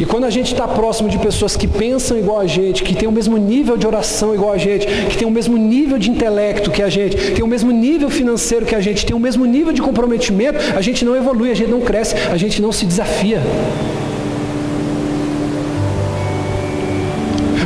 E 0.03 0.05
quando 0.05 0.25
a 0.25 0.31
gente 0.31 0.53
está 0.53 0.67
próximo 0.67 1.09
de 1.09 1.17
pessoas 1.17 1.57
que 1.57 1.69
pensam 1.69 2.19
igual 2.19 2.41
a 2.41 2.47
gente, 2.49 2.83
que 2.83 2.93
tem 2.93 3.09
o 3.09 3.13
mesmo 3.13 3.37
nível 3.37 3.77
de 3.77 3.87
oração 3.87 4.35
igual 4.35 4.53
a 4.53 4.59
gente, 4.59 4.85
que 4.85 5.17
tem 5.17 5.29
o 5.29 5.31
mesmo 5.31 5.57
nível 5.57 5.97
de 5.97 6.11
intelecto 6.11 6.73
que 6.73 6.83
a 6.83 6.89
gente, 6.89 7.17
tem 7.17 7.45
o 7.45 7.47
mesmo 7.47 7.71
nível 7.71 8.11
financeiro 8.11 8.67
que 8.67 8.75
a 8.75 8.81
gente, 8.81 9.07
tem 9.07 9.15
o 9.15 9.21
mesmo 9.21 9.47
nível 9.47 9.73
de 9.73 9.81
comprometimento, 9.81 10.59
a 10.77 10.81
gente 10.81 11.05
não 11.05 11.15
evolui, 11.15 11.53
a 11.53 11.55
gente 11.55 11.71
não 11.71 11.81
cresce, 11.83 12.17
a 12.17 12.37
gente 12.37 12.61
não 12.61 12.73
se 12.73 12.85
desafia. 12.85 13.41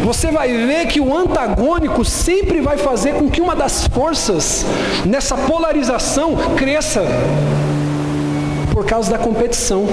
você 0.04 0.30
vai 0.30 0.52
ver 0.52 0.86
que 0.86 1.00
o 1.00 1.16
antagônico 1.16 2.04
sempre 2.04 2.60
vai 2.60 2.76
fazer 2.76 3.14
com 3.14 3.28
que 3.28 3.40
uma 3.40 3.56
das 3.56 3.88
forças 3.88 4.64
nessa 5.04 5.36
polarização 5.36 6.36
cresça 6.56 7.02
por 8.72 8.86
causa 8.86 9.10
da 9.10 9.18
competição. 9.18 9.84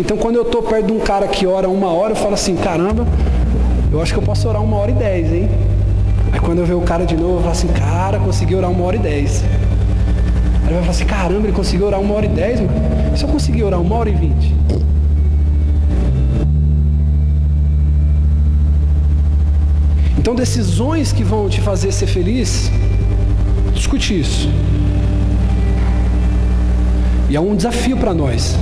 Então 0.00 0.16
quando 0.16 0.36
eu 0.36 0.42
estou 0.42 0.62
perto 0.62 0.86
de 0.86 0.92
um 0.92 0.98
cara 0.98 1.28
que 1.28 1.46
ora 1.46 1.68
uma 1.68 1.88
hora, 1.88 2.12
eu 2.12 2.16
falo 2.16 2.32
assim, 2.32 2.56
caramba, 2.56 3.06
eu 3.92 4.00
acho 4.00 4.14
que 4.14 4.18
eu 4.18 4.22
posso 4.22 4.48
orar 4.48 4.62
uma 4.62 4.78
hora 4.78 4.90
e 4.90 4.94
dez, 4.94 5.30
hein? 5.30 5.50
Aí 6.32 6.40
quando 6.40 6.60
eu 6.60 6.64
ver 6.64 6.72
o 6.72 6.80
cara 6.80 7.04
de 7.04 7.14
novo, 7.14 7.34
eu 7.34 7.40
falo 7.40 7.52
assim, 7.52 7.68
cara, 7.68 8.18
consegui 8.18 8.54
orar 8.54 8.70
uma 8.70 8.82
hora 8.82 8.96
e 8.96 8.98
dez. 8.98 9.44
Aí 10.62 10.68
ele 10.68 10.74
vai 10.74 10.80
falar 10.80 10.90
assim, 10.92 11.04
caramba, 11.04 11.46
ele 11.46 11.52
conseguiu 11.52 11.86
orar 11.86 12.00
uma 12.00 12.14
hora 12.14 12.24
e 12.24 12.30
dez, 12.30 12.60
mano. 12.60 12.72
Se 13.14 13.24
eu 13.24 13.28
conseguir 13.28 13.62
orar 13.62 13.78
uma 13.78 13.94
hora 13.94 14.08
e 14.08 14.14
vinte? 14.14 14.54
Então 20.16 20.34
decisões 20.34 21.12
que 21.12 21.22
vão 21.22 21.46
te 21.46 21.60
fazer 21.60 21.92
ser 21.92 22.06
feliz, 22.06 22.72
discute 23.74 24.18
isso. 24.18 24.48
E 27.28 27.36
é 27.36 27.40
um 27.40 27.54
desafio 27.54 27.98
para 27.98 28.14
nós 28.14 28.56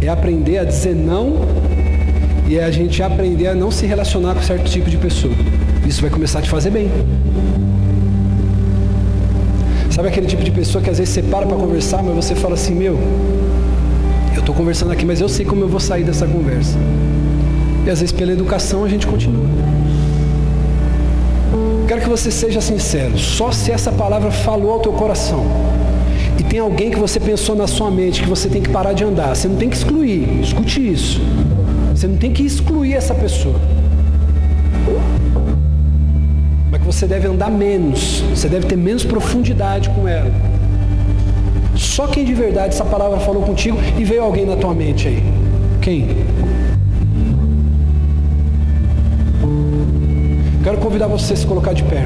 é 0.00 0.08
aprender 0.08 0.58
a 0.58 0.64
dizer 0.64 0.94
não 0.94 1.36
e 2.48 2.58
é 2.58 2.64
a 2.64 2.70
gente 2.70 3.02
aprender 3.02 3.46
a 3.48 3.54
não 3.54 3.70
se 3.70 3.86
relacionar 3.86 4.34
com 4.34 4.42
certo 4.42 4.68
tipo 4.68 4.88
de 4.88 4.96
pessoa. 4.96 5.32
Isso 5.86 6.00
vai 6.00 6.10
começar 6.10 6.40
a 6.40 6.42
te 6.42 6.48
fazer 6.48 6.70
bem. 6.70 6.90
Sabe 9.90 10.08
aquele 10.08 10.26
tipo 10.26 10.42
de 10.42 10.50
pessoa 10.50 10.82
que 10.82 10.88
às 10.90 10.98
vezes 10.98 11.14
você 11.14 11.22
para 11.22 11.46
para 11.46 11.56
conversar, 11.56 12.02
mas 12.02 12.14
você 12.14 12.34
fala 12.34 12.54
assim, 12.54 12.74
meu, 12.74 12.98
eu 14.34 14.40
estou 14.40 14.54
conversando 14.54 14.90
aqui, 14.90 15.04
mas 15.04 15.20
eu 15.20 15.28
sei 15.28 15.44
como 15.44 15.62
eu 15.62 15.68
vou 15.68 15.80
sair 15.80 16.02
dessa 16.02 16.26
conversa. 16.26 16.76
E 17.86 17.90
às 17.90 18.00
vezes 18.00 18.12
pela 18.12 18.32
educação 18.32 18.84
a 18.84 18.88
gente 18.88 19.06
continua. 19.06 19.46
Quero 21.86 22.00
que 22.00 22.08
você 22.08 22.30
seja 22.30 22.60
sincero, 22.60 23.18
só 23.18 23.50
se 23.50 23.72
essa 23.72 23.90
palavra 23.90 24.30
falou 24.30 24.72
ao 24.72 24.80
teu 24.80 24.92
coração 24.92 25.44
e 26.40 26.42
tem 26.42 26.58
alguém 26.58 26.90
que 26.90 26.98
você 26.98 27.20
pensou 27.20 27.54
na 27.54 27.66
sua 27.66 27.90
mente 27.90 28.22
que 28.22 28.28
você 28.28 28.48
tem 28.48 28.62
que 28.62 28.70
parar 28.70 28.94
de 28.94 29.04
andar, 29.04 29.36
você 29.36 29.46
não 29.46 29.56
tem 29.56 29.68
que 29.68 29.76
excluir, 29.76 30.40
escute 30.40 30.90
isso. 30.90 31.20
Você 31.94 32.06
não 32.06 32.16
tem 32.16 32.32
que 32.32 32.42
excluir 32.42 32.94
essa 32.94 33.14
pessoa. 33.14 33.60
Mas 36.70 36.80
que 36.80 36.86
você 36.86 37.06
deve 37.06 37.28
andar 37.28 37.50
menos, 37.50 38.22
você 38.34 38.48
deve 38.48 38.66
ter 38.66 38.76
menos 38.76 39.04
profundidade 39.04 39.90
com 39.90 40.08
ela. 40.08 40.30
Só 41.76 42.06
quem 42.06 42.24
de 42.24 42.32
verdade 42.32 42.68
essa 42.68 42.86
palavra 42.86 43.20
falou 43.20 43.42
contigo 43.42 43.76
e 43.98 44.02
veio 44.02 44.22
alguém 44.22 44.46
na 44.46 44.56
tua 44.56 44.72
mente 44.72 45.08
aí. 45.08 45.22
Quem? 45.82 46.08
Quero 50.64 50.78
convidar 50.78 51.06
você 51.06 51.34
a 51.34 51.36
se 51.36 51.46
colocar 51.46 51.74
de 51.74 51.82
pé. 51.84 52.04